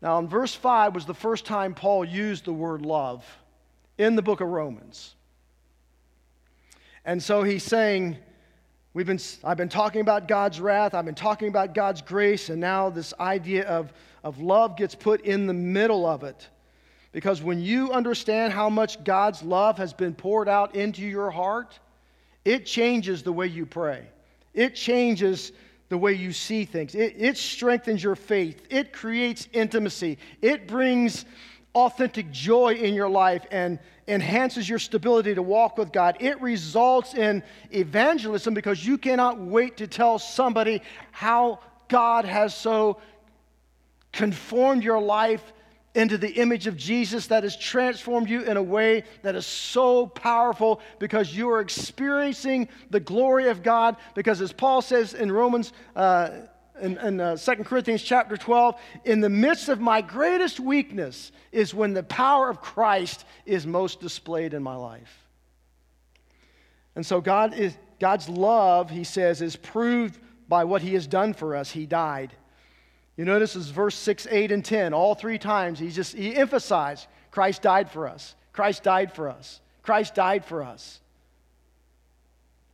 Now, 0.00 0.20
in 0.20 0.28
verse 0.28 0.54
5 0.54 0.94
was 0.94 1.06
the 1.06 1.12
first 1.12 1.44
time 1.44 1.74
Paul 1.74 2.04
used 2.04 2.44
the 2.44 2.52
word 2.52 2.86
love 2.86 3.26
in 3.98 4.14
the 4.14 4.22
book 4.22 4.40
of 4.40 4.48
Romans. 4.48 5.16
And 7.04 7.20
so 7.20 7.42
he's 7.42 7.64
saying, 7.64 8.18
We've 8.94 9.06
been, 9.06 9.20
I've 9.42 9.56
been 9.56 9.70
talking 9.70 10.02
about 10.02 10.28
God's 10.28 10.60
wrath, 10.60 10.92
I've 10.92 11.06
been 11.06 11.14
talking 11.14 11.48
about 11.48 11.72
God's 11.72 12.02
grace, 12.02 12.50
and 12.50 12.60
now 12.60 12.90
this 12.90 13.14
idea 13.18 13.66
of, 13.66 13.90
of 14.22 14.38
love 14.38 14.76
gets 14.76 14.94
put 14.94 15.22
in 15.22 15.46
the 15.46 15.54
middle 15.54 16.04
of 16.04 16.24
it. 16.24 16.46
Because 17.12 17.42
when 17.42 17.60
you 17.60 17.92
understand 17.92 18.52
how 18.52 18.68
much 18.68 19.02
God's 19.02 19.42
love 19.42 19.78
has 19.78 19.92
been 19.94 20.14
poured 20.14 20.48
out 20.48 20.74
into 20.74 21.02
your 21.02 21.30
heart, 21.30 21.78
it 22.44 22.66
changes 22.66 23.22
the 23.22 23.32
way 23.32 23.46
you 23.46 23.64
pray. 23.64 24.06
It 24.52 24.74
changes 24.74 25.52
the 25.88 25.96
way 25.96 26.12
you 26.12 26.32
see 26.32 26.64
things. 26.64 26.94
It, 26.94 27.14
it 27.16 27.36
strengthens 27.38 28.02
your 28.02 28.16
faith. 28.16 28.66
It 28.70 28.92
creates 28.92 29.48
intimacy. 29.52 30.18
It 30.40 30.66
brings 30.66 31.24
authentic 31.74 32.30
joy 32.30 32.74
in 32.74 32.94
your 32.94 33.08
life 33.08 33.46
and 33.50 33.78
enhances 34.08 34.68
your 34.68 34.78
stability 34.78 35.34
to 35.34 35.42
walk 35.42 35.78
with 35.78 35.92
God. 35.92 36.16
It 36.20 36.40
results 36.40 37.14
in 37.14 37.42
evangelism 37.70 38.54
because 38.54 38.84
you 38.84 38.98
cannot 38.98 39.40
wait 39.40 39.78
to 39.78 39.86
tell 39.86 40.18
somebody 40.18 40.82
how 41.12 41.60
God 41.88 42.24
has 42.24 42.54
so 42.54 43.00
conformed 44.12 44.82
your 44.82 45.00
life 45.00 45.52
into 45.94 46.16
the 46.16 46.30
image 46.30 46.66
of 46.66 46.76
Jesus 46.76 47.26
that 47.26 47.42
has 47.42 47.56
transformed 47.56 48.28
you 48.28 48.42
in 48.42 48.56
a 48.56 48.62
way 48.62 49.04
that 49.22 49.34
is 49.34 49.46
so 49.46 50.06
powerful 50.06 50.80
because 50.98 51.34
you 51.36 51.50
are 51.50 51.60
experiencing 51.60 52.68
the 52.90 53.00
glory 53.00 53.48
of 53.48 53.62
God. 53.62 53.96
Because 54.14 54.40
as 54.40 54.52
Paul 54.52 54.80
says 54.80 55.12
in 55.12 55.30
Romans, 55.30 55.72
uh, 55.94 56.30
in, 56.82 56.98
in 56.98 57.20
uh, 57.20 57.36
2 57.36 57.54
Corinthians 57.64 58.02
chapter 58.02 58.36
12, 58.36 58.78
in 59.04 59.20
the 59.20 59.30
midst 59.30 59.68
of 59.68 59.80
my 59.80 60.02
greatest 60.02 60.58
weakness 60.58 61.30
is 61.52 61.72
when 61.72 61.94
the 61.94 62.02
power 62.02 62.50
of 62.50 62.60
Christ 62.60 63.24
is 63.46 63.66
most 63.66 64.00
displayed 64.00 64.52
in 64.52 64.62
my 64.62 64.74
life. 64.74 65.22
And 66.96 67.06
so 67.06 67.20
God 67.20 67.54
is, 67.54 67.76
God's 68.00 68.28
love, 68.28 68.90
he 68.90 69.04
says, 69.04 69.40
is 69.40 69.56
proved 69.56 70.18
by 70.48 70.64
what 70.64 70.82
he 70.82 70.94
has 70.94 71.06
done 71.06 71.32
for 71.32 71.54
us. 71.54 71.70
He 71.70 71.86
died. 71.86 72.32
You 73.16 73.24
notice 73.24 73.54
is 73.54 73.70
verse 73.70 73.94
6, 73.94 74.26
8, 74.28 74.50
and 74.50 74.64
10. 74.64 74.92
All 74.92 75.14
three 75.14 75.38
times 75.38 75.78
he 75.78 75.88
just 75.88 76.14
he 76.14 76.34
emphasized 76.34 77.06
Christ 77.30 77.62
died 77.62 77.90
for 77.90 78.08
us. 78.08 78.34
Christ 78.52 78.82
died 78.82 79.14
for 79.14 79.28
us. 79.30 79.60
Christ 79.82 80.14
died 80.14 80.44
for 80.44 80.62
us. 80.62 81.00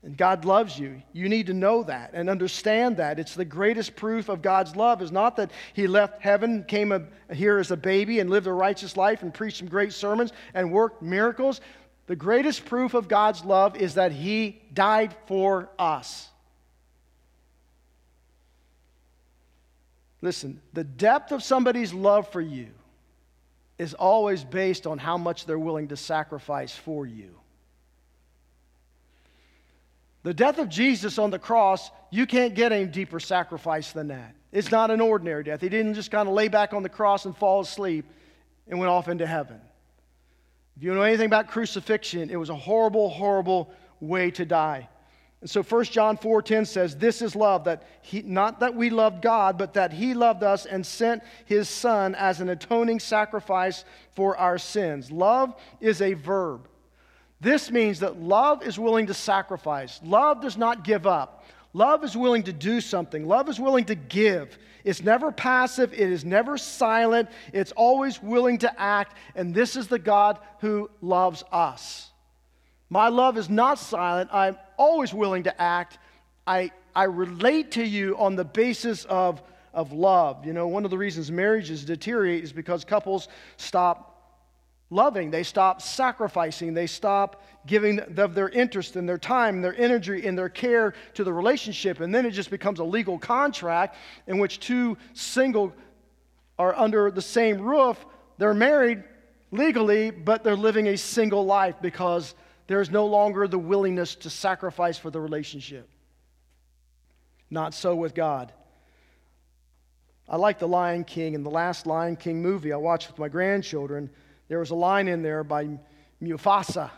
And 0.02 0.16
God 0.16 0.44
loves 0.44 0.78
you. 0.78 1.02
You 1.12 1.28
need 1.28 1.46
to 1.46 1.54
know 1.54 1.82
that 1.82 2.10
and 2.14 2.30
understand 2.30 2.98
that. 2.98 3.18
It's 3.18 3.34
the 3.34 3.44
greatest 3.44 3.96
proof 3.96 4.28
of 4.28 4.42
God's 4.42 4.76
love 4.76 5.02
is 5.02 5.10
not 5.10 5.36
that 5.36 5.50
he 5.72 5.88
left 5.88 6.22
heaven, 6.22 6.64
came 6.64 7.08
here 7.32 7.58
as 7.58 7.72
a 7.72 7.76
baby 7.76 8.20
and 8.20 8.30
lived 8.30 8.46
a 8.46 8.52
righteous 8.52 8.96
life 8.96 9.22
and 9.22 9.34
preached 9.34 9.58
some 9.58 9.68
great 9.68 9.92
sermons 9.92 10.32
and 10.54 10.70
worked 10.70 11.02
miracles. 11.02 11.60
The 12.06 12.16
greatest 12.16 12.64
proof 12.64 12.94
of 12.94 13.08
God's 13.08 13.44
love 13.44 13.76
is 13.76 13.94
that 13.94 14.12
he 14.12 14.62
died 14.72 15.14
for 15.26 15.68
us. 15.78 16.28
Listen, 20.22 20.60
the 20.72 20.84
depth 20.84 21.32
of 21.32 21.42
somebody's 21.42 21.92
love 21.92 22.28
for 22.28 22.40
you 22.40 22.68
is 23.78 23.94
always 23.94 24.42
based 24.42 24.86
on 24.86 24.98
how 24.98 25.16
much 25.16 25.44
they're 25.44 25.58
willing 25.58 25.88
to 25.88 25.96
sacrifice 25.96 26.74
for 26.74 27.06
you. 27.06 27.34
The 30.22 30.34
death 30.34 30.58
of 30.58 30.68
Jesus 30.68 31.18
on 31.18 31.30
the 31.30 31.38
cross, 31.38 31.90
you 32.10 32.26
can't 32.26 32.54
get 32.54 32.72
any 32.72 32.86
deeper 32.86 33.20
sacrifice 33.20 33.92
than 33.92 34.08
that. 34.08 34.34
It's 34.50 34.70
not 34.70 34.90
an 34.90 35.00
ordinary 35.00 35.44
death. 35.44 35.60
He 35.60 35.68
didn't 35.68 35.94
just 35.94 36.10
kind 36.10 36.28
of 36.28 36.34
lay 36.34 36.48
back 36.48 36.72
on 36.72 36.82
the 36.82 36.88
cross 36.88 37.24
and 37.24 37.36
fall 37.36 37.60
asleep 37.60 38.06
and 38.66 38.78
went 38.78 38.90
off 38.90 39.08
into 39.08 39.26
heaven. 39.26 39.60
If 40.76 40.82
you 40.82 40.94
know 40.94 41.02
anything 41.02 41.26
about 41.26 41.48
crucifixion, 41.48 42.30
it 42.30 42.36
was 42.36 42.50
a 42.50 42.56
horrible, 42.56 43.08
horrible 43.10 43.70
way 44.00 44.30
to 44.32 44.44
die. 44.44 44.88
And 45.40 45.48
so 45.48 45.62
1 45.62 45.84
John 45.92 46.16
4:10 46.16 46.64
says, 46.64 46.96
"This 46.96 47.22
is 47.22 47.36
love 47.36 47.64
that 47.64 47.84
he 48.02 48.22
not 48.22 48.60
that 48.60 48.74
we 48.74 48.90
loved 48.90 49.22
God, 49.22 49.56
but 49.56 49.74
that 49.74 49.92
he 49.92 50.14
loved 50.14 50.42
us 50.42 50.66
and 50.66 50.84
sent 50.84 51.22
his 51.44 51.68
son 51.68 52.14
as 52.16 52.40
an 52.40 52.48
atoning 52.48 52.98
sacrifice 52.98 53.84
for 54.14 54.36
our 54.36 54.58
sins." 54.58 55.12
Love 55.12 55.54
is 55.80 56.02
a 56.02 56.14
verb. 56.14 56.68
This 57.40 57.70
means 57.70 58.00
that 58.00 58.20
love 58.20 58.66
is 58.66 58.78
willing 58.78 59.06
to 59.06 59.14
sacrifice. 59.14 60.00
Love 60.02 60.40
does 60.40 60.56
not 60.56 60.84
give 60.84 61.06
up. 61.06 61.44
Love 61.72 62.02
is 62.02 62.16
willing 62.16 62.42
to 62.44 62.52
do 62.52 62.80
something. 62.80 63.26
Love 63.26 63.48
is 63.48 63.60
willing 63.60 63.84
to 63.84 63.94
give. 63.94 64.58
It's 64.84 65.02
never 65.02 65.30
passive, 65.30 65.92
it 65.92 66.00
is 66.00 66.24
never 66.24 66.56
silent, 66.56 67.28
it's 67.52 67.72
always 67.72 68.22
willing 68.22 68.58
to 68.58 68.80
act, 68.80 69.16
and 69.34 69.54
this 69.54 69.76
is 69.76 69.86
the 69.86 69.98
God 69.98 70.38
who 70.60 70.90
loves 71.02 71.44
us. 71.52 72.10
My 72.88 73.08
love 73.08 73.36
is 73.36 73.50
not 73.50 73.78
silent. 73.78 74.30
I'm 74.32 74.56
always 74.78 75.12
willing 75.12 75.42
to 75.42 75.60
act. 75.60 75.98
I, 76.46 76.70
I 76.96 77.04
relate 77.04 77.72
to 77.72 77.84
you 77.84 78.16
on 78.16 78.34
the 78.34 78.44
basis 78.44 79.04
of, 79.04 79.42
of 79.74 79.92
love. 79.92 80.46
You 80.46 80.54
know, 80.54 80.68
one 80.68 80.86
of 80.86 80.90
the 80.90 80.96
reasons 80.96 81.30
marriages 81.30 81.84
deteriorate 81.84 82.42
is 82.42 82.52
because 82.52 82.84
couples 82.86 83.28
stop 83.58 84.17
loving, 84.90 85.30
they 85.30 85.42
stop 85.42 85.82
sacrificing, 85.82 86.74
they 86.74 86.86
stop 86.86 87.42
giving 87.66 88.00
of 88.18 88.34
their 88.34 88.48
interest 88.48 88.96
and 88.96 89.08
their 89.08 89.18
time 89.18 89.56
and 89.56 89.64
their 89.64 89.76
energy 89.76 90.26
and 90.26 90.38
their 90.38 90.48
care 90.48 90.94
to 91.14 91.24
the 91.24 91.32
relationship. 91.32 92.00
And 92.00 92.14
then 92.14 92.24
it 92.24 92.30
just 92.30 92.50
becomes 92.50 92.78
a 92.78 92.84
legal 92.84 93.18
contract 93.18 93.96
in 94.26 94.38
which 94.38 94.60
two 94.60 94.96
single 95.12 95.74
are 96.58 96.74
under 96.74 97.10
the 97.10 97.22
same 97.22 97.60
roof. 97.60 98.04
They're 98.38 98.54
married 98.54 99.04
legally, 99.50 100.10
but 100.10 100.42
they're 100.44 100.56
living 100.56 100.88
a 100.88 100.96
single 100.96 101.44
life 101.44 101.76
because 101.80 102.34
there 102.66 102.80
is 102.80 102.90
no 102.90 103.06
longer 103.06 103.46
the 103.46 103.58
willingness 103.58 104.14
to 104.16 104.30
sacrifice 104.30 104.98
for 104.98 105.10
the 105.10 105.20
relationship. 105.20 105.88
Not 107.50 107.74
so 107.74 107.94
with 107.94 108.14
God. 108.14 108.52
I 110.28 110.36
like 110.36 110.58
The 110.58 110.68
Lion 110.68 111.04
King. 111.04 111.34
and 111.34 111.44
the 111.44 111.50
last 111.50 111.86
Lion 111.86 112.16
King 112.16 112.42
movie 112.42 112.72
I 112.72 112.76
watched 112.76 113.08
with 113.08 113.18
my 113.18 113.28
grandchildren, 113.28 114.10
there 114.48 114.58
was 114.58 114.70
a 114.70 114.74
line 114.74 115.08
in 115.08 115.22
there 115.22 115.44
by 115.44 115.68
Mufasa. 116.22 116.90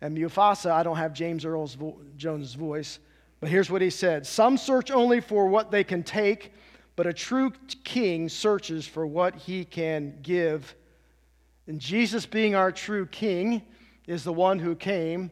And 0.00 0.16
Mufasa, 0.16 0.70
I 0.70 0.82
don't 0.82 0.96
have 0.96 1.14
James 1.14 1.44
Earl 1.44 1.66
vo- 1.66 1.98
Jones' 2.16 2.54
voice, 2.54 2.98
but 3.40 3.48
here's 3.48 3.70
what 3.70 3.82
he 3.82 3.90
said 3.90 4.26
Some 4.26 4.56
search 4.56 4.90
only 4.90 5.20
for 5.20 5.48
what 5.48 5.70
they 5.70 5.82
can 5.82 6.02
take, 6.02 6.52
but 6.94 7.06
a 7.06 7.12
true 7.12 7.52
king 7.84 8.28
searches 8.28 8.86
for 8.86 9.06
what 9.06 9.34
he 9.34 9.64
can 9.64 10.18
give. 10.22 10.74
And 11.66 11.80
Jesus, 11.80 12.26
being 12.26 12.54
our 12.54 12.70
true 12.70 13.06
king, 13.06 13.62
is 14.06 14.22
the 14.22 14.32
one 14.32 14.58
who 14.58 14.74
came 14.74 15.30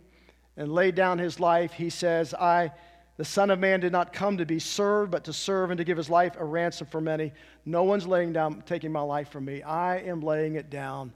and 0.57 0.73
laid 0.73 0.95
down 0.95 1.19
his 1.19 1.39
life. 1.39 1.73
He 1.73 1.91
says, 1.91 2.33
I, 2.33 2.73
the 3.19 3.25
Son 3.25 3.51
of 3.51 3.59
Man, 3.59 3.81
did 3.81 3.93
not 3.93 4.15
come 4.15 4.39
to 4.39 4.47
be 4.47 4.59
served, 4.59 5.11
but 5.11 5.25
to 5.25 5.33
serve 5.35 5.71
and 5.71 5.77
to 5.77 5.85
give 5.85 5.99
his 5.99 6.09
life 6.09 6.35
a 6.39 6.45
ransom 6.45 6.87
for 6.87 7.03
many. 7.03 7.33
No 7.67 7.85
one's 7.85 8.07
laying 8.07 8.33
down, 8.33 8.63
taking 8.65 8.91
my 8.91 9.03
life 9.03 9.29
from 9.29 9.45
me. 9.45 9.63
I 9.63 9.99
am 9.99 10.23
laying 10.23 10.55
it 10.55 10.71
down 10.71 11.13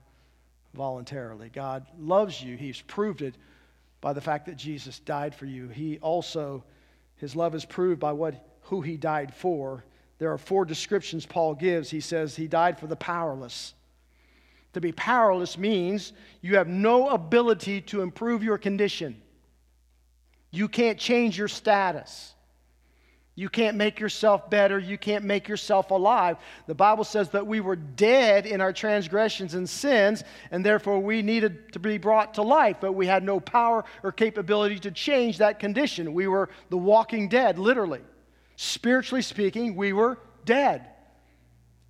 voluntarily. 0.76 1.48
God 1.48 1.84
loves 1.98 2.40
you. 2.40 2.56
He's 2.56 2.80
proved 2.82 3.22
it 3.22 3.34
by 4.00 4.12
the 4.12 4.20
fact 4.20 4.46
that 4.46 4.56
Jesus 4.56 5.00
died 5.00 5.34
for 5.34 5.46
you. 5.46 5.68
He 5.68 5.98
also, 5.98 6.62
his 7.16 7.34
love 7.34 7.54
is 7.54 7.64
proved 7.64 7.98
by 7.98 8.12
what, 8.12 8.46
who 8.62 8.80
he 8.80 8.96
died 8.96 9.34
for. 9.34 9.84
There 10.18 10.32
are 10.32 10.38
four 10.38 10.64
descriptions 10.64 11.26
Paul 11.26 11.54
gives. 11.54 11.90
He 11.90 12.00
says 12.00 12.36
he 12.36 12.46
died 12.46 12.78
for 12.78 12.86
the 12.86 12.94
powerless. 12.94 13.74
To 14.74 14.80
be 14.80 14.92
powerless 14.92 15.58
means 15.58 16.12
you 16.42 16.56
have 16.56 16.68
no 16.68 17.08
ability 17.08 17.80
to 17.80 18.02
improve 18.02 18.44
your 18.44 18.58
condition. 18.58 19.20
You 20.52 20.68
can't 20.68 20.98
change 20.98 21.36
your 21.36 21.48
status. 21.48 22.35
You 23.38 23.50
can't 23.50 23.76
make 23.76 24.00
yourself 24.00 24.48
better. 24.48 24.78
You 24.78 24.96
can't 24.96 25.22
make 25.22 25.46
yourself 25.46 25.90
alive. 25.90 26.38
The 26.66 26.74
Bible 26.74 27.04
says 27.04 27.28
that 27.30 27.46
we 27.46 27.60
were 27.60 27.76
dead 27.76 28.46
in 28.46 28.62
our 28.62 28.72
transgressions 28.72 29.52
and 29.52 29.68
sins, 29.68 30.24
and 30.50 30.64
therefore 30.64 30.98
we 31.00 31.20
needed 31.20 31.70
to 31.74 31.78
be 31.78 31.98
brought 31.98 32.32
to 32.34 32.42
life, 32.42 32.78
but 32.80 32.92
we 32.92 33.06
had 33.06 33.22
no 33.22 33.38
power 33.38 33.84
or 34.02 34.10
capability 34.10 34.78
to 34.80 34.90
change 34.90 35.36
that 35.38 35.58
condition. 35.58 36.14
We 36.14 36.26
were 36.26 36.48
the 36.70 36.78
walking 36.78 37.28
dead, 37.28 37.58
literally. 37.58 38.00
Spiritually 38.56 39.20
speaking, 39.20 39.76
we 39.76 39.92
were 39.92 40.18
dead. 40.46 40.86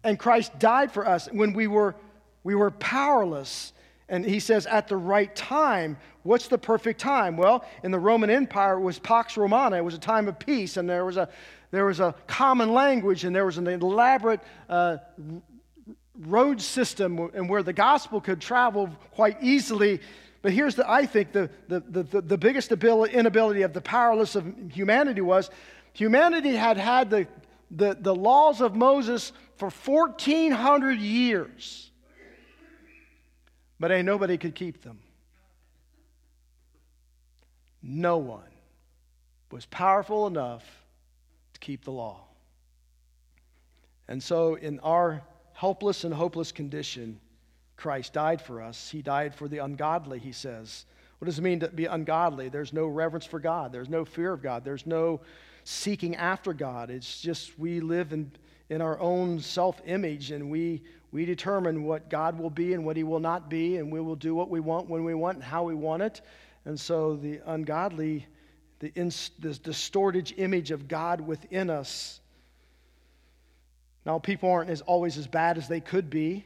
And 0.02 0.18
Christ 0.18 0.58
died 0.58 0.90
for 0.90 1.06
us 1.06 1.28
when 1.30 1.52
we 1.52 1.68
were 1.68 1.94
we 2.42 2.54
were 2.54 2.70
powerless. 2.70 3.72
And 4.08 4.24
he 4.24 4.38
says, 4.38 4.66
at 4.66 4.88
the 4.88 4.96
right 4.96 5.34
time. 5.34 5.96
What's 6.22 6.48
the 6.48 6.58
perfect 6.58 7.00
time? 7.00 7.36
Well, 7.36 7.64
in 7.82 7.90
the 7.90 7.98
Roman 7.98 8.30
Empire, 8.30 8.74
it 8.74 8.80
was 8.80 8.98
Pax 8.98 9.36
Romana. 9.36 9.76
It 9.76 9.84
was 9.84 9.94
a 9.94 9.98
time 9.98 10.28
of 10.28 10.38
peace, 10.38 10.76
and 10.76 10.88
there 10.88 11.04
was 11.04 11.16
a, 11.16 11.28
there 11.70 11.86
was 11.86 12.00
a 12.00 12.14
common 12.26 12.72
language, 12.72 13.24
and 13.24 13.34
there 13.34 13.46
was 13.46 13.58
an 13.58 13.66
elaborate 13.66 14.40
uh, 14.68 14.98
road 16.20 16.60
system 16.60 17.30
and 17.34 17.48
where 17.48 17.62
the 17.62 17.72
gospel 17.72 18.20
could 18.20 18.40
travel 18.40 18.88
quite 19.12 19.42
easily. 19.42 20.00
But 20.42 20.52
here's 20.52 20.74
the, 20.74 20.90
I 20.90 21.06
think, 21.06 21.32
the, 21.32 21.50
the, 21.68 21.80
the, 21.80 22.20
the 22.20 22.38
biggest 22.38 22.72
ability, 22.72 23.14
inability 23.14 23.62
of 23.62 23.72
the 23.72 23.80
powerless 23.80 24.36
of 24.36 24.46
humanity 24.70 25.20
was 25.20 25.50
humanity 25.92 26.54
had 26.54 26.76
had 26.76 27.10
the, 27.10 27.26
the, 27.70 27.96
the 28.00 28.14
laws 28.14 28.60
of 28.60 28.76
Moses 28.76 29.32
for 29.56 29.70
1,400 29.70 30.98
years, 30.98 31.90
but 33.78 33.90
ain't 33.90 34.06
nobody 34.06 34.38
could 34.38 34.54
keep 34.54 34.82
them. 34.82 34.98
No 37.82 38.18
one 38.18 38.42
was 39.50 39.66
powerful 39.66 40.26
enough 40.26 40.64
to 41.52 41.60
keep 41.60 41.84
the 41.84 41.92
law. 41.92 42.24
And 44.08 44.22
so, 44.22 44.54
in 44.54 44.80
our 44.80 45.22
helpless 45.52 46.04
and 46.04 46.12
hopeless 46.12 46.52
condition, 46.52 47.18
Christ 47.76 48.12
died 48.12 48.40
for 48.40 48.62
us. 48.62 48.90
He 48.90 49.02
died 49.02 49.34
for 49.34 49.48
the 49.48 49.58
ungodly, 49.58 50.18
he 50.18 50.32
says. 50.32 50.86
What 51.18 51.26
does 51.26 51.38
it 51.38 51.42
mean 51.42 51.60
to 51.60 51.68
be 51.68 51.86
ungodly? 51.86 52.48
There's 52.48 52.72
no 52.72 52.86
reverence 52.86 53.24
for 53.24 53.40
God, 53.40 53.72
there's 53.72 53.88
no 53.88 54.04
fear 54.04 54.32
of 54.32 54.42
God, 54.42 54.64
there's 54.64 54.86
no 54.86 55.20
seeking 55.64 56.14
after 56.16 56.52
God. 56.52 56.90
It's 56.90 57.20
just 57.20 57.58
we 57.58 57.80
live 57.80 58.12
in, 58.12 58.30
in 58.68 58.80
our 58.80 58.98
own 59.00 59.40
self 59.40 59.80
image 59.86 60.30
and 60.30 60.50
we, 60.50 60.82
we 61.12 61.24
determine 61.24 61.84
what 61.84 62.10
God 62.10 62.38
will 62.38 62.50
be 62.50 62.74
and 62.74 62.84
what 62.84 62.96
he 62.96 63.04
will 63.04 63.20
not 63.20 63.48
be, 63.48 63.76
and 63.76 63.90
we 63.90 64.00
will 64.00 64.16
do 64.16 64.34
what 64.34 64.50
we 64.50 64.60
want 64.60 64.88
when 64.88 65.04
we 65.04 65.14
want 65.14 65.36
and 65.36 65.44
how 65.44 65.64
we 65.64 65.74
want 65.74 66.02
it. 66.02 66.20
And 66.64 66.78
so 66.78 67.16
the 67.16 67.40
ungodly, 67.46 68.26
the, 68.80 68.92
ins, 68.94 69.30
the 69.38 69.54
distorted 69.54 70.34
image 70.36 70.70
of 70.70 70.88
God 70.88 71.20
within 71.20 71.70
us 71.70 72.20
now, 74.06 74.20
people 74.20 74.48
aren't 74.48 74.70
as, 74.70 74.82
always 74.82 75.18
as 75.18 75.26
bad 75.26 75.58
as 75.58 75.66
they 75.66 75.80
could 75.80 76.08
be. 76.08 76.44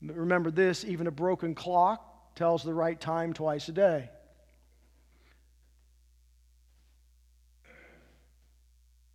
Remember 0.00 0.52
this 0.52 0.84
even 0.84 1.08
a 1.08 1.10
broken 1.10 1.54
clock 1.54 2.36
tells 2.36 2.62
the 2.62 2.72
right 2.72 2.98
time 2.98 3.32
twice 3.32 3.68
a 3.68 3.72
day. 3.72 4.08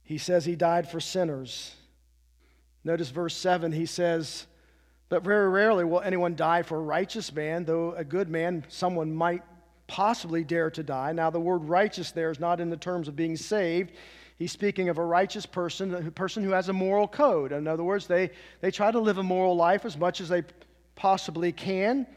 He 0.03 0.17
says 0.17 0.43
he 0.43 0.57
died 0.57 0.89
for 0.91 0.99
sinners. 0.99 1.73
Notice 2.83 3.09
verse 3.09 3.37
7, 3.37 3.71
he 3.71 3.85
says, 3.85 4.45
But 5.11 5.23
very 5.23 5.49
rarely 5.49 5.83
will 5.83 5.99
anyone 5.99 6.37
die 6.37 6.61
for 6.61 6.77
a 6.77 6.81
righteous 6.81 7.33
man, 7.33 7.65
though 7.65 7.91
a 7.95 8.03
good 8.03 8.29
man, 8.29 8.63
someone 8.69 9.13
might 9.13 9.43
possibly 9.85 10.45
dare 10.45 10.71
to 10.71 10.83
die. 10.83 11.11
Now, 11.11 11.29
the 11.29 11.37
word 11.37 11.65
righteous 11.65 12.11
there 12.11 12.31
is 12.31 12.39
not 12.39 12.61
in 12.61 12.69
the 12.69 12.77
terms 12.77 13.09
of 13.09 13.15
being 13.17 13.35
saved. 13.35 13.91
He's 14.39 14.53
speaking 14.53 14.87
of 14.87 14.99
a 14.99 15.03
righteous 15.03 15.45
person, 15.45 15.93
a 15.93 16.11
person 16.11 16.45
who 16.45 16.51
has 16.51 16.69
a 16.69 16.73
moral 16.73 17.09
code. 17.09 17.51
In 17.51 17.67
other 17.67 17.83
words, 17.83 18.07
they, 18.07 18.31
they 18.61 18.71
try 18.71 18.89
to 18.89 18.99
live 18.99 19.17
a 19.17 19.23
moral 19.23 19.53
life 19.53 19.83
as 19.83 19.97
much 19.97 20.21
as 20.21 20.29
they 20.29 20.43
possibly 20.95 21.51
can. 21.51 22.07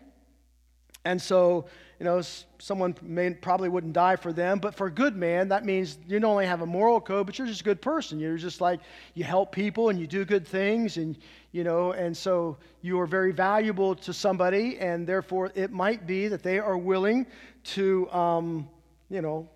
And 1.05 1.21
so, 1.21 1.67
you 1.99 2.05
know, 2.05 2.23
someone 2.61 2.95
may, 3.03 3.31
probably 3.31 3.69
wouldn't 3.69 3.93
die 3.93 4.15
for 4.15 4.33
them, 4.33 4.61
but 4.61 4.73
for 4.77 4.87
a 4.87 4.91
good 4.91 5.17
man, 5.17 5.49
that 5.49 5.65
means 5.65 5.99
you 6.07 6.21
not 6.21 6.31
only 6.31 6.47
have 6.47 6.61
a 6.61 6.67
moral 6.67 7.01
code, 7.01 7.27
but 7.27 7.39
you're 7.39 7.47
just 7.49 7.63
a 7.63 7.65
good 7.65 7.83
person. 7.83 8.21
You're 8.21 8.37
just 8.37 8.61
like, 8.61 8.79
you 9.15 9.25
help 9.25 9.51
people 9.51 9.89
and 9.89 9.99
you 9.99 10.07
do 10.07 10.25
good 10.25 10.47
things, 10.47 10.97
and, 10.97 11.19
you 11.55 11.63
know, 11.63 11.93
and 11.93 12.17
so 12.17 12.57
you 12.83 12.99
are 12.99 13.07
very 13.07 13.31
valuable 13.31 13.95
to 13.95 14.13
somebody, 14.13 14.77
and 14.81 15.07
therefore 15.07 15.53
it 15.55 15.71
might 15.71 16.05
be 16.05 16.27
that 16.27 16.43
they 16.43 16.59
are 16.59 16.77
willing 16.77 17.29
to, 17.63 18.11
um, 18.11 18.69
you 19.09 19.23
know, 19.23 19.49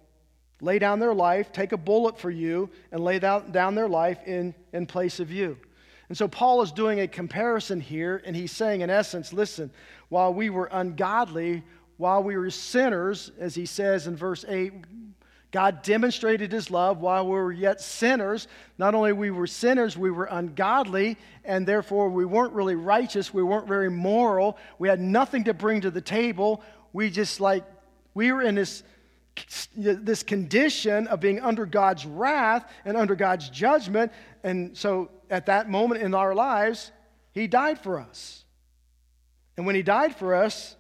lay 0.61 0.79
down 0.79 1.01
their 1.01 1.13
life, 1.13 1.51
take 1.51 1.73
a 1.73 1.77
bullet 1.77 2.17
for 2.17 2.31
you, 2.31 2.71
and 2.93 3.03
lay 3.03 3.19
down, 3.19 3.51
down 3.51 3.75
their 3.75 3.89
life 3.89 4.21
in, 4.27 4.55
in 4.73 4.87
place 4.87 5.19
of 5.19 5.33
you. 5.33 5.59
And 6.09 6.17
so 6.17 6.29
Paul 6.29 6.63
is 6.63 6.71
doing 6.71 7.01
a 7.01 7.09
comparison 7.09 7.81
here, 7.81 8.23
and 8.25 8.37
he's 8.37 8.53
saying, 8.53 8.83
in 8.83 8.91
essence, 8.91 9.33
listen, 9.33 9.69
while 10.09 10.33
we 10.33 10.51
were 10.51 10.69
ungodly, 10.71 11.65
while 11.97 12.23
we 12.23 12.37
were 12.37 12.49
sinners, 12.51 13.33
as 13.41 13.57
he 13.57 13.67
says 13.67 14.07
in 14.07 14.15
verse 14.15 14.45
8, 14.47 14.73
God 15.51 15.83
demonstrated 15.83 16.53
his 16.53 16.71
love 16.71 17.01
while 17.01 17.25
we 17.25 17.33
were 17.33 17.53
yet 17.53 17.81
sinners. 17.81 18.49
Not 18.77 18.95
only 18.95 19.13
we 19.13 19.31
were 19.31 19.47
sinners, 19.47 19.97
we 19.97 20.11
were 20.11 20.27
ungodly, 20.31 21.17
and 21.45 21.67
therefore 21.67 22.11
we 22.11 22.27
weren't 22.27 22.53
really 22.53 22.75
righteous, 22.75 23.33
we 23.33 23.43
weren't 23.43 23.67
very 23.67 23.91
moral, 23.91 24.59
we 24.79 24.89
had 24.89 25.01
nothing 25.01 25.45
to 25.45 25.55
bring 25.55 25.81
to 25.81 25.91
the 25.91 26.03
table. 26.03 26.63
We 26.93 27.11
just 27.11 27.41
like 27.41 27.65
we 28.15 28.33
were 28.33 28.43
in 28.43 28.55
this 28.55 28.83
this 29.77 30.23
condition 30.25 31.07
of 31.07 31.21
being 31.21 31.41
under 31.41 31.65
God's 31.65 32.05
wrath 32.05 32.69
and 32.85 32.97
under 32.97 33.15
God's 33.15 33.49
judgment. 33.49 34.13
And 34.43 34.77
so 34.77 35.11
at 35.31 35.47
that 35.47 35.71
moment 35.71 36.03
in 36.03 36.15
our 36.15 36.35
lives, 36.35 36.91
He 37.33 37.47
died 37.47 37.79
for 37.79 38.01
us. 38.01 38.45
And 39.57 39.65
when 39.65 39.77
He 39.77 39.83
died 39.83 40.17
for 40.17 40.35
us, 40.35 40.77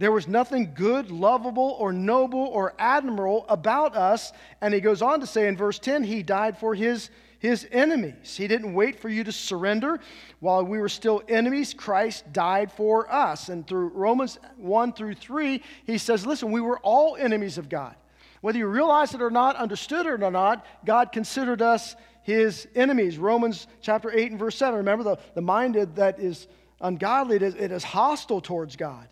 there 0.00 0.10
was 0.10 0.26
nothing 0.26 0.72
good, 0.74 1.10
lovable, 1.10 1.76
or 1.78 1.92
noble, 1.92 2.40
or 2.40 2.72
admirable 2.78 3.44
about 3.50 3.94
us. 3.94 4.32
And 4.62 4.72
He 4.72 4.80
goes 4.80 5.02
on 5.02 5.20
to 5.20 5.26
say 5.26 5.46
in 5.46 5.58
verse 5.58 5.78
10 5.78 6.04
He 6.04 6.22
died 6.22 6.56
for 6.56 6.74
His 6.74 7.10
his 7.38 7.66
enemies. 7.72 8.36
He 8.36 8.46
didn't 8.46 8.74
wait 8.74 9.00
for 9.00 9.08
you 9.08 9.24
to 9.24 9.32
surrender. 9.32 9.98
While 10.40 10.62
we 10.62 10.78
were 10.78 10.90
still 10.90 11.22
enemies, 11.26 11.72
Christ 11.72 12.30
died 12.34 12.70
for 12.70 13.10
us. 13.10 13.48
And 13.48 13.66
through 13.66 13.88
Romans 13.88 14.38
1 14.58 14.92
through 14.92 15.14
3, 15.14 15.62
he 15.86 15.96
says, 15.96 16.26
Listen, 16.26 16.52
we 16.52 16.60
were 16.60 16.78
all 16.80 17.16
enemies 17.16 17.56
of 17.56 17.70
God. 17.70 17.96
Whether 18.42 18.58
you 18.58 18.66
realize 18.66 19.14
it 19.14 19.22
or 19.22 19.30
not, 19.30 19.56
understood 19.56 20.04
it 20.04 20.22
or 20.22 20.30
not, 20.30 20.66
God 20.84 21.12
considered 21.12 21.62
us 21.62 21.96
his 22.22 22.68
enemies. 22.74 23.16
Romans 23.16 23.66
chapter 23.80 24.10
8 24.10 24.32
and 24.32 24.38
verse 24.38 24.56
7. 24.56 24.76
Remember, 24.76 25.02
the, 25.02 25.16
the 25.34 25.40
mind 25.40 25.76
that 25.76 26.20
is 26.20 26.46
ungodly, 26.82 27.36
it 27.36 27.42
is, 27.42 27.54
it 27.54 27.72
is 27.72 27.84
hostile 27.84 28.42
towards 28.42 28.76
God. 28.76 29.08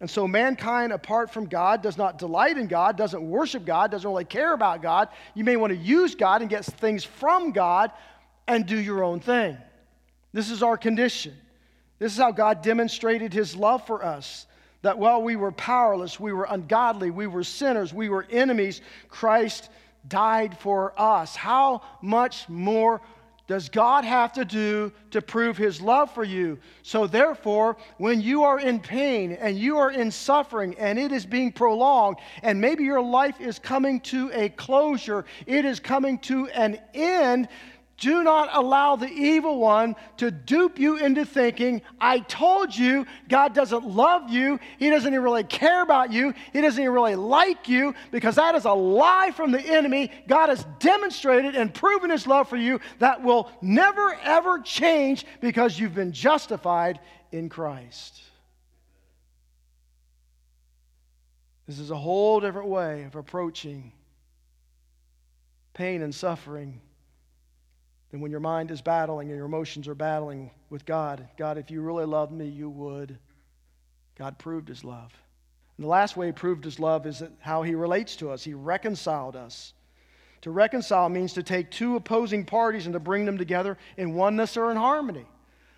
And 0.00 0.08
so 0.08 0.28
mankind, 0.28 0.92
apart 0.92 1.30
from 1.30 1.46
God, 1.46 1.82
does 1.82 1.98
not 1.98 2.18
delight 2.18 2.56
in 2.56 2.68
God, 2.68 2.96
doesn't 2.96 3.28
worship 3.28 3.64
God, 3.64 3.90
doesn't 3.90 4.08
really 4.08 4.24
care 4.24 4.52
about 4.52 4.80
God. 4.80 5.08
You 5.34 5.42
may 5.42 5.56
want 5.56 5.72
to 5.72 5.78
use 5.78 6.14
God 6.14 6.40
and 6.40 6.48
get 6.48 6.64
things 6.64 7.02
from 7.02 7.50
God 7.50 7.90
and 8.46 8.64
do 8.64 8.78
your 8.78 9.02
own 9.02 9.18
thing. 9.18 9.58
This 10.32 10.50
is 10.50 10.62
our 10.62 10.76
condition. 10.76 11.34
This 11.98 12.12
is 12.12 12.18
how 12.18 12.30
God 12.30 12.62
demonstrated 12.62 13.32
his 13.32 13.56
love 13.56 13.86
for 13.86 14.04
us. 14.04 14.46
That 14.82 14.98
while 14.98 15.20
we 15.20 15.34
were 15.34 15.50
powerless, 15.50 16.20
we 16.20 16.32
were 16.32 16.46
ungodly, 16.48 17.10
we 17.10 17.26
were 17.26 17.42
sinners, 17.42 17.92
we 17.92 18.08
were 18.08 18.24
enemies, 18.30 18.80
Christ 19.08 19.68
died 20.06 20.56
for 20.58 20.94
us. 20.96 21.34
How 21.34 21.82
much 22.00 22.48
more 22.48 23.00
does 23.48 23.70
God 23.70 24.04
have 24.04 24.34
to 24.34 24.44
do 24.44 24.92
to 25.10 25.22
prove 25.22 25.56
his 25.56 25.80
love 25.80 26.12
for 26.12 26.22
you? 26.22 26.58
So, 26.82 27.06
therefore, 27.06 27.78
when 27.96 28.20
you 28.20 28.44
are 28.44 28.60
in 28.60 28.78
pain 28.78 29.32
and 29.32 29.58
you 29.58 29.78
are 29.78 29.90
in 29.90 30.10
suffering 30.10 30.76
and 30.78 30.98
it 30.98 31.12
is 31.12 31.24
being 31.24 31.50
prolonged, 31.50 32.18
and 32.42 32.60
maybe 32.60 32.84
your 32.84 33.00
life 33.00 33.40
is 33.40 33.58
coming 33.58 34.00
to 34.00 34.30
a 34.34 34.50
closure, 34.50 35.24
it 35.46 35.64
is 35.64 35.80
coming 35.80 36.18
to 36.18 36.48
an 36.48 36.78
end, 36.92 37.48
do 37.98 38.22
not 38.22 38.48
allow 38.52 38.96
the 38.96 39.08
evil 39.08 39.58
one 39.58 39.96
to 40.18 40.30
dupe 40.30 40.78
you 40.78 40.96
into 40.96 41.24
thinking, 41.24 41.82
I 42.00 42.20
told 42.20 42.74
you 42.74 43.06
God 43.28 43.54
doesn't 43.54 43.84
love 43.84 44.30
you. 44.30 44.60
He 44.78 44.88
doesn't 44.88 45.12
even 45.12 45.22
really 45.22 45.44
care 45.44 45.82
about 45.82 46.12
you. 46.12 46.32
He 46.52 46.60
doesn't 46.60 46.80
even 46.80 46.94
really 46.94 47.16
like 47.16 47.68
you 47.68 47.94
because 48.12 48.36
that 48.36 48.54
is 48.54 48.64
a 48.64 48.72
lie 48.72 49.32
from 49.32 49.50
the 49.50 49.60
enemy. 49.60 50.12
God 50.28 50.48
has 50.48 50.64
demonstrated 50.78 51.56
and 51.56 51.74
proven 51.74 52.10
his 52.10 52.26
love 52.26 52.48
for 52.48 52.56
you 52.56 52.80
that 53.00 53.22
will 53.22 53.50
never, 53.60 54.16
ever 54.22 54.60
change 54.60 55.26
because 55.40 55.78
you've 55.78 55.94
been 55.94 56.12
justified 56.12 57.00
in 57.32 57.48
Christ. 57.48 58.22
This 61.66 61.80
is 61.80 61.90
a 61.90 61.96
whole 61.96 62.40
different 62.40 62.68
way 62.68 63.02
of 63.02 63.16
approaching 63.16 63.92
pain 65.74 66.00
and 66.00 66.14
suffering 66.14 66.80
than 68.10 68.20
when 68.20 68.30
your 68.30 68.40
mind 68.40 68.70
is 68.70 68.80
battling 68.80 69.28
and 69.28 69.36
your 69.36 69.46
emotions 69.46 69.88
are 69.88 69.94
battling 69.94 70.50
with 70.70 70.84
God. 70.86 71.28
God, 71.36 71.58
if 71.58 71.70
you 71.70 71.80
really 71.82 72.06
loved 72.06 72.32
me, 72.32 72.46
you 72.46 72.70
would. 72.70 73.18
God 74.16 74.38
proved 74.38 74.68
his 74.68 74.84
love. 74.84 75.12
And 75.76 75.84
the 75.84 75.88
last 75.88 76.16
way 76.16 76.26
he 76.26 76.32
proved 76.32 76.64
his 76.64 76.80
love 76.80 77.06
is 77.06 77.22
how 77.40 77.62
he 77.62 77.74
relates 77.74 78.16
to 78.16 78.30
us. 78.30 78.42
He 78.42 78.54
reconciled 78.54 79.36
us. 79.36 79.74
To 80.42 80.50
reconcile 80.50 81.08
means 81.08 81.32
to 81.34 81.42
take 81.42 81.70
two 81.70 81.96
opposing 81.96 82.44
parties 82.44 82.86
and 82.86 82.92
to 82.92 83.00
bring 83.00 83.24
them 83.24 83.38
together 83.38 83.76
in 83.96 84.14
oneness 84.14 84.56
or 84.56 84.70
in 84.70 84.76
harmony. 84.76 85.26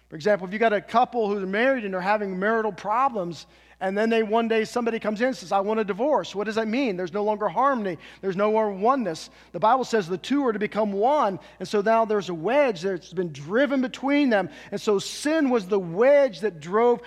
For 0.09 0.17
example, 0.17 0.47
if 0.47 0.53
you've 0.53 0.61
got 0.61 0.73
a 0.73 0.81
couple 0.81 1.29
who's 1.29 1.47
married 1.47 1.85
and 1.85 1.95
they're 1.95 2.01
having 2.01 2.39
marital 2.39 2.73
problems, 2.73 3.47
and 3.81 3.97
then 3.97 4.11
they 4.11 4.23
one 4.23 4.49
day 4.49 4.65
somebody 4.65 4.99
comes 4.99 5.21
in 5.21 5.29
and 5.29 5.37
says, 5.37 5.53
I 5.53 5.61
want 5.61 5.81
a 5.81 5.85
divorce. 5.85 6.35
What 6.35 6.45
does 6.45 6.57
that 6.57 6.69
mean? 6.69 6.97
There's 6.97 7.13
no 7.13 7.25
longer 7.25 7.49
harmony, 7.49 7.99
there's 8.21 8.37
no 8.37 8.53
more 8.53 8.71
oneness. 8.71 9.31
The 9.53 9.61
Bible 9.61 9.85
says 9.85 10.07
the 10.07 10.19
two 10.19 10.45
are 10.47 10.53
to 10.53 10.59
become 10.59 10.93
one. 10.93 11.39
And 11.59 11.69
so 11.69 11.81
now 11.81 12.05
there's 12.05 12.29
a 12.29 12.35
wedge 12.35 12.83
that's 12.83 13.13
been 13.13 13.33
driven 13.33 13.81
between 13.81 14.31
them. 14.31 14.51
And 14.71 14.81
so 14.81 14.99
sin 14.99 15.51
was 15.51 15.67
the 15.67 15.79
wedge 15.79 16.41
that 16.41 16.61
drove 16.61 17.01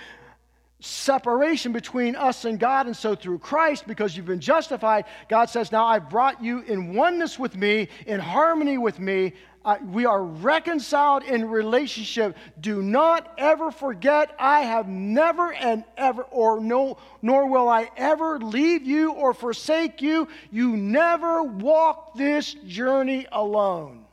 separation 0.80 1.72
between 1.72 2.14
us 2.16 2.44
and 2.44 2.58
God. 2.58 2.86
And 2.86 2.96
so 2.96 3.14
through 3.14 3.38
Christ, 3.38 3.86
because 3.86 4.16
you've 4.16 4.26
been 4.26 4.40
justified, 4.40 5.04
God 5.28 5.46
says, 5.46 5.72
Now 5.72 5.86
I've 5.86 6.10
brought 6.10 6.42
you 6.42 6.60
in 6.60 6.94
oneness 6.94 7.38
with 7.38 7.56
me, 7.56 7.88
in 8.06 8.20
harmony 8.20 8.78
with 8.78 8.98
me. 8.98 9.32
We 9.82 10.04
are 10.04 10.22
reconciled 10.22 11.22
in 11.22 11.48
relationship. 11.48 12.36
Do 12.60 12.82
not 12.82 13.32
ever 13.38 13.70
forget, 13.70 14.34
I 14.38 14.60
have 14.60 14.88
never 14.88 15.54
and 15.54 15.84
ever, 15.96 16.22
or 16.24 16.60
no, 16.60 16.98
nor 17.22 17.46
will 17.48 17.68
I 17.68 17.90
ever 17.96 18.38
leave 18.38 18.82
you 18.82 19.12
or 19.12 19.32
forsake 19.32 20.02
you. 20.02 20.28
You 20.50 20.76
never 20.76 21.42
walk 21.42 22.14
this 22.14 22.52
journey 22.52 23.26
alone. 23.32 24.04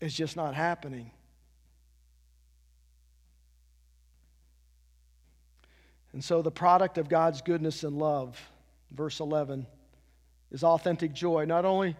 It's 0.00 0.14
just 0.14 0.34
not 0.36 0.54
happening. 0.54 1.12
And 6.12 6.24
so, 6.24 6.42
the 6.42 6.50
product 6.50 6.98
of 6.98 7.08
God's 7.08 7.40
goodness 7.42 7.84
and 7.84 7.96
love, 7.96 8.36
verse 8.90 9.20
11, 9.20 9.64
is 10.50 10.64
authentic 10.64 11.12
joy. 11.12 11.44
Not 11.44 11.64
only 11.64 11.94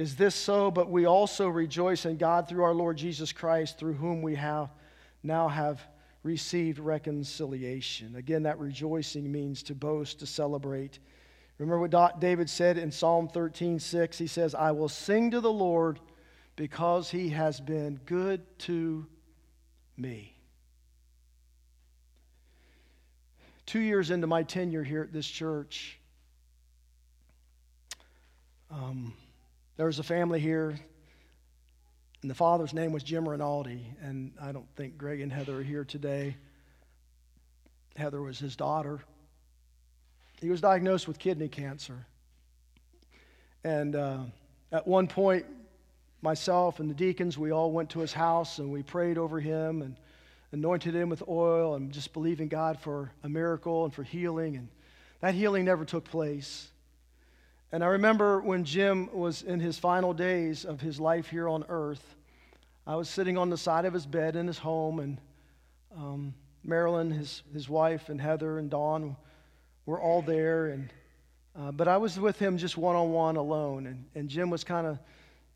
is 0.00 0.16
this 0.16 0.34
so, 0.34 0.70
but 0.70 0.90
we 0.90 1.04
also 1.04 1.46
rejoice 1.46 2.06
in 2.06 2.16
God 2.16 2.48
through 2.48 2.64
our 2.64 2.72
Lord 2.72 2.96
Jesus 2.96 3.32
Christ, 3.32 3.76
through 3.76 3.92
whom 3.92 4.22
we 4.22 4.34
have 4.34 4.70
now 5.22 5.46
have 5.46 5.78
received 6.22 6.78
reconciliation. 6.78 8.16
Again, 8.16 8.44
that 8.44 8.58
rejoicing 8.58 9.30
means 9.30 9.62
to 9.64 9.74
boast, 9.74 10.20
to 10.20 10.26
celebrate. 10.26 11.00
Remember 11.58 11.86
what 11.86 12.18
David 12.18 12.48
said 12.48 12.78
in 12.78 12.90
Psalm 12.90 13.28
13, 13.28 13.78
6? 13.78 14.16
He 14.16 14.26
says, 14.26 14.54
I 14.54 14.70
will 14.70 14.88
sing 14.88 15.32
to 15.32 15.40
the 15.42 15.52
Lord 15.52 16.00
because 16.56 17.10
he 17.10 17.28
has 17.28 17.60
been 17.60 18.00
good 18.06 18.40
to 18.60 19.06
me. 19.98 20.34
Two 23.66 23.80
years 23.80 24.10
into 24.10 24.26
my 24.26 24.44
tenure 24.44 24.82
here 24.82 25.02
at 25.02 25.12
this 25.12 25.28
church, 25.28 25.98
um, 28.70 29.12
there 29.80 29.86
was 29.86 29.98
a 29.98 30.02
family 30.02 30.38
here, 30.40 30.78
and 32.20 32.30
the 32.30 32.34
father's 32.34 32.74
name 32.74 32.92
was 32.92 33.02
Jim 33.02 33.26
Rinaldi, 33.26 33.82
and 34.02 34.30
I 34.38 34.52
don't 34.52 34.68
think 34.76 34.98
Greg 34.98 35.22
and 35.22 35.32
Heather 35.32 35.60
are 35.60 35.62
here 35.62 35.86
today. 35.86 36.36
Heather 37.96 38.20
was 38.20 38.38
his 38.38 38.56
daughter. 38.56 39.00
He 40.42 40.50
was 40.50 40.60
diagnosed 40.60 41.08
with 41.08 41.18
kidney 41.18 41.48
cancer. 41.48 42.04
And 43.64 43.96
uh, 43.96 44.18
at 44.70 44.86
one 44.86 45.06
point, 45.06 45.46
myself 46.20 46.78
and 46.78 46.90
the 46.90 46.94
deacons, 46.94 47.38
we 47.38 47.50
all 47.50 47.72
went 47.72 47.88
to 47.92 48.00
his 48.00 48.12
house 48.12 48.58
and 48.58 48.70
we 48.70 48.82
prayed 48.82 49.16
over 49.16 49.40
him 49.40 49.80
and 49.80 49.96
anointed 50.52 50.94
him 50.94 51.08
with 51.08 51.22
oil 51.26 51.76
and 51.76 51.90
just 51.90 52.12
believing 52.12 52.48
God 52.48 52.78
for 52.80 53.12
a 53.22 53.30
miracle 53.30 53.86
and 53.86 53.94
for 53.94 54.02
healing. 54.02 54.58
And 54.58 54.68
that 55.22 55.34
healing 55.34 55.64
never 55.64 55.86
took 55.86 56.04
place. 56.04 56.69
And 57.72 57.84
I 57.84 57.88
remember 57.88 58.40
when 58.40 58.64
Jim 58.64 59.08
was 59.12 59.42
in 59.42 59.60
his 59.60 59.78
final 59.78 60.12
days 60.12 60.64
of 60.64 60.80
his 60.80 60.98
life 60.98 61.28
here 61.28 61.48
on 61.48 61.64
earth, 61.68 62.16
I 62.84 62.96
was 62.96 63.08
sitting 63.08 63.38
on 63.38 63.48
the 63.48 63.56
side 63.56 63.84
of 63.84 63.94
his 63.94 64.06
bed 64.06 64.34
in 64.34 64.48
his 64.48 64.58
home, 64.58 64.98
and 64.98 65.18
um, 65.96 66.34
Marilyn, 66.64 67.12
his, 67.12 67.44
his 67.52 67.68
wife, 67.68 68.08
and 68.08 68.20
Heather 68.20 68.58
and 68.58 68.68
Dawn 68.68 69.16
were 69.86 70.00
all 70.00 70.20
there. 70.20 70.66
And, 70.66 70.92
uh, 71.56 71.70
but 71.70 71.86
I 71.86 71.96
was 71.96 72.18
with 72.18 72.40
him 72.40 72.58
just 72.58 72.76
one 72.76 72.96
on 72.96 73.12
one 73.12 73.36
alone. 73.36 73.86
And, 73.86 74.04
and 74.16 74.28
Jim 74.28 74.50
was 74.50 74.64
kind 74.64 74.86
of, 74.86 74.98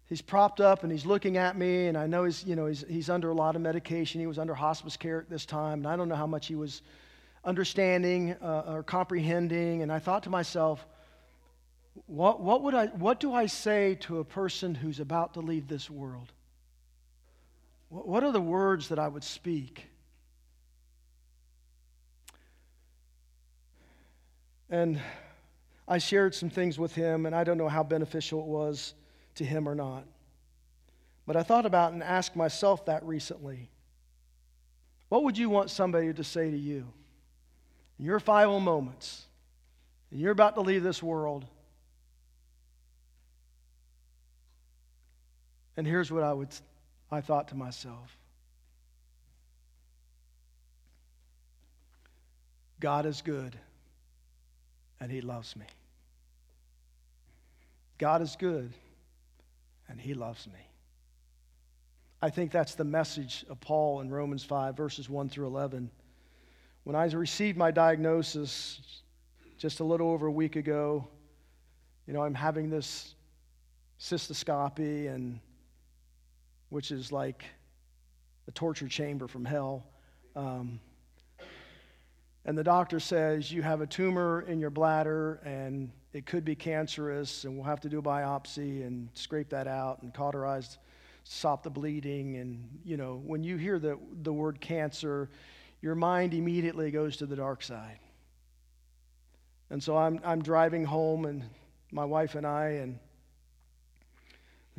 he's 0.07 0.23
propped 0.23 0.61
up 0.61 0.85
and 0.85 0.93
he's 0.93 1.05
looking 1.05 1.37
at 1.37 1.57
me. 1.57 1.89
And 1.89 1.99
I 1.99 2.07
know 2.07 2.25
he's, 2.25 2.45
you 2.45 2.55
know, 2.55 2.67
he's, 2.67 2.85
he's 2.89 3.11
under 3.11 3.31
a 3.31 3.35
lot 3.35 3.57
of 3.57 3.63
medication. 3.63 4.21
He 4.21 4.27
was 4.27 4.39
under 4.39 4.55
hospice 4.55 4.97
care 4.97 5.21
at 5.21 5.29
this 5.29 5.45
time. 5.45 5.79
And 5.79 5.89
I 5.89 5.97
don't 5.97 6.09
know 6.09 6.15
how 6.15 6.29
much 6.29 6.47
he 6.47 6.55
was 6.55 6.83
understanding 7.45 8.37
uh, 8.41 8.65
or 8.69 8.83
comprehending. 8.85 9.83
And 9.83 9.93
I 9.93 9.99
thought 9.99 10.23
to 10.25 10.31
myself, 10.31 10.87
what, 12.07 12.41
what, 12.41 12.63
would 12.63 12.75
I, 12.75 12.87
what 12.87 13.21
do 13.21 13.33
I 13.33 13.47
say 13.47 13.95
to 14.03 14.19
a 14.19 14.25
person 14.25 14.75
who's 14.75 15.01
about 15.01 15.35
to 15.35 15.41
leave 15.41 15.69
this 15.69 15.89
world? 15.89 16.33
What, 17.89 18.07
what 18.07 18.25
are 18.25 18.33
the 18.33 18.41
words 18.41 18.89
that 18.89 18.99
I 18.99 19.09
would 19.09 19.25
speak? 19.25 19.87
And 24.69 25.01
I 25.87 25.99
shared 25.99 26.35
some 26.35 26.51
things 26.51 26.79
with 26.79 26.95
him, 26.95 27.27
and 27.27 27.35
I 27.35 27.45
don't 27.45 27.59
know 27.59 27.69
how 27.69 27.83
beneficial 27.83 28.41
it 28.41 28.47
was 28.47 28.95
to 29.37 29.45
him 29.45 29.69
or 29.69 29.75
not. 29.75 30.05
But 31.27 31.37
I 31.37 31.43
thought 31.43 31.67
about 31.67 31.93
and 31.93 32.03
asked 32.03 32.35
myself 32.35 32.85
that 32.87 33.05
recently. 33.05 33.71
What 35.09 35.23
would 35.25 35.39
you 35.39 35.49
want 35.49 35.71
somebody 35.71 36.13
to 36.13 36.25
say 36.25 36.51
to 36.51 36.57
you 36.57 36.87
in 37.99 38.05
your 38.05 38.19
final 38.19 38.59
moments? 38.59 39.27
And 40.11 40.21
you're 40.21 40.33
about 40.33 40.55
to 40.57 40.61
leave 40.61 40.83
this 40.83 41.03
world. 41.03 41.45
And 45.77 45.87
here's 45.87 46.11
what 46.11 46.23
I 46.23 46.33
would 46.33 46.49
I 47.11 47.21
thought 47.21 47.49
to 47.49 47.55
myself. 47.55 48.17
God 52.81 53.07
is 53.07 53.23
good 53.23 53.57
and 55.01 55.11
he 55.11 55.21
loves 55.21 55.57
me. 55.57 55.67
God 57.99 58.21
is 58.23 58.37
good 58.37 58.73
and 59.89 60.01
he 60.01 60.15
loves 60.15 60.47
me. 60.47 60.69
I 62.21 62.31
think 62.31 62.51
that's 62.51 62.75
the 62.75 62.85
message 62.85 63.45
of 63.51 63.61
Paul 63.61 64.01
in 64.01 64.11
Romans 64.11 64.45
5, 64.45 64.77
verses 64.77 65.09
1 65.09 65.29
through 65.29 65.47
11. 65.47 65.91
When 66.85 66.97
I 66.97 67.05
received 67.07 67.57
my 67.57 67.71
diagnosis 67.71 69.03
just 69.59 69.81
a 69.81 69.85
little 69.85 70.11
over 70.11 70.27
a 70.27 70.33
week 70.33 70.57
ago, 70.57 71.07
you 72.07 72.13
know, 72.13 72.23
I'm 72.23 72.35
having 72.35 72.71
this 72.71 73.15
cystoscopy 74.01 75.15
and 75.15 75.39
which 76.75 76.91
is 76.91 77.13
like 77.13 77.45
a 78.49 78.51
torture 78.51 78.89
chamber 78.89 79.29
from 79.29 79.45
hell. 79.45 79.87
Um, 80.35 80.81
and 82.45 82.59
the 82.59 82.65
doctor 82.65 82.99
says 82.99 83.53
you 83.53 83.63
have 83.63 83.81
a 83.81 83.87
tumor 83.87 84.45
in 84.49 84.59
your 84.59 84.71
bladder 84.71 85.41
and 85.45 85.93
it 86.13 86.27
could 86.27 86.45
be 86.45 86.57
cancerous, 86.57 87.45
and 87.45 87.55
we'll 87.55 87.65
have 87.65 87.81
to 87.83 87.89
do 87.89 88.01
a 88.01 88.03
biopsy 88.03 88.85
and 88.85 89.09
scrape 89.15 89.51
that 89.51 89.69
out 89.69 90.03
and 90.03 90.13
cauterize, 90.13 90.79
stop 91.23 91.63
the 91.63 91.71
bleeding. 91.71 92.39
And, 92.39 92.69
you 92.85 92.97
know, 92.97 93.23
when 93.25 93.45
you 93.45 93.57
hear 93.57 93.79
the, 93.79 93.97
the 94.23 94.33
word 94.33 94.61
cancer, 94.61 95.31
your 95.81 95.95
mind 95.95 96.35
immediately 96.35 96.91
goes 96.91 97.17
to 97.19 97.27
the 97.27 97.37
dark 97.37 97.63
side. 97.63 98.01
And 99.71 99.81
so 99.81 99.97
I'm, 99.97 100.19
I'm 100.25 100.43
driving 100.43 100.85
home, 100.85 101.25
and 101.25 101.45
my 101.93 102.05
wife 102.05 102.35
and 102.35 102.45
I, 102.45 102.67
and 102.83 102.99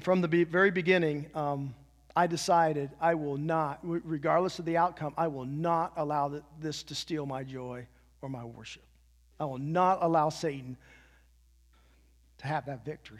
from 0.02 0.20
the 0.20 0.44
very 0.44 0.72
beginning, 0.72 1.28
um, 1.34 1.74
I 2.16 2.28
decided 2.28 2.92
I 3.02 3.16
will 3.16 3.38
not, 3.38 3.80
regardless 3.84 4.60
of 4.60 4.66
the 4.66 4.78
outcome, 4.78 5.14
I 5.18 5.28
will 5.28 5.46
not 5.46 5.94
allow 5.98 6.42
this 6.60 6.84
to 6.84 6.96
steal 6.96 7.26
my 7.26 7.44
joy 7.44 7.86
or 8.22 8.30
my 8.30 8.46
worship. 8.46 8.84
I 9.40 9.46
will 9.46 9.58
not 9.58 10.00
allow 10.02 10.30
Satan 10.30 10.78
to 12.38 12.48
have 12.48 12.66
that 12.68 12.86
victory. 12.86 13.20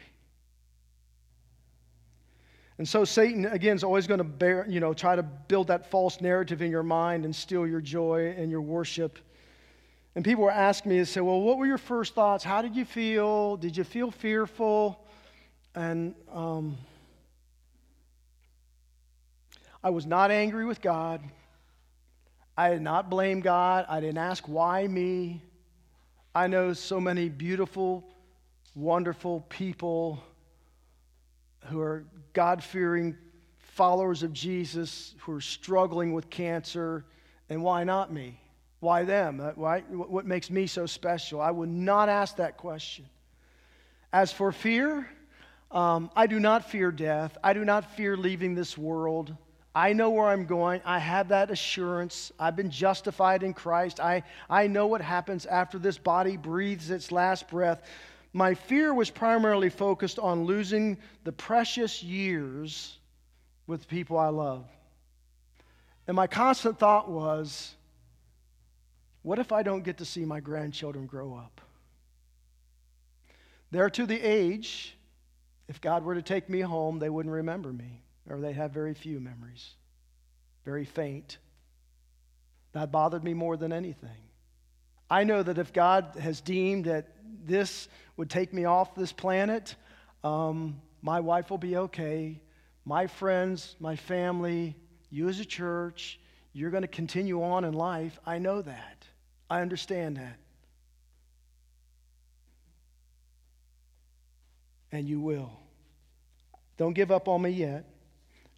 And 2.78 2.88
so 2.88 3.06
Satan, 3.06 3.46
again, 3.46 3.76
is 3.76 3.84
always 3.84 4.08
going 4.08 4.18
to 4.18 4.26
bear, 4.26 4.66
you 4.68 4.80
know, 4.80 4.94
try 4.94 5.16
to 5.16 5.24
build 5.24 5.68
that 5.68 5.90
false 5.92 6.20
narrative 6.20 6.62
in 6.62 6.72
your 6.72 6.84
mind 6.84 7.24
and 7.26 7.36
steal 7.36 7.66
your 7.66 7.82
joy 7.82 8.34
and 8.38 8.52
your 8.52 8.62
worship. 8.62 9.20
And 10.16 10.24
people 10.24 10.44
were 10.44 10.52
asking 10.52 10.92
me, 10.92 11.00
they 11.00 11.06
say, 11.06 11.22
well, 11.22 11.42
what 11.42 11.58
were 11.58 11.66
your 11.66 11.78
first 11.78 12.16
thoughts? 12.16 12.44
How 12.44 12.62
did 12.62 12.76
you 12.76 12.86
feel? 12.86 13.58
Did 13.58 13.76
you 13.76 13.84
feel 13.84 14.12
fearful? 14.12 15.06
And 15.74 16.16
um, 16.32 16.78
I 19.86 19.92
was 19.92 20.08
not 20.08 20.32
angry 20.32 20.66
with 20.66 20.82
God. 20.82 21.22
I 22.58 22.72
did 22.72 22.82
not 22.82 23.08
blame 23.08 23.42
God. 23.42 23.86
I 23.88 24.00
didn't 24.00 24.18
ask, 24.18 24.48
why 24.48 24.88
me? 24.88 25.44
I 26.34 26.48
know 26.48 26.74
so 26.74 27.00
many 27.00 27.30
beautiful, 27.30 28.04
wonderful 28.74 29.42
people 29.42 30.24
who 31.66 31.80
are 31.82 32.04
God 32.34 32.64
fearing 32.64 33.16
followers 33.60 34.24
of 34.24 34.34
Jesus 34.34 35.14
who 35.20 35.34
are 35.34 35.42
struggling 35.42 36.14
with 36.14 36.32
cancer, 36.32 37.06
and 37.52 37.62
why 37.62 37.84
not 37.84 38.12
me? 38.12 38.40
Why 38.80 39.04
them? 39.04 39.40
Uh, 39.40 39.52
why, 39.52 39.82
what 39.82 40.26
makes 40.26 40.50
me 40.50 40.66
so 40.66 40.88
special? 40.88 41.40
I 41.40 41.52
would 41.52 41.70
not 41.70 42.10
ask 42.10 42.38
that 42.38 42.58
question. 42.58 43.06
As 44.12 44.34
for 44.34 44.52
fear, 44.52 45.08
um, 45.70 46.10
I 46.16 46.26
do 46.26 46.40
not 46.40 46.72
fear 46.72 46.92
death. 46.92 47.38
I 47.44 47.54
do 47.54 47.64
not 47.64 47.96
fear 47.96 48.18
leaving 48.18 48.56
this 48.56 48.76
world. 48.76 49.36
I 49.76 49.92
know 49.92 50.10
where 50.10 50.28
I'm 50.28 50.46
going. 50.46 50.82
I 50.86 51.00
have 51.00 51.28
that 51.28 51.52
assurance. 51.52 52.32
I've 52.40 52.56
been 52.56 52.72
justified 52.72 53.44
in 53.44 53.54
Christ. 53.54 54.00
I, 54.00 54.24
I 54.50 54.68
know 54.68 54.88
what 54.88 55.02
happens 55.02 55.46
after 55.46 55.78
this 55.78 55.98
body 55.98 56.38
breathes 56.38 56.90
its 56.90 57.12
last 57.12 57.50
breath. 57.50 57.84
My 58.32 58.54
fear 58.54 58.94
was 58.94 59.10
primarily 59.10 59.70
focused 59.70 60.18
on 60.18 60.46
losing 60.46 60.98
the 61.26 61.34
precious 61.34 62.02
years 62.02 62.98
with 63.68 63.88
people 63.88 64.18
I 64.18 64.30
love. 64.30 64.66
And 66.08 66.16
my 66.16 66.28
constant 66.28 66.80
thought 66.80 67.10
was 67.10 67.76
what 69.24 69.40
if 69.40 69.52
I 69.52 69.62
don't 69.64 69.84
get 69.84 69.98
to 69.98 70.06
see 70.06 70.24
my 70.24 70.40
grandchildren 70.40 71.06
grow 71.06 71.36
up? 71.36 71.60
They're 73.72 73.90
to 73.90 74.06
the 74.06 74.22
age 74.22 74.96
if 75.68 75.82
God 75.82 76.04
were 76.04 76.16
to 76.16 76.22
take 76.22 76.50
me 76.50 76.62
home, 76.62 77.00
they 77.00 77.10
wouldn't 77.10 77.34
remember 77.34 77.74
me, 77.74 78.04
or 78.30 78.40
they'd 78.40 78.54
have 78.54 78.72
very 78.72 78.94
few 78.94 79.20
memories, 79.20 79.72
very 80.64 80.86
faint. 80.86 81.38
That 82.74 82.92
bothered 82.92 83.24
me 83.24 83.34
more 83.34 83.58
than 83.58 83.72
anything. 83.72 84.10
I 85.10 85.24
know 85.24 85.44
that 85.44 85.58
if 85.58 85.72
God 85.72 86.18
has 86.20 86.42
deemed 86.42 86.86
that 86.86 87.08
this 87.46 87.88
would 88.18 88.30
take 88.30 88.54
me 88.54 88.66
off 88.66 88.96
this 88.96 89.12
planet, 89.12 89.76
um, 90.24 90.82
my 91.02 91.20
wife 91.20 91.50
will 91.50 91.60
be 91.60 91.78
okay. 91.78 92.42
My 92.84 93.08
friends, 93.08 93.76
my 93.80 93.96
family, 93.96 94.76
you 95.10 95.30
as 95.30 95.40
a 95.40 95.46
church, 95.46 96.20
you're 96.54 96.72
going 96.72 96.82
to 96.82 96.88
continue 96.88 97.44
on 97.44 97.64
in 97.64 97.74
life. 97.74 98.20
I 98.26 98.40
know 98.40 98.62
that. 98.62 99.06
I 99.50 99.62
understand 99.62 100.18
that. 100.18 100.38
And 104.92 105.08
you 105.08 105.20
will. 105.20 105.52
Don't 106.78 106.94
give 106.94 107.12
up 107.12 107.28
on 107.28 107.42
me 107.42 107.52
yet. 107.52 107.86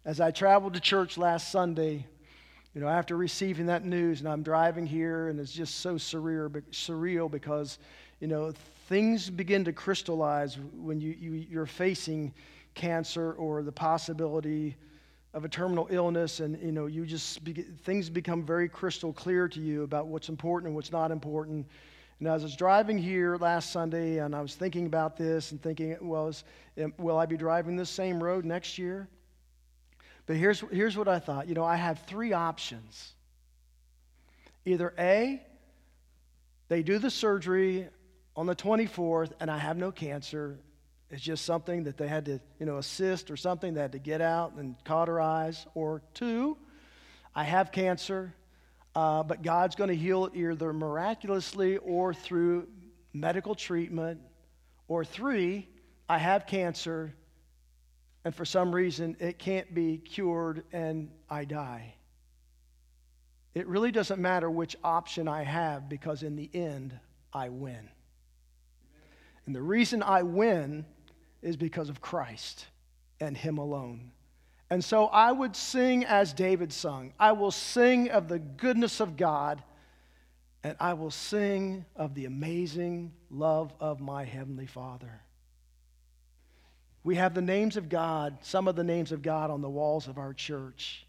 As 0.08 0.20
I 0.22 0.30
traveled 0.30 0.72
to 0.72 0.80
church 0.80 1.18
last 1.18 1.52
Sunday, 1.52 2.06
you 2.72 2.80
know, 2.80 2.88
after 2.88 3.14
receiving 3.14 3.66
that 3.66 3.84
news, 3.84 4.20
and 4.20 4.28
I'm 4.30 4.42
driving 4.42 4.86
here, 4.86 5.28
and 5.28 5.38
it's 5.38 5.52
just 5.52 5.80
so 5.80 5.96
surreal, 5.96 6.50
surreal 6.70 7.30
because, 7.30 7.78
you 8.18 8.26
know, 8.26 8.52
things 8.88 9.28
begin 9.28 9.66
to 9.66 9.72
crystallize 9.74 10.56
when 10.72 10.98
you, 10.98 11.14
you, 11.20 11.32
you're 11.50 11.66
facing 11.66 12.32
cancer 12.74 13.34
or 13.34 13.62
the 13.62 13.70
possibility 13.70 14.76
of 15.34 15.44
a 15.44 15.48
terminal 15.50 15.86
illness 15.90 16.40
and 16.40 16.58
you 16.62 16.72
know 16.72 16.86
you 16.86 17.04
just 17.04 17.40
things 17.84 18.08
become 18.08 18.42
very 18.42 18.66
crystal 18.66 19.12
clear 19.12 19.46
to 19.46 19.60
you 19.60 19.82
about 19.82 20.06
what's 20.06 20.30
important 20.30 20.68
and 20.68 20.74
what's 20.74 20.90
not 20.90 21.10
important. 21.10 21.66
And 22.18 22.28
as 22.28 22.42
i 22.42 22.46
was 22.46 22.56
driving 22.56 22.96
here 22.96 23.36
last 23.36 23.72
sunday 23.72 24.18
and 24.20 24.34
i 24.34 24.40
was 24.40 24.54
thinking 24.54 24.86
about 24.86 25.18
this 25.18 25.52
and 25.52 25.62
thinking 25.62 25.98
well 26.00 26.28
is, 26.28 26.44
will 26.96 27.18
i 27.18 27.26
be 27.26 27.36
driving 27.36 27.76
this 27.76 27.90
same 27.90 28.22
road 28.22 28.46
next 28.46 28.78
year 28.78 29.06
but 30.28 30.36
here's, 30.36 30.60
here's 30.70 30.96
what 30.96 31.08
i 31.08 31.18
thought 31.18 31.48
you 31.48 31.54
know 31.54 31.64
i 31.64 31.74
have 31.74 31.98
three 32.06 32.32
options 32.32 33.14
either 34.64 34.94
a 34.96 35.42
they 36.68 36.82
do 36.82 36.98
the 36.98 37.10
surgery 37.10 37.88
on 38.36 38.46
the 38.46 38.54
24th 38.54 39.32
and 39.40 39.50
I 39.50 39.58
have 39.58 39.76
no 39.76 39.90
cancer. 39.90 40.58
It's 41.10 41.22
just 41.22 41.44
something 41.44 41.84
that 41.84 41.96
they 41.96 42.06
had 42.06 42.26
to, 42.26 42.40
you 42.60 42.66
know, 42.66 42.76
assist 42.76 43.30
or 43.30 43.36
something 43.36 43.74
they 43.74 43.80
had 43.80 43.92
to 43.92 43.98
get 43.98 44.20
out 44.20 44.52
and 44.54 44.76
cauterize. 44.84 45.66
Or 45.74 46.02
two, 46.12 46.58
I 47.34 47.44
have 47.44 47.72
cancer, 47.72 48.34
uh, 48.94 49.22
but 49.22 49.42
God's 49.42 49.76
going 49.76 49.88
to 49.88 49.96
heal 49.96 50.26
it 50.26 50.36
either 50.36 50.72
miraculously 50.72 51.78
or 51.78 52.12
through 52.12 52.68
medical 53.14 53.54
treatment. 53.54 54.20
Or 54.88 55.04
three, 55.04 55.68
I 56.08 56.18
have 56.18 56.46
cancer, 56.46 57.14
and 58.24 58.34
for 58.34 58.44
some 58.44 58.74
reason 58.74 59.16
it 59.20 59.38
can't 59.38 59.74
be 59.74 59.98
cured 59.98 60.64
and 60.72 61.10
I 61.30 61.44
die. 61.44 61.94
It 63.54 63.66
really 63.66 63.90
doesn't 63.90 64.20
matter 64.20 64.50
which 64.50 64.76
option 64.84 65.26
I 65.26 65.42
have 65.42 65.88
because 65.88 66.22
in 66.22 66.36
the 66.36 66.50
end, 66.54 66.98
I 67.32 67.48
win. 67.48 67.88
And 69.46 69.54
the 69.54 69.62
reason 69.62 70.02
I 70.02 70.22
win 70.22 70.84
is 71.42 71.56
because 71.56 71.88
of 71.88 72.00
Christ 72.00 72.66
and 73.20 73.36
Him 73.36 73.58
alone. 73.58 74.12
And 74.70 74.84
so 74.84 75.06
I 75.06 75.32
would 75.32 75.56
sing 75.56 76.04
as 76.04 76.32
David 76.32 76.72
sung 76.72 77.14
I 77.18 77.32
will 77.32 77.50
sing 77.50 78.10
of 78.10 78.28
the 78.28 78.38
goodness 78.38 79.00
of 79.00 79.16
God, 79.16 79.62
and 80.62 80.76
I 80.78 80.92
will 80.92 81.10
sing 81.10 81.86
of 81.96 82.14
the 82.14 82.26
amazing 82.26 83.12
love 83.30 83.72
of 83.80 84.00
my 84.00 84.24
Heavenly 84.24 84.66
Father. 84.66 85.22
We 87.04 87.14
have 87.16 87.34
the 87.34 87.42
names 87.42 87.76
of 87.76 87.88
God, 87.88 88.38
some 88.42 88.68
of 88.68 88.76
the 88.76 88.84
names 88.84 89.12
of 89.12 89.22
God 89.22 89.50
on 89.50 89.62
the 89.62 89.70
walls 89.70 90.08
of 90.08 90.18
our 90.18 90.34
church. 90.34 91.06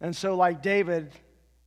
And 0.00 0.14
so, 0.14 0.36
like 0.36 0.62
David, 0.62 1.12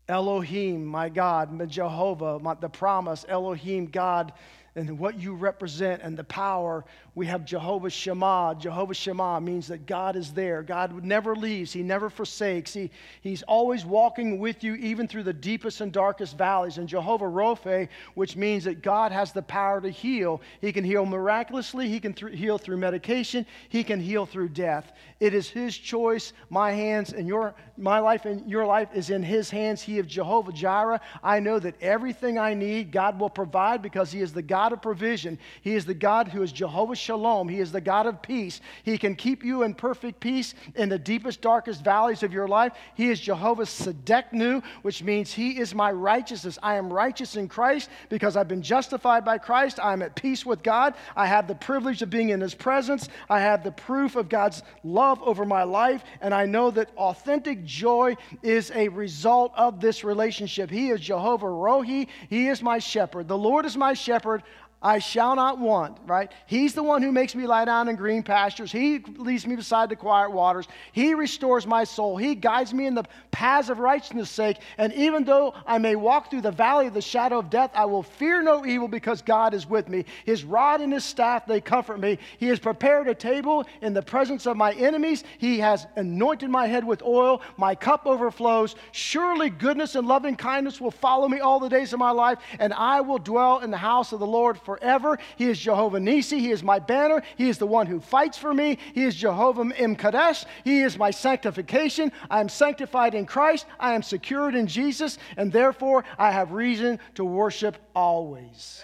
Elohim, 0.07 0.85
my 0.85 1.09
God, 1.09 1.69
Jehovah, 1.69 2.39
my, 2.39 2.53
the 2.55 2.69
promise, 2.69 3.25
Elohim, 3.27 3.87
God 3.87 4.33
and 4.75 4.97
what 4.97 5.19
you 5.19 5.33
represent 5.33 6.01
and 6.01 6.15
the 6.15 6.23
power. 6.23 6.85
We 7.13 7.25
have 7.25 7.43
Jehovah 7.43 7.89
Shammah. 7.89 8.55
Jehovah 8.57 8.93
Shammah 8.93 9.41
means 9.41 9.67
that 9.67 9.85
God 9.85 10.15
is 10.15 10.31
there. 10.31 10.63
God 10.63 11.03
never 11.03 11.35
leaves, 11.35 11.73
He 11.73 11.83
never 11.83 12.09
forsakes. 12.09 12.73
He, 12.73 12.89
he's 13.21 13.43
always 13.43 13.85
walking 13.85 14.39
with 14.39 14.63
you, 14.63 14.75
even 14.75 15.09
through 15.09 15.23
the 15.23 15.33
deepest 15.33 15.81
and 15.81 15.91
darkest 15.91 16.37
valleys. 16.37 16.77
And 16.77 16.87
Jehovah 16.87 17.27
Rophe, 17.27 17.89
which 18.13 18.37
means 18.37 18.63
that 18.63 18.81
God 18.81 19.11
has 19.11 19.33
the 19.33 19.41
power 19.41 19.81
to 19.81 19.89
heal. 19.89 20.41
He 20.61 20.71
can 20.71 20.85
heal 20.85 21.05
miraculously, 21.05 21.89
He 21.89 21.99
can 21.99 22.13
th- 22.13 22.37
heal 22.37 22.57
through 22.57 22.77
medication, 22.77 23.45
He 23.67 23.83
can 23.83 23.99
heal 23.99 24.25
through 24.25 24.49
death. 24.49 24.93
It 25.19 25.33
is 25.33 25.49
His 25.49 25.77
choice. 25.77 26.31
My 26.49 26.71
hands 26.71 27.11
and 27.11 27.27
your, 27.27 27.55
my 27.77 27.99
life 27.99 28.23
and 28.23 28.49
your 28.49 28.65
life 28.65 28.89
is 28.93 29.09
in 29.09 29.21
His 29.21 29.49
hands. 29.49 29.81
He 29.81 29.99
of 29.99 30.07
Jehovah 30.07 30.53
Jireh. 30.53 31.01
I 31.21 31.41
know 31.41 31.59
that 31.59 31.75
everything 31.81 32.37
I 32.37 32.53
need, 32.53 32.93
God 32.93 33.19
will 33.19 33.29
provide 33.29 33.81
because 33.81 34.13
He 34.13 34.21
is 34.21 34.31
the 34.31 34.41
God 34.41 34.60
God 34.61 34.73
of 34.73 34.81
provision. 34.83 35.39
He 35.63 35.73
is 35.73 35.87
the 35.87 35.95
God 35.95 36.27
who 36.27 36.43
is 36.43 36.51
Jehovah 36.51 36.95
Shalom. 36.95 37.49
He 37.49 37.59
is 37.59 37.71
the 37.71 37.81
God 37.81 38.05
of 38.05 38.21
peace. 38.21 38.61
He 38.83 38.95
can 38.95 39.15
keep 39.15 39.43
you 39.43 39.63
in 39.63 39.73
perfect 39.73 40.19
peace 40.19 40.53
in 40.75 40.87
the 40.87 40.99
deepest, 40.99 41.41
darkest 41.41 41.83
valleys 41.83 42.21
of 42.21 42.31
your 42.31 42.47
life. 42.47 42.73
He 42.93 43.09
is 43.09 43.19
Jehovah 43.19 43.63
Tsidkenu, 43.63 44.63
which 44.83 45.01
means 45.01 45.33
He 45.33 45.57
is 45.57 45.73
my 45.73 45.91
righteousness. 45.91 46.59
I 46.61 46.75
am 46.75 46.93
righteous 46.93 47.37
in 47.37 47.47
Christ 47.47 47.89
because 48.09 48.37
I've 48.37 48.47
been 48.47 48.61
justified 48.61 49.25
by 49.25 49.39
Christ. 49.39 49.79
I 49.81 49.93
am 49.93 50.03
at 50.03 50.15
peace 50.15 50.45
with 50.45 50.61
God. 50.61 50.93
I 51.15 51.25
have 51.25 51.47
the 51.47 51.55
privilege 51.55 52.03
of 52.03 52.11
being 52.11 52.29
in 52.29 52.39
His 52.39 52.53
presence. 52.53 53.09
I 53.31 53.39
have 53.39 53.63
the 53.63 53.71
proof 53.71 54.15
of 54.15 54.29
God's 54.29 54.61
love 54.83 55.23
over 55.23 55.43
my 55.43 55.63
life. 55.63 56.03
And 56.21 56.35
I 56.35 56.45
know 56.45 56.69
that 56.69 56.91
authentic 56.97 57.65
joy 57.65 58.15
is 58.43 58.71
a 58.75 58.89
result 58.89 59.53
of 59.57 59.81
this 59.81 60.03
relationship. 60.03 60.69
He 60.69 60.91
is 60.91 61.01
Jehovah 61.01 61.47
Rohi. 61.47 62.07
He 62.29 62.47
is 62.47 62.61
my 62.61 62.77
shepherd. 62.77 63.27
The 63.27 63.35
Lord 63.35 63.65
is 63.65 63.75
my 63.75 63.95
shepherd. 63.95 64.43
I 64.83 64.97
shall 64.97 65.35
not 65.35 65.59
want, 65.59 65.99
right? 66.07 66.31
He's 66.47 66.73
the 66.73 66.81
one 66.81 67.03
who 67.03 67.11
makes 67.11 67.35
me 67.35 67.45
lie 67.45 67.65
down 67.65 67.87
in 67.87 67.95
green 67.95 68.23
pastures. 68.23 68.71
He 68.71 68.97
leads 68.99 69.45
me 69.45 69.55
beside 69.55 69.89
the 69.89 69.95
quiet 69.95 70.31
waters. 70.31 70.67
He 70.91 71.13
restores 71.13 71.67
my 71.67 71.83
soul. 71.83 72.17
He 72.17 72.33
guides 72.33 72.73
me 72.73 72.87
in 72.87 72.95
the 72.95 73.03
paths 73.29 73.69
of 73.69 73.77
righteousness' 73.77 74.31
sake. 74.31 74.57
And 74.79 74.91
even 74.93 75.23
though 75.23 75.53
I 75.67 75.77
may 75.77 75.95
walk 75.95 76.31
through 76.31 76.41
the 76.41 76.51
valley 76.51 76.87
of 76.87 76.95
the 76.95 77.01
shadow 77.01 77.37
of 77.37 77.51
death, 77.51 77.69
I 77.75 77.85
will 77.85 78.01
fear 78.01 78.41
no 78.41 78.65
evil 78.65 78.87
because 78.87 79.21
God 79.21 79.53
is 79.53 79.69
with 79.69 79.87
me. 79.87 80.05
His 80.25 80.43
rod 80.43 80.81
and 80.81 80.91
his 80.91 81.05
staff, 81.05 81.45
they 81.45 81.61
comfort 81.61 81.99
me. 81.99 82.17
He 82.39 82.47
has 82.47 82.59
prepared 82.59 83.07
a 83.07 83.13
table 83.13 83.67
in 83.83 83.93
the 83.93 84.01
presence 84.01 84.47
of 84.47 84.57
my 84.57 84.73
enemies. 84.73 85.23
He 85.37 85.59
has 85.59 85.85
anointed 85.95 86.49
my 86.49 86.65
head 86.65 86.83
with 86.83 87.03
oil. 87.03 87.43
My 87.55 87.75
cup 87.75 88.07
overflows. 88.07 88.75
Surely 88.93 89.51
goodness 89.51 89.93
and 89.93 90.07
loving 90.07 90.35
kindness 90.35 90.81
will 90.81 90.89
follow 90.89 91.27
me 91.27 91.39
all 91.39 91.59
the 91.59 91.69
days 91.69 91.93
of 91.93 91.99
my 91.99 92.11
life, 92.11 92.39
and 92.57 92.73
I 92.73 93.01
will 93.01 93.19
dwell 93.19 93.59
in 93.59 93.69
the 93.69 93.77
house 93.77 94.11
of 94.11 94.19
the 94.19 94.25
Lord 94.25 94.59
for 94.59 94.70
forever. 94.71 95.19
He 95.35 95.49
is 95.49 95.59
Jehovah 95.59 95.99
Nisi. 95.99 96.39
He 96.39 96.51
is 96.51 96.63
my 96.63 96.79
banner. 96.79 97.21
He 97.35 97.49
is 97.49 97.57
the 97.57 97.67
one 97.67 97.87
who 97.87 97.99
fights 97.99 98.37
for 98.37 98.53
me. 98.53 98.77
He 98.93 99.03
is 99.03 99.15
Jehovah 99.15 99.65
M'Kadesh. 99.65 100.45
He 100.63 100.81
is 100.81 100.97
my 100.97 101.11
sanctification. 101.11 102.11
I 102.29 102.39
am 102.39 102.47
sanctified 102.47 103.13
in 103.13 103.25
Christ. 103.25 103.65
I 103.79 103.93
am 103.93 104.01
secured 104.01 104.55
in 104.55 104.67
Jesus, 104.67 105.17
and 105.35 105.51
therefore 105.51 106.05
I 106.17 106.31
have 106.31 106.53
reason 106.53 106.99
to 107.15 107.25
worship 107.25 107.75
always. 107.93 108.81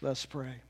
Let's 0.00 0.26
pray. 0.26 0.60